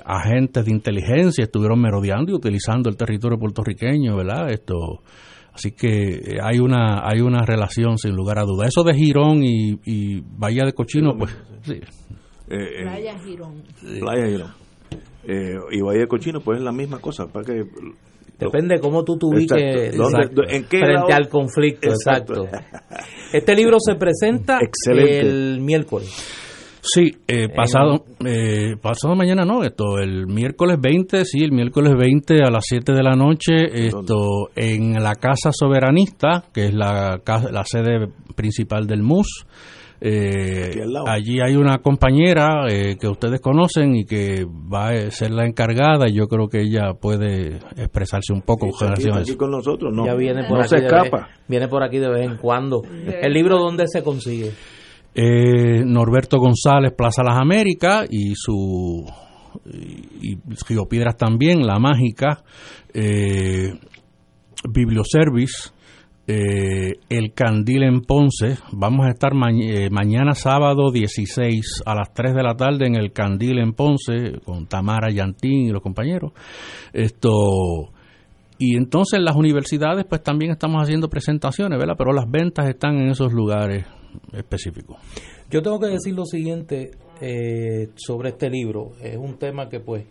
[0.05, 4.51] agentes de inteligencia estuvieron merodeando y utilizando el territorio puertorriqueño, ¿verdad?
[4.51, 5.01] Esto
[5.53, 8.65] Así que eh, hay una hay una relación sin lugar a duda.
[8.67, 11.73] Eso de Girón y, y Bahía de Cochino, pues sí.
[11.73, 13.63] Eh, eh, Playa Girón.
[13.99, 14.51] Playa Girón.
[15.71, 17.27] y Bahía de Cochino, pues es la misma cosa.
[17.27, 17.63] Para que
[18.39, 19.95] Depende de cómo tú te ubiques
[20.67, 21.89] frente al conflicto.
[21.89, 22.47] Exacto.
[23.31, 24.57] Este libro se presenta
[24.89, 26.40] el miércoles.
[26.81, 32.43] Sí, eh, pasado, eh, pasado mañana no, esto, el miércoles 20, sí, el miércoles 20
[32.43, 37.21] a las 7 de la noche, esto, en la Casa Soberanista, que es la,
[37.51, 39.45] la sede principal del MUS.
[40.03, 45.45] Eh, allí hay una compañera eh, que ustedes conocen y que va a ser la
[45.45, 49.37] encargada y yo creo que ella puede expresarse un poco eso.
[49.37, 51.29] con nosotros, no, ya viene por se escapa.
[51.47, 52.81] viene por aquí de vez en cuando.
[53.05, 54.51] ¿El libro dónde se consigue?
[55.13, 59.05] Eh, Norberto González Plaza Las Américas y su
[59.65, 62.43] y, Río Piedras también, La Mágica,
[62.93, 63.73] eh,
[64.71, 65.71] Biblioservice,
[66.27, 68.57] eh, el Candil en Ponce.
[68.71, 73.11] Vamos a estar eh, mañana sábado 16 a las 3 de la tarde en el
[73.11, 76.31] Candil en Ponce con Tamara Yantín y los compañeros.
[76.93, 77.91] Esto
[78.57, 81.95] y entonces en las universidades pues también estamos haciendo presentaciones, ¿verdad?
[81.97, 83.85] Pero las ventas están en esos lugares
[84.33, 84.97] específicos.
[85.49, 88.93] Yo tengo que decir lo siguiente eh, sobre este libro.
[89.01, 90.05] Es un tema que pues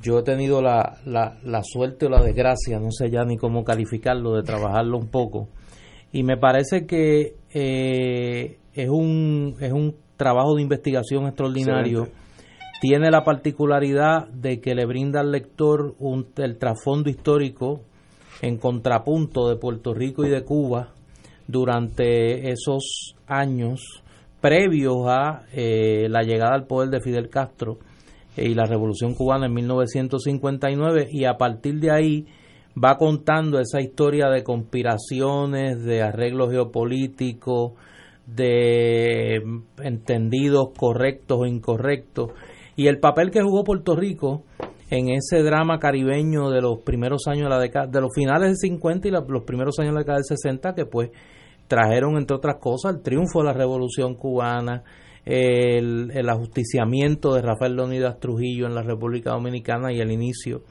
[0.00, 4.34] yo he tenido la, la, suerte o la desgracia, no sé ya ni cómo calificarlo,
[4.34, 5.48] de trabajarlo un poco.
[6.12, 12.08] Y me parece que eh, es, un, es un trabajo de investigación extraordinario.
[12.80, 17.82] Tiene la particularidad de que le brinda al lector un, el trasfondo histórico
[18.40, 20.94] en contrapunto de Puerto Rico y de Cuba
[21.46, 24.02] durante esos años
[24.40, 27.78] previos a eh, la llegada al poder de Fidel Castro
[28.36, 32.26] eh, y la Revolución Cubana en 1959 y a partir de ahí
[32.82, 37.72] va contando esa historia de conspiraciones, de arreglos geopolíticos,
[38.26, 39.42] de
[39.82, 42.30] entendidos correctos o incorrectos.
[42.76, 44.44] Y el papel que jugó Puerto Rico
[44.92, 48.56] en ese drama caribeño de los primeros años de la década, de los finales del
[48.58, 51.10] 50 y los primeros años de la década del 60 que pues
[51.66, 54.84] trajeron entre otras cosas el triunfo de la Revolución Cubana,
[55.24, 60.62] el, el ajusticiamiento de Rafael Leonidas Trujillo en la República Dominicana y el inicio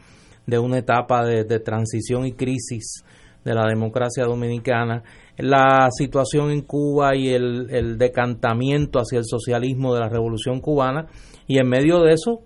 [0.46, 3.04] de una etapa de, transición y crisis
[3.44, 5.02] de la democracia dominicana,
[5.38, 11.08] la situación en Cuba y el, decantamiento hacia el socialismo de la Revolución Cubana,
[11.48, 12.42] y en medio de eso,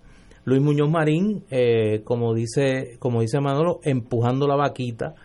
[0.45, 5.15] Luis Muñoz Marín, eh, como dice como dice Manolo, empujando la vaquita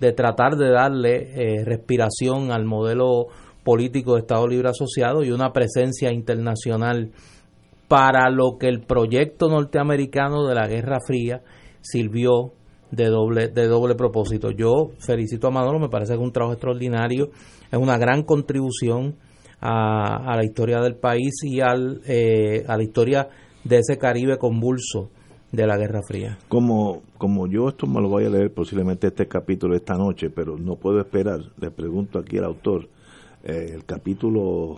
[0.00, 3.26] de tratar de darle eh, respiración al modelo
[3.62, 7.10] político de Estado Libre Asociado y una presencia internacional
[7.88, 11.42] para lo que el proyecto norteamericano de la Guerra Fría
[11.82, 12.52] sirvió
[12.90, 14.50] de doble, de doble propósito.
[14.50, 17.30] Yo felicito a Manolo, me parece que es un trabajo extraordinario,
[17.70, 19.16] es una gran contribución
[19.60, 23.28] a, la historia del país y al, eh, a la historia
[23.64, 25.10] de ese Caribe convulso
[25.52, 26.38] de la Guerra Fría.
[26.48, 30.56] Como, como yo esto me lo voy a leer posiblemente este capítulo esta noche, pero
[30.56, 32.88] no puedo esperar, le pregunto aquí al autor,
[33.42, 34.76] eh, el capítulo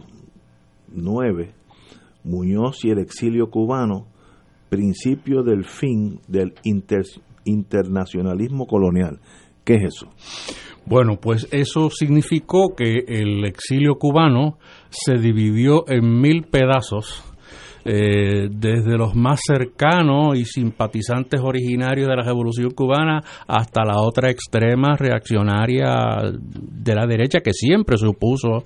[0.89, 1.51] 9,
[2.25, 4.07] Muñoz y el exilio cubano,
[4.69, 6.55] principio del fin del
[7.45, 9.21] internacionalismo colonial.
[9.65, 10.09] ¿Qué es eso?
[10.87, 14.59] Bueno, pues eso significó que el exilio cubano
[14.91, 17.23] se dividió en mil pedazos
[17.85, 24.31] eh, desde los más cercanos y simpatizantes originarios de la Revolución Cubana hasta la otra
[24.31, 28.63] extrema reaccionaria de la derecha que siempre se opuso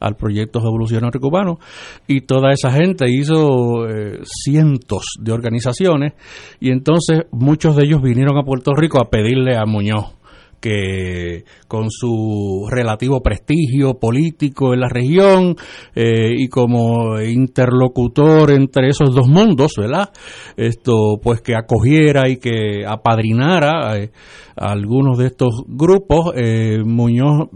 [0.00, 1.58] al proyecto revolucionario cubano.
[2.06, 6.14] Y toda esa gente hizo eh, cientos de organizaciones
[6.58, 10.19] y entonces muchos de ellos vinieron a Puerto Rico a pedirle a Muñoz
[10.60, 15.56] que con su relativo prestigio político en la región
[15.94, 20.10] eh, y como interlocutor entre esos dos mundos, ¿verdad?
[20.56, 24.10] Esto, pues que acogiera y que apadrinara eh,
[24.56, 26.32] a algunos de estos grupos.
[26.36, 27.48] Eh, Muñoz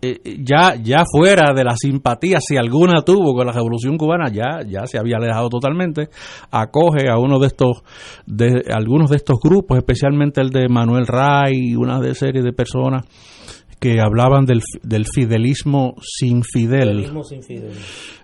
[0.00, 4.62] eh, ya, ya fuera de la simpatía, si alguna tuvo con la Revolución Cubana, ya,
[4.66, 6.08] ya se había alejado totalmente,
[6.50, 7.82] acoge a uno de estos,
[8.24, 13.04] de algunos de estos grupos, especialmente el de Manuel Ray una de serie de personas
[13.80, 17.10] que hablaban del, del fidelismo sin fidel.
[17.24, 17.72] sin fidel.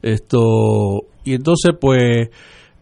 [0.03, 2.29] Esto, y entonces pues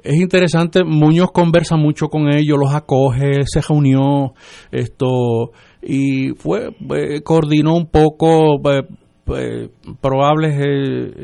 [0.03, 4.35] es interesante, Muñoz conversa mucho con ellos, los acoge, se reunió,
[4.71, 5.53] esto,
[5.83, 8.83] y fue eh, coordinó un poco eh,
[9.37, 9.69] eh,
[10.01, 10.59] probables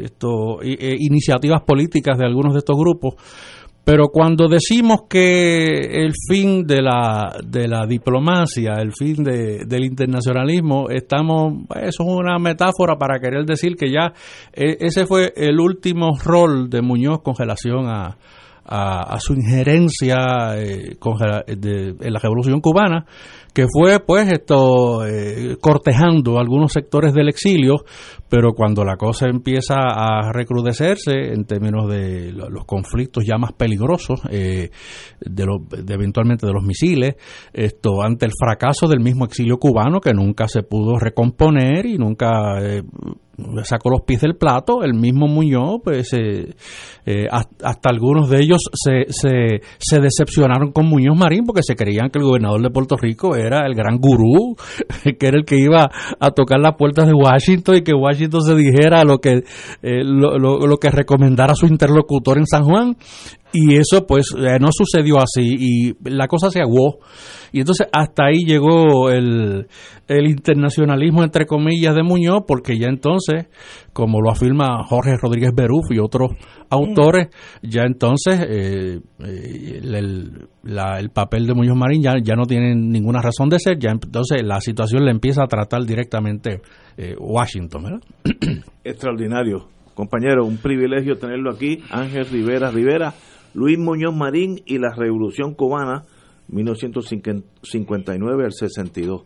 [0.02, 3.14] esto, iniciativas políticas de algunos de estos grupos.
[3.84, 9.84] Pero cuando decimos que el fin de la, de la diplomacia, el fin de, del
[9.84, 14.12] internacionalismo, estamos, eso es una metáfora para querer decir que ya
[14.52, 18.18] ese fue el último rol de Muñoz con relación a,
[18.66, 23.06] a, su injerencia en la revolución cubana
[23.52, 27.76] que fue pues esto eh, cortejando algunos sectores del exilio,
[28.28, 34.20] pero cuando la cosa empieza a recrudecerse en términos de los conflictos ya más peligrosos,
[34.30, 34.70] eh,
[35.20, 35.46] de,
[35.82, 37.16] de, eventualmente de los misiles,
[37.52, 42.58] esto ante el fracaso del mismo exilio cubano que nunca se pudo recomponer y nunca
[42.60, 42.82] eh,
[43.62, 46.54] sacó los pies del plato, el mismo Muñoz, pues eh,
[47.06, 52.10] eh, hasta algunos de ellos se, se, se, decepcionaron con Muñoz Marín porque se creían
[52.10, 54.56] que el gobernador de Puerto Rico era el gran gurú,
[55.18, 55.90] que era el que iba
[56.20, 59.42] a tocar las puertas de Washington y que Washington se dijera lo que,
[59.82, 62.96] eh, lo, lo, que recomendara su interlocutor en San Juan.
[63.52, 66.98] Y eso pues eh, no sucedió así y la cosa se aguó.
[67.50, 69.66] Y entonces hasta ahí llegó el,
[70.06, 73.46] el, internacionalismo entre comillas de Muñoz porque ya entonces,
[73.94, 76.32] como lo afirma Jorge Rodríguez Beruf y otros
[76.68, 77.28] autores,
[77.62, 83.22] ya entonces eh, eh, el, el, papel de Muñoz Marín ya, ya no tiene ninguna
[83.22, 86.60] razón de ser, ya entonces la situación le empieza a tratar directamente
[87.18, 87.82] Washington.
[87.82, 88.00] ¿verdad?
[88.84, 89.68] Extraordinario.
[89.94, 93.14] Compañero, un privilegio tenerlo aquí, Ángel Rivera Rivera
[93.58, 96.04] Luis Muñoz Marín y la Revolución Cubana,
[96.46, 99.22] 1959 al 62.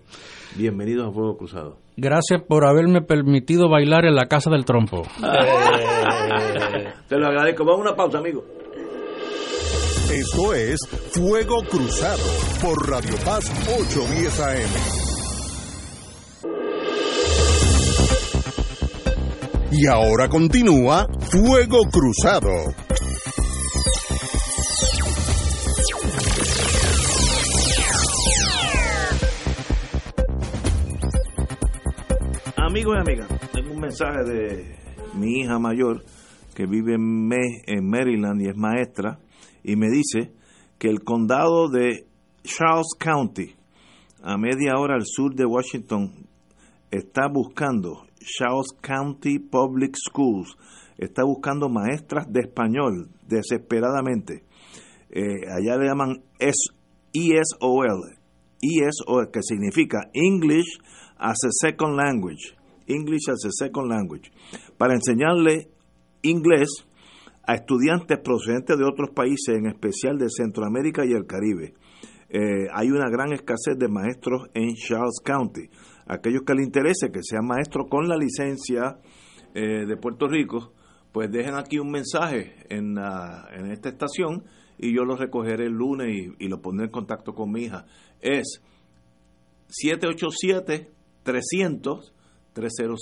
[0.56, 1.76] Bienvenidos a Fuego Cruzado.
[1.98, 5.02] Gracias por haberme permitido bailar en la Casa del Trompo.
[7.08, 7.66] te lo agradezco.
[7.66, 8.42] Vamos a una pausa, amigo.
[10.10, 10.80] Esto es
[11.10, 12.22] Fuego Cruzado
[12.62, 14.70] por Radio Paz 810 AM.
[19.72, 22.48] Y ahora continúa Fuego Cruzado.
[32.72, 34.76] Amigos y amigas, tengo un mensaje de
[35.12, 36.02] mi hija mayor
[36.54, 39.18] que vive en, Maryland y es maestra
[39.62, 40.32] y me dice
[40.78, 42.06] que el condado de
[42.44, 43.54] Charles County,
[44.22, 46.26] a media hora al sur de Washington,
[46.90, 50.56] está buscando, Charles County Public Schools,
[50.96, 54.44] está buscando maestras de español desesperadamente.
[55.10, 58.16] Eh, allá le llaman ESOL,
[58.62, 60.78] ESOL, que significa English
[61.18, 62.61] as a Second Language.
[62.92, 64.30] English as a Second Language,
[64.78, 65.68] para enseñarle
[66.22, 66.68] inglés
[67.46, 71.74] a estudiantes procedentes de otros países, en especial de Centroamérica y el Caribe.
[72.28, 75.68] Eh, hay una gran escasez de maestros en Charles County.
[76.06, 78.98] Aquellos que les interese que sean maestros con la licencia
[79.54, 80.72] eh, de Puerto Rico,
[81.12, 84.44] pues dejen aquí un mensaje en, en esta estación
[84.78, 87.84] y yo lo recogeré el lunes y, y lo pondré en contacto con mi hija.
[88.20, 88.62] Es
[89.68, 90.90] 787
[91.22, 92.14] 300
[92.52, 92.98] 300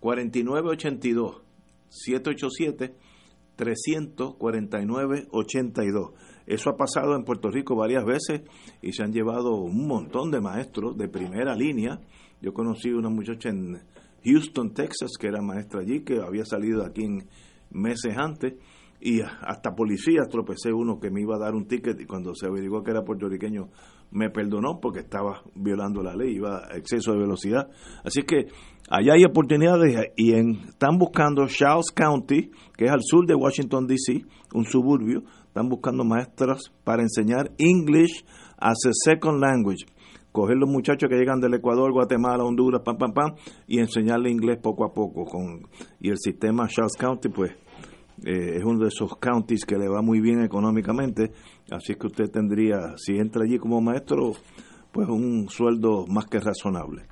[0.00, 1.42] 4982
[1.88, 2.94] 787
[3.56, 6.10] 349 82.
[6.46, 8.42] Eso ha pasado en Puerto Rico varias veces
[8.82, 12.00] y se han llevado un montón de maestros de primera línea.
[12.40, 13.80] Yo conocí una muchacha en
[14.24, 17.28] Houston, Texas, que era maestra allí, que había salido aquí en
[17.70, 18.54] meses antes
[19.00, 22.46] y hasta policías tropecé uno que me iba a dar un ticket y cuando se
[22.46, 23.68] averiguó que era puertorriqueño
[24.14, 27.68] me perdonó porque estaba violando la ley, iba a exceso de velocidad.
[28.04, 28.46] Así que
[28.88, 34.24] allá hay oportunidades y están buscando Charles County, que es al sur de Washington, D.C.,
[34.54, 38.24] un suburbio, están buscando maestras para enseñar English
[38.58, 39.84] as a second language.
[40.30, 43.34] Coger los muchachos que llegan del Ecuador, Guatemala, Honduras, pam, pam, pam,
[43.66, 45.24] y enseñarle inglés poco a poco.
[45.24, 45.68] Con,
[46.00, 47.52] y el sistema Charles County, pues,
[48.24, 51.32] eh, es uno de esos counties que le va muy bien económicamente,
[51.70, 54.32] así que usted tendría, si entra allí como maestro,
[54.92, 57.06] pues un sueldo más que razonable.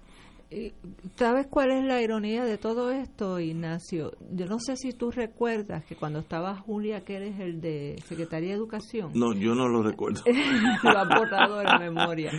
[1.17, 4.13] ¿Sabes cuál es la ironía de todo esto, Ignacio?
[4.33, 8.51] Yo no sé si tú recuerdas que cuando estaba Julia, que eres el de Secretaría
[8.51, 9.13] de Educación.
[9.15, 10.23] No, yo no lo recuerdo.
[10.83, 12.33] lo ha borrado de memoria.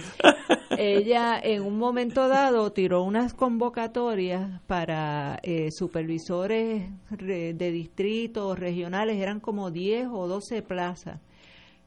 [0.77, 9.39] Ella en un momento dado tiró unas convocatorias para eh, supervisores de distritos regionales, eran
[9.39, 11.19] como 10 o 12 plazas.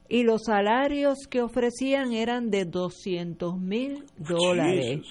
[0.09, 5.01] Y los salarios que ofrecían eran de 200 mil dólares.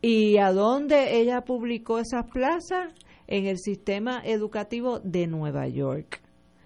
[0.00, 2.92] ¿Y a dónde ella publicó esas plazas?
[3.28, 6.21] En el sistema educativo de Nueva York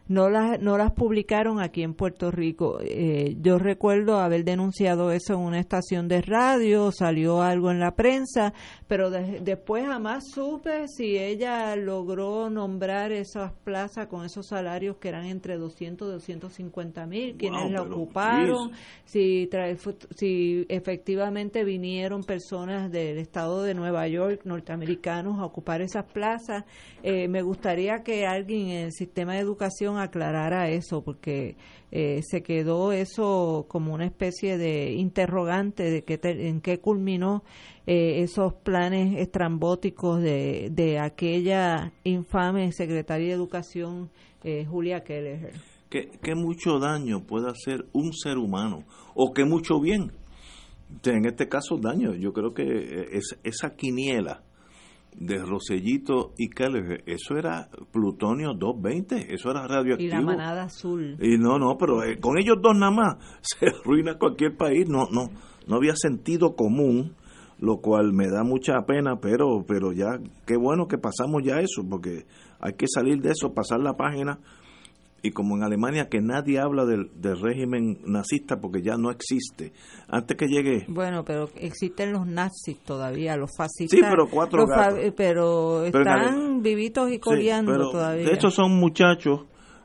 [0.09, 2.79] no las, no las publicaron aquí en Puerto Rico.
[2.81, 7.95] Eh, yo recuerdo haber denunciado eso en una estación de radio, salió algo en la
[7.95, 8.53] prensa,
[8.87, 15.27] pero después jamás supe si ella logró nombrar esas plazas con esos salarios que eran
[15.27, 18.71] entre 200 y 250 mil, quienes la ocuparon,
[19.05, 19.49] si,
[20.15, 26.65] si efectivamente vinieron personas del estado de Nueva York, norteamericanos, a ocupar esas plazas.
[27.03, 31.57] Eh, me gustaría que alguien en el sistema de educación aclarara eso, porque
[31.91, 37.45] eh, se quedó eso como una especie de interrogante de que en qué culminó
[37.87, 44.11] eh, esos planes estrambóticos de, de aquella infame secretaria de Educación,
[44.45, 45.53] eh, Julia Keller.
[45.89, 48.85] ¿Qué, ¿Qué mucho daño puede hacer un ser humano?
[49.15, 50.13] ¿O qué mucho bien?
[51.05, 52.15] En este caso, daño.
[52.15, 54.43] Yo creo que es, esa quiniela
[55.19, 60.09] de Rosellito y Keller, eso era plutonio 220, eso era radioactivo.
[60.09, 61.17] Y la manada azul.
[61.21, 65.09] Y no, no, pero eh, con ellos dos nada más se arruina cualquier país, no,
[65.11, 65.31] no,
[65.67, 67.15] no había sentido común,
[67.59, 71.83] lo cual me da mucha pena, pero, pero ya, qué bueno que pasamos ya eso,
[71.89, 72.27] porque
[72.61, 74.39] hay que salir de eso, pasar la página
[75.23, 79.73] y como en Alemania que nadie habla del, del, régimen nazista porque ya no existe.
[80.09, 80.85] Antes que llegue...
[80.89, 83.99] Bueno, pero existen los nazis todavía, los fascistas.
[83.99, 84.99] Sí, pero cuatro gatos.
[85.17, 88.27] pero están vivitos y coleando todavía.
[88.27, 89.41] De hecho son muchachos,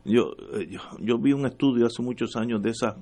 [0.05, 2.95] yo, eh, yo, yo, vi un estudio hace muchos años de esa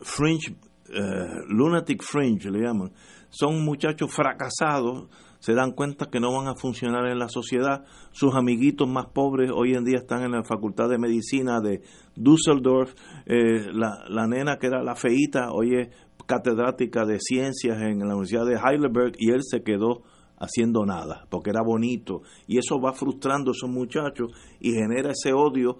[0.00, 0.56] fringe,
[0.88, 2.92] eh, lunatic fringe le llaman,
[3.30, 5.08] son muchachos fracasados
[5.38, 7.84] se dan cuenta que no van a funcionar en la sociedad.
[8.12, 11.82] Sus amiguitos más pobres hoy en día están en la Facultad de Medicina de
[12.16, 12.94] Düsseldorf.
[13.26, 15.88] Eh, la, la, nena que era la feíta hoy es
[16.26, 20.02] catedrática de ciencias en la Universidad de Heidelberg y él se quedó
[20.38, 22.22] haciendo nada porque era bonito.
[22.46, 25.78] Y eso va frustrando a esos muchachos y genera ese odio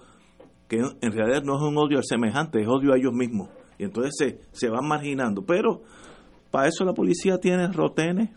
[0.69, 3.49] que en realidad no es un odio al semejante, es odio a ellos mismos.
[3.79, 5.45] Y entonces se, se van marginando.
[5.45, 5.83] Pero
[6.51, 8.31] para eso la policía tiene rotenes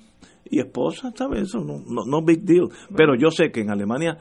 [0.45, 1.43] y esposa, ¿sabes?
[1.43, 2.69] Eso no, no, big deal.
[2.95, 4.17] Pero yo sé que en Alemania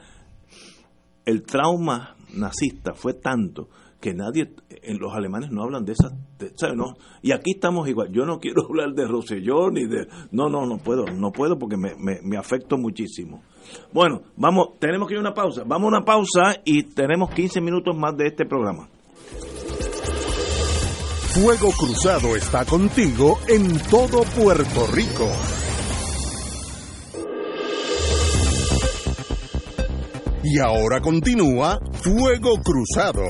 [1.25, 3.69] el trauma nazista fue tanto
[3.99, 6.11] que nadie, en los alemanes no hablan de esas,
[6.55, 6.75] ¿sabes?
[6.75, 8.11] No, y aquí estamos igual.
[8.11, 11.77] Yo no quiero hablar de Rosselló ni de, no, no, no puedo, no puedo porque
[11.77, 13.43] me, me, me afecto muchísimo.
[13.93, 15.63] Bueno, vamos, tenemos que ir a una pausa.
[15.65, 18.89] Vamos a una pausa y tenemos 15 minutos más de este programa.
[21.33, 25.29] Fuego Cruzado está contigo en todo Puerto Rico.
[30.43, 33.21] Y ahora continúa Fuego Cruzado.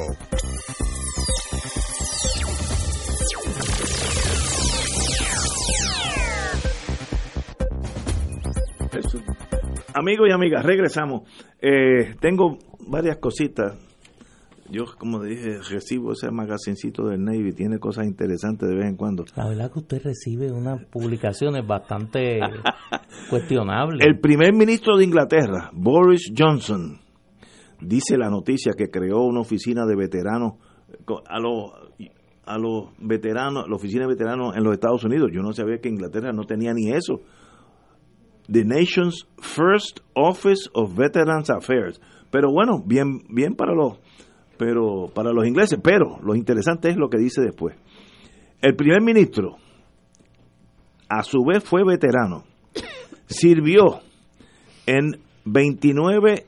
[9.94, 11.30] Amigos y amigas, regresamos.
[11.62, 12.58] Eh, tengo
[12.88, 13.91] varias cositas.
[14.72, 19.26] Yo, como dije, recibo ese magazincito del Navy, tiene cosas interesantes de vez en cuando.
[19.35, 22.39] La verdad que usted recibe unas publicaciones bastante
[23.30, 24.06] cuestionables.
[24.06, 27.02] El primer ministro de Inglaterra, Boris Johnson,
[27.81, 30.53] dice la noticia que creó una oficina de veteranos
[31.27, 31.72] a los
[32.45, 35.31] a los veteranos, la oficina de veteranos en los Estados Unidos.
[35.34, 37.19] Yo no sabía que Inglaterra no tenía ni eso.
[38.49, 41.99] The nation's first office of Veterans Affairs.
[42.31, 43.99] Pero bueno, bien bien para los
[44.62, 47.76] pero para los ingleses, pero lo interesante es lo que dice después.
[48.62, 49.56] El primer ministro
[51.10, 52.44] a su vez fue veterano.
[53.26, 54.02] Sirvió
[54.86, 56.46] en 29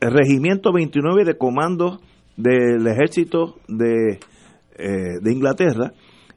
[0.00, 2.00] el Regimiento 29 de Comando
[2.36, 4.18] del Ejército de,
[4.76, 5.92] eh, de Inglaterra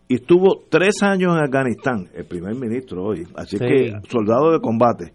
[0.08, 5.14] y estuvo tres años en Afganistán, el primer ministro hoy, así que soldado de combate.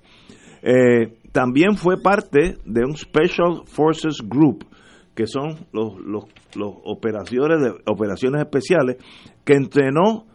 [0.63, 4.67] Eh, también fue parte de un Special Forces Group,
[5.15, 6.25] que son los, los,
[6.57, 8.97] los operaciones, de, operaciones especiales,
[9.45, 10.27] que entrenó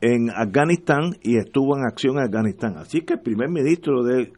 [0.00, 2.76] en Afganistán y estuvo en acción en Afganistán.
[2.76, 4.32] Así que el primer ministro de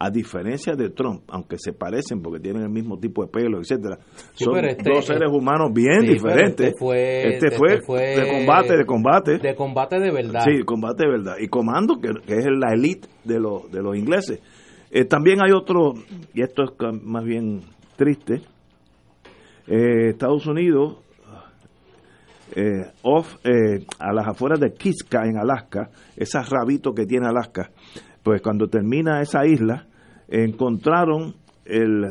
[0.00, 3.98] a diferencia de Trump, aunque se parecen porque tienen el mismo tipo de pelo, etcétera,
[4.32, 6.68] son este dos seres humanos bien diferentes.
[6.68, 9.38] Este fue, este, este fue, de combate, de combate.
[9.38, 10.44] De combate de verdad.
[10.44, 11.34] Sí, combate de verdad.
[11.40, 14.40] Y comando, que, es la elite de, los de los ingleses.
[14.92, 15.94] Eh, también hay otro,
[16.32, 17.62] y esto es más bien
[17.96, 18.42] triste,
[19.68, 20.98] eh, Estados Unidos,
[22.54, 23.36] eh, off,
[23.98, 27.70] a las afueras de Kiska, en Alaska, ese rabito que tiene Alaska,
[28.22, 29.86] pues cuando termina esa isla,
[30.28, 31.34] encontraron
[31.64, 32.04] el,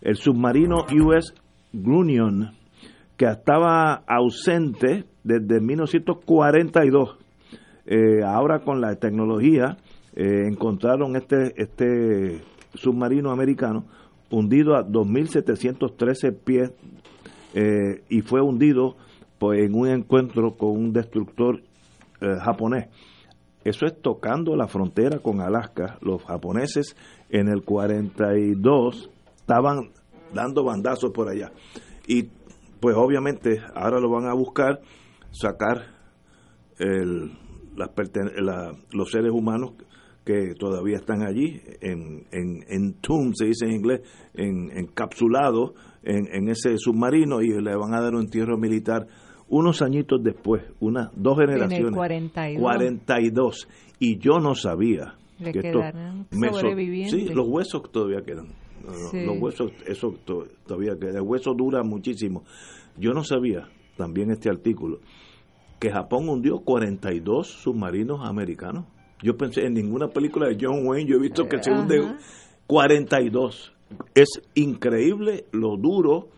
[0.00, 1.34] el submarino US
[1.72, 2.52] Grunion,
[3.16, 7.18] que estaba ausente desde 1942.
[7.86, 9.76] Eh, ahora con la tecnología
[10.14, 12.40] eh, encontraron este, este
[12.74, 13.84] submarino americano
[14.34, 16.72] hundido a 2.713 pies
[17.54, 18.96] eh, y fue hundido
[19.38, 21.62] pues, en un encuentro con un destructor
[22.42, 22.88] japonés.
[23.64, 25.98] Eso es tocando la frontera con Alaska.
[26.00, 26.96] Los japoneses
[27.28, 29.90] en el 42 estaban
[30.32, 31.52] dando bandazos por allá.
[32.06, 32.30] Y
[32.80, 34.80] pues obviamente ahora lo van a buscar
[35.30, 35.86] sacar
[37.76, 39.72] los seres humanos
[40.24, 44.00] que todavía están allí, en, en, en tomb, se dice en inglés,
[44.34, 45.72] en, encapsulados
[46.02, 49.06] en, en ese submarino y le van a dar un entierro militar
[49.48, 51.80] unos añitos después, unas dos generaciones.
[51.80, 52.62] En el 42.
[52.62, 53.68] 42.
[53.98, 55.80] Y yo no sabía que esto
[57.08, 58.48] Sí, los huesos todavía quedan.
[58.84, 60.14] Los huesos, eso
[60.66, 61.18] todavía queda.
[61.18, 62.44] El hueso dura muchísimo.
[62.98, 65.00] Yo no sabía, también este artículo,
[65.80, 68.86] que Japón hundió 42 submarinos americanos.
[69.22, 72.00] Yo pensé, en ninguna película de John Wayne yo he visto que se hunde
[72.66, 73.72] 42.
[74.14, 76.28] Es increíble lo duro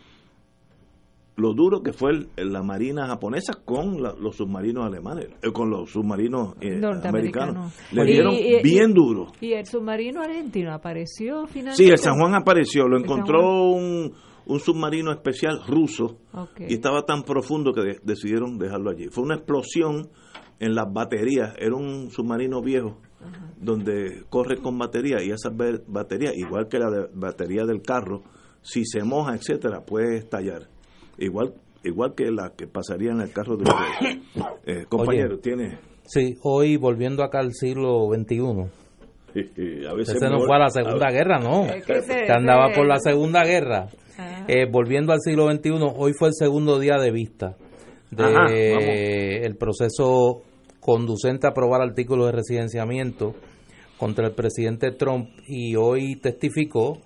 [1.38, 6.54] lo duro que fue la marina japonesa con los submarinos alemanes, eh, con los submarinos
[6.62, 7.74] eh, americanos.
[7.92, 9.26] Le dieron bien duro.
[9.42, 11.84] ¿Y el submarino argentino apareció finalmente?
[11.84, 14.14] Sí, el San Juan apareció, lo encontró un,
[14.46, 16.16] un submarino especial ruso
[16.70, 19.08] y estaba tan profundo que de- decidieron dejarlo allí.
[19.10, 20.08] Fue una explosión
[20.60, 22.96] en las baterías, era un submarino viejo
[23.60, 28.22] donde corre con batería y esas ba- baterías, igual que la de- batería del carro,
[28.62, 30.62] si se moja, etcétera, puede estallar.
[31.18, 34.22] Igual igual que la que pasaría en el carro de ustedes.
[34.66, 39.86] Eh, compañero, tiene Sí, hoy volviendo acá al siglo XXI.
[39.88, 41.64] a veces Ese no fue a la Segunda a- Guerra, no.
[41.66, 43.86] Es que andaba por la Segunda Guerra.
[44.18, 44.44] Ah.
[44.48, 47.56] Eh, volviendo al siglo XXI, hoy fue el segundo día de vista
[48.10, 48.46] de Ajá,
[49.46, 50.42] el proceso
[50.80, 53.34] conducente a aprobar artículos de residenciamiento
[53.98, 56.98] contra el presidente Trump y hoy testificó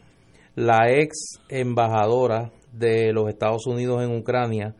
[0.54, 4.74] la ex embajadora de los Estados Unidos en Ucrania,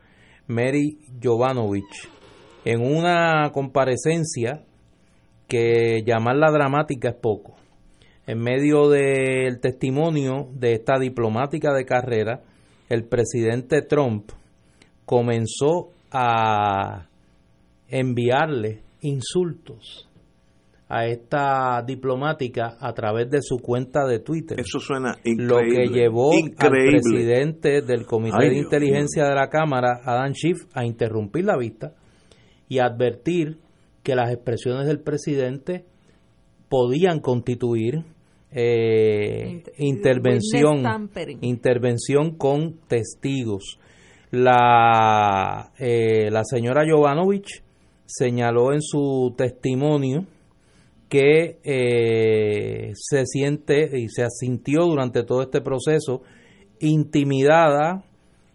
[0.47, 2.09] Mary Jovanovich,
[2.65, 4.65] en una comparecencia
[5.49, 7.57] que llamarla dramática es poco.
[8.27, 12.43] En medio del testimonio de esta diplomática de carrera,
[12.89, 14.31] el presidente Trump
[15.05, 17.07] comenzó a
[17.89, 20.07] enviarle insultos
[20.89, 24.59] a esta diplomática a través de su cuenta de Twitter.
[24.59, 25.89] Eso suena lo increíble.
[25.89, 26.97] que llevó increíble.
[26.97, 31.45] al presidente del Comité Ay, de Dios Inteligencia de la Cámara, Adam Schiff, a interrumpir
[31.45, 31.95] la vista
[32.69, 33.59] y a advertir
[34.03, 35.85] que las expresiones del presidente
[36.69, 38.05] podían constituir
[38.53, 40.83] eh, Inter- intervención
[41.41, 43.79] intervención con testigos.
[44.31, 47.63] La, eh, la señora Jovanovich
[48.07, 50.27] señaló en su testimonio
[51.09, 56.23] que eh, se siente y se sintió durante todo este proceso
[56.79, 58.05] intimidada,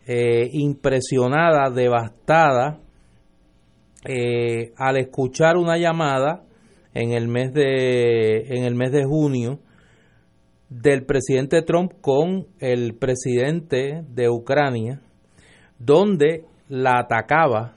[0.08, 2.80] eh, impresionada, devastada
[4.06, 6.44] eh, al escuchar una llamada
[6.94, 9.60] en el mes de en el mes de junio
[10.70, 15.02] del presidente Trump con el presidente de Ucrania
[15.80, 17.74] donde la atacaba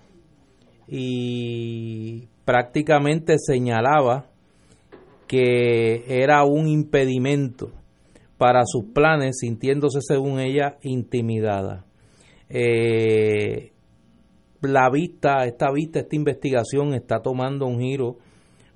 [0.86, 4.26] y prácticamente señalaba
[5.26, 7.70] que era un impedimento
[8.38, 11.84] para sus planes, sintiéndose según ella intimidada.
[12.48, 13.72] Eh,
[14.62, 18.16] la vista, esta vista, esta investigación está tomando un giro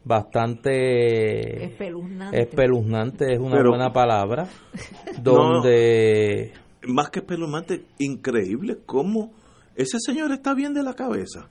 [0.05, 2.43] bastante Espeluznante.
[2.43, 4.49] espeluznante, es una Pero- buena palabra,
[5.23, 6.53] donde
[6.87, 9.33] Más que espeluznante, increíble cómo
[9.77, 11.49] ese señor está bien de la cabeza.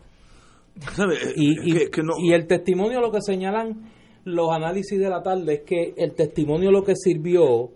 [0.93, 1.15] ¿Sabe?
[1.35, 3.89] y, Eh, y- que- que no- y el testimonio lo que señalan
[4.23, 7.71] los análisis de la tarde es que el testimonio lo que sirvió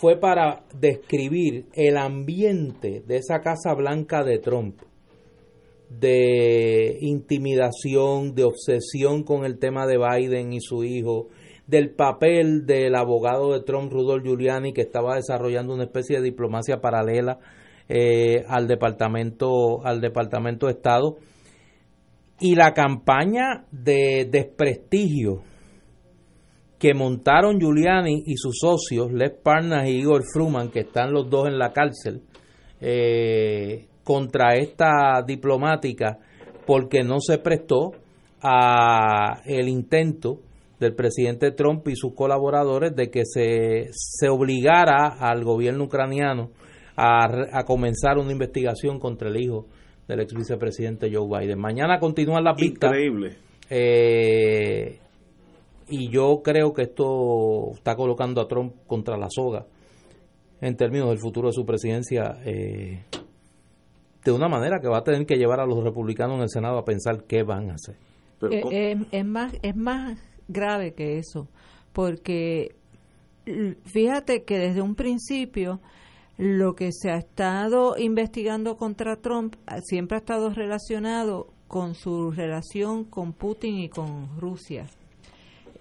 [0.00, 4.76] fue para describir el ambiente de esa Casa Blanca de Trump,
[5.90, 11.28] de intimidación, de obsesión con el tema de Biden y su hijo,
[11.68, 16.80] del papel del abogado de Trump, Rudolph Giuliani, que estaba desarrollando una especie de diplomacia
[16.80, 17.38] paralela
[17.88, 21.18] eh, al departamento al departamento de Estado.
[22.40, 25.42] Y la campaña de desprestigio
[26.78, 31.48] que montaron Giuliani y sus socios, Les Parnas y Igor Fruman, que están los dos
[31.48, 32.22] en la cárcel,
[32.80, 36.18] eh, contra esta diplomática,
[36.64, 37.90] porque no se prestó
[38.40, 40.38] a el intento
[40.80, 46.50] del presidente Trump y sus colaboradores de que se, se obligara al gobierno ucraniano
[46.96, 49.66] a, re- a comenzar una investigación contra el hijo
[50.06, 51.58] del ex vicepresidente Joe Biden.
[51.58, 52.90] Mañana continúan las vistas.
[52.90, 53.36] increíble.
[53.70, 54.98] Eh,
[55.88, 59.66] y yo creo que esto está colocando a Trump contra la soga
[60.60, 63.04] en términos del futuro de su presidencia eh,
[64.24, 66.78] de una manera que va a tener que llevar a los republicanos en el Senado
[66.78, 67.96] a pensar qué van a hacer.
[68.40, 70.18] Pero Eh, eh, es más es más
[70.48, 71.48] grave que eso
[71.92, 72.76] porque
[73.84, 75.80] fíjate que desde un principio
[76.36, 82.30] lo que se ha estado investigando contra Trump ah, siempre ha estado relacionado con su
[82.30, 84.86] relación con Putin y con Rusia.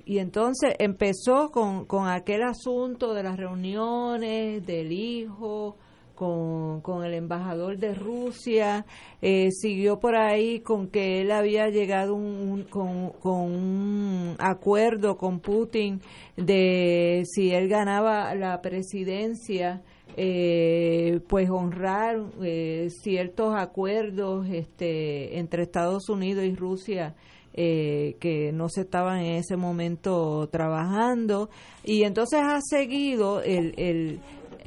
[0.05, 5.77] Y entonces empezó con, con aquel asunto de las reuniones del hijo,
[6.17, 8.85] con, con el embajador de Rusia,
[9.21, 15.15] eh, siguió por ahí con que él había llegado un- un- con, con un acuerdo
[15.15, 16.01] con Putin
[16.35, 19.81] de si él ganaba la presidencia,
[20.17, 27.13] eh, pues honrar eh, ciertos acuerdos este, entre Estados Unidos y Rusia
[27.59, 31.49] eh, que no se estaban en ese momento trabajando.
[31.83, 34.19] Y entonces ha seguido el, el,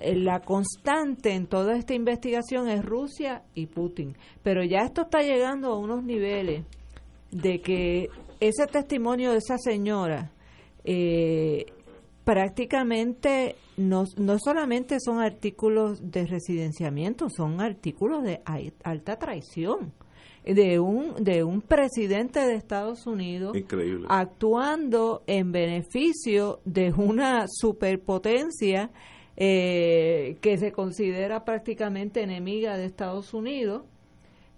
[0.03, 4.17] la constante en toda esta investigación es Rusia y Putin.
[4.43, 6.65] Pero ya esto está llegando a unos niveles
[7.31, 8.09] de que
[8.41, 10.33] ese testimonio de esa señora
[10.85, 11.67] eh,
[12.25, 18.41] prácticamente no, no solamente son artículos de residenciamiento, son artículos de
[18.83, 19.93] alta traición
[20.45, 23.55] de un de un presidente de Estados Unidos
[24.09, 28.91] actuando en beneficio de una superpotencia
[29.43, 33.85] eh, que se considera prácticamente enemiga de Estados Unidos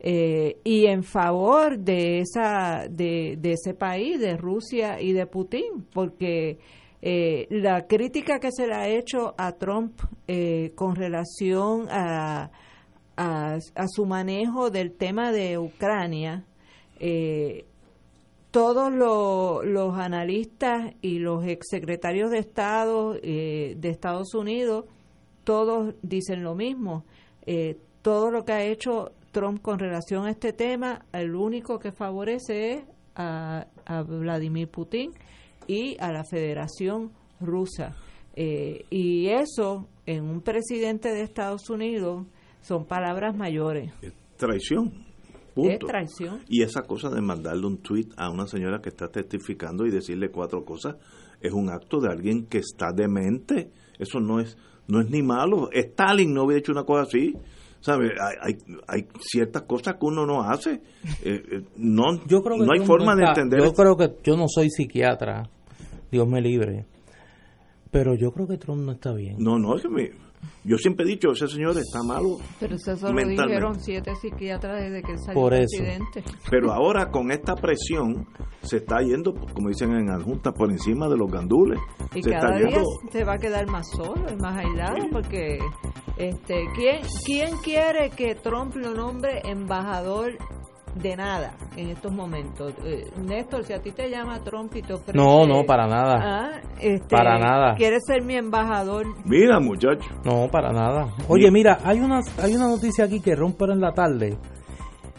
[0.00, 5.86] eh, y en favor de esa de, de, ese país de Rusia y de Putin
[5.94, 6.59] porque
[7.00, 10.00] eh, la crítica que se le ha hecho a Trump
[10.74, 12.50] con relación a
[13.16, 16.44] a, su manejo del tema de Ucrania,
[18.52, 24.84] todos los analistas y los exsecretarios de Estado eh, de Estados Unidos,
[25.42, 27.04] todos dicen lo mismo.
[27.46, 31.92] Eh, todo lo que ha hecho Trump con relación a este tema, el único que
[31.92, 32.84] favorece es
[33.16, 35.12] a, a Vladimir Putin
[35.66, 37.10] y a la Federación
[37.40, 37.96] Rusa.
[38.36, 42.26] y eso en un presidente de Estados Unidos
[42.60, 43.92] son palabras mayores.
[44.36, 45.11] traición.
[45.56, 46.40] Es traición.
[46.48, 50.30] Y esa cosa de mandarle un tweet a una señora que está testificando y decirle
[50.30, 50.96] cuatro cosas
[51.40, 53.70] es un acto de alguien que está demente.
[53.98, 54.56] Eso no es
[54.88, 55.70] no es ni malo.
[55.72, 57.34] Stalin no hubiera hecho una cosa así.
[57.80, 58.12] ¿Sabe?
[58.40, 58.54] Hay,
[58.86, 60.82] hay, ciertas cosas que uno no hace.
[61.24, 63.60] Eh, eh, no yo creo que no hay forma de entender.
[63.60, 65.50] Yo creo que yo no soy psiquiatra.
[66.10, 66.86] Dios me libre.
[67.90, 69.36] Pero yo creo que Trump no está bien.
[69.38, 70.10] No, no, es que me,
[70.64, 72.39] yo siempre he dicho, ese señor está malo.
[72.60, 76.23] Pero eso lo dijeron siete psiquiatras desde que salió Por presidente.
[76.48, 78.27] Pero ahora con esta presión
[78.62, 81.81] se está yendo, como dicen en adjunta, por encima de los gandules.
[82.14, 85.59] Y se cada día se va a quedar más solo y más aislado porque
[86.16, 90.32] este ¿quién, ¿quién quiere que Trump lo nombre embajador
[90.94, 92.74] de nada en estos momentos.
[92.85, 95.16] Eh, Néstor, si a ti te llama Trump y te ofrece...
[95.16, 96.19] No, no, para nada.
[96.20, 97.74] Ah, este, para nada.
[97.77, 99.06] ¿Quieres ser mi embajador?
[99.24, 100.09] Mira, muchacho.
[100.24, 101.09] No, para nada.
[101.28, 104.36] Oye, mira, hay una, hay una noticia aquí que rompe en la tarde.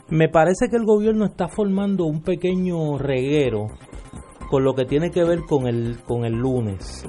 [0.09, 3.67] Me parece que el gobierno está formando un pequeño reguero
[4.49, 7.05] con lo que tiene que ver con el, con el lunes.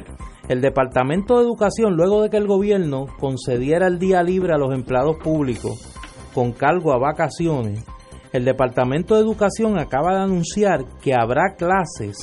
[0.48, 4.72] El Departamento de Educación, luego de que el gobierno concediera el día libre a los
[4.72, 5.94] empleados públicos
[6.34, 7.84] con cargo a vacaciones,
[8.34, 12.16] el Departamento de Educación acaba de anunciar que habrá clases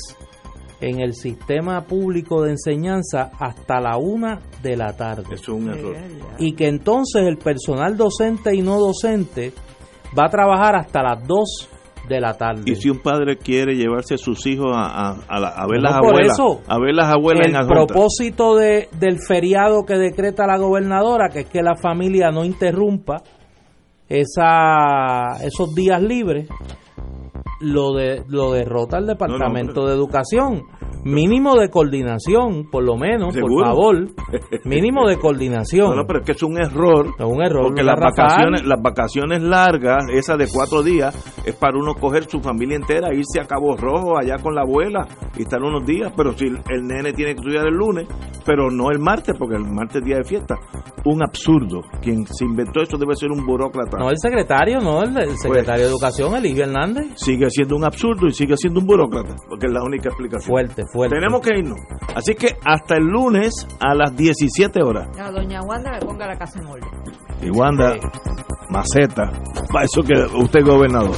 [0.81, 5.23] en el sistema público de enseñanza hasta la una de la tarde.
[5.31, 5.95] Eso es un error.
[6.37, 9.53] Y que entonces el personal docente y no docente
[10.17, 11.69] va a trabajar hasta las dos
[12.09, 12.63] de la tarde.
[12.65, 15.15] Y si un padre quiere llevarse a sus hijos a,
[15.69, 20.57] ver las abuelas, a ver las abuelas el propósito de, del feriado que decreta la
[20.57, 23.23] gobernadora, que es que la familia no interrumpa
[24.11, 26.47] esa, esos días libres,
[27.61, 30.63] lo, de, lo derrota el Departamento de Educación.
[31.03, 34.09] Mínimo de coordinación, por lo menos, por favor.
[34.65, 35.95] Mínimo de coordinación.
[35.95, 37.07] No, pero es que es un error.
[37.17, 37.63] Es un error.
[37.63, 42.39] Porque las vacaciones, las vacaciones largas, esa de cuatro días, es para uno coger su
[42.39, 46.13] familia entera, irse a Cabo Rojo, allá con la abuela, y estar unos días.
[46.15, 48.07] Pero si el nene tiene que estudiar el lunes,
[48.45, 50.55] pero no el martes, porque el martes es día de fiesta.
[51.05, 51.81] Un absurdo.
[52.01, 53.97] Quien se inventó eso debe ser un burócrata.
[53.97, 57.07] No, el secretario, no, el, pues, secretario de Educación, Eligio Hernández.
[57.15, 60.49] Sigue siendo un absurdo y sigue siendo un burócrata, porque es la única explicación.
[60.49, 61.15] Fuerte, fuerte.
[61.15, 61.79] Tenemos que irnos.
[62.15, 65.07] Así que hasta el lunes a las 17 horas.
[65.19, 66.89] A doña Wanda me ponga la casa en orden.
[67.41, 67.95] Y Wanda,
[68.69, 69.31] maceta,
[69.71, 71.15] para eso que usted es gobernador.